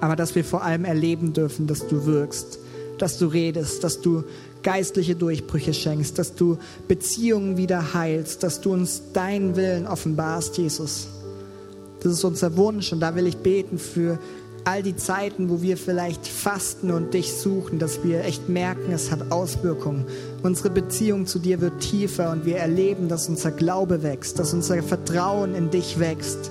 aber 0.00 0.16
dass 0.16 0.34
wir 0.34 0.44
vor 0.44 0.62
allem 0.62 0.84
erleben 0.84 1.32
dürfen, 1.32 1.66
dass 1.66 1.86
du 1.86 2.06
wirkst, 2.06 2.58
dass 2.98 3.18
du 3.18 3.26
redest, 3.26 3.84
dass 3.84 4.00
du 4.00 4.24
geistliche 4.62 5.14
Durchbrüche 5.14 5.72
schenkst, 5.72 6.18
dass 6.18 6.34
du 6.34 6.58
Beziehungen 6.88 7.56
wieder 7.56 7.94
heilst, 7.94 8.42
dass 8.42 8.60
du 8.60 8.72
uns 8.72 9.02
deinen 9.12 9.56
Willen 9.56 9.86
offenbarst, 9.86 10.58
Jesus. 10.58 11.08
Das 12.00 12.12
ist 12.12 12.24
unser 12.24 12.56
Wunsch 12.56 12.92
und 12.92 13.00
da 13.00 13.14
will 13.14 13.26
ich 13.26 13.36
beten 13.38 13.78
für 13.78 14.18
all 14.66 14.82
die 14.82 14.96
Zeiten, 14.96 15.48
wo 15.48 15.62
wir 15.62 15.76
vielleicht 15.76 16.26
fasten 16.26 16.90
und 16.90 17.14
dich 17.14 17.32
suchen, 17.32 17.78
dass 17.78 18.02
wir 18.02 18.24
echt 18.24 18.48
merken, 18.48 18.90
es 18.92 19.12
hat 19.12 19.30
Auswirkungen. 19.30 20.04
Unsere 20.42 20.70
Beziehung 20.70 21.26
zu 21.26 21.38
dir 21.38 21.60
wird 21.60 21.80
tiefer 21.80 22.32
und 22.32 22.44
wir 22.44 22.56
erleben, 22.56 23.08
dass 23.08 23.28
unser 23.28 23.52
Glaube 23.52 24.02
wächst, 24.02 24.40
dass 24.40 24.52
unser 24.52 24.82
Vertrauen 24.82 25.54
in 25.54 25.70
dich 25.70 26.00
wächst 26.00 26.50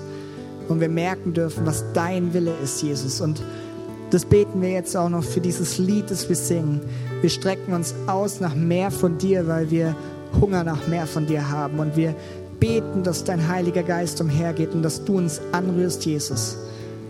und 0.68 0.80
wir 0.80 0.88
merken 0.88 1.34
dürfen, 1.34 1.66
was 1.66 1.84
dein 1.92 2.32
Wille 2.32 2.54
ist, 2.64 2.82
Jesus. 2.82 3.20
Und 3.20 3.42
das 4.10 4.24
beten 4.24 4.62
wir 4.62 4.70
jetzt 4.70 4.96
auch 4.96 5.10
noch 5.10 5.24
für 5.24 5.40
dieses 5.40 5.76
Lied, 5.76 6.10
das 6.10 6.30
wir 6.30 6.36
singen. 6.36 6.80
Wir 7.20 7.30
strecken 7.30 7.74
uns 7.74 7.94
aus 8.06 8.40
nach 8.40 8.54
mehr 8.54 8.90
von 8.90 9.18
dir, 9.18 9.46
weil 9.46 9.70
wir 9.70 9.94
Hunger 10.40 10.64
nach 10.64 10.88
mehr 10.88 11.06
von 11.06 11.26
dir 11.26 11.50
haben. 11.50 11.78
Und 11.80 11.96
wir 11.96 12.14
beten, 12.60 13.02
dass 13.02 13.24
dein 13.24 13.46
Heiliger 13.46 13.82
Geist 13.82 14.22
umhergeht 14.22 14.72
und 14.72 14.82
dass 14.82 15.04
du 15.04 15.18
uns 15.18 15.42
anrührst, 15.52 16.06
Jesus. 16.06 16.56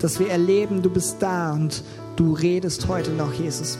Dass 0.01 0.19
wir 0.19 0.31
erleben, 0.31 0.83
du 0.83 0.91
bist 0.91 1.23
da 1.23 1.53
und 1.53 1.83
du 2.17 2.35
redest 2.35 2.87
heute 2.89 3.11
noch, 3.13 3.33
Jesus. 3.33 3.79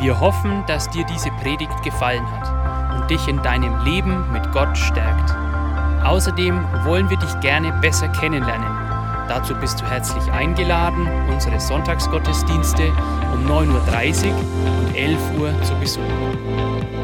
Wir 0.00 0.20
hoffen, 0.20 0.64
dass 0.66 0.90
dir 0.90 1.04
diese 1.04 1.30
Predigt 1.42 1.82
gefallen 1.82 2.24
hat 2.30 3.00
und 3.00 3.10
dich 3.10 3.26
in 3.26 3.42
deinem 3.42 3.84
Leben 3.84 4.30
mit 4.32 4.52
Gott 4.52 4.76
stärkt. 4.76 5.34
Außerdem 6.04 6.60
wollen 6.84 7.08
wir 7.08 7.16
dich 7.16 7.40
gerne 7.40 7.72
besser 7.80 8.08
kennenlernen. 8.08 8.68
Dazu 9.28 9.54
bist 9.54 9.80
du 9.80 9.86
herzlich 9.86 10.30
eingeladen, 10.30 11.08
unsere 11.32 11.58
Sonntagsgottesdienste 11.58 12.92
um 13.32 13.46
9.30 13.46 14.26
Uhr 14.26 14.34
und 14.80 14.94
11 14.94 15.18
Uhr 15.38 15.62
zu 15.62 15.74
besuchen. 15.76 17.03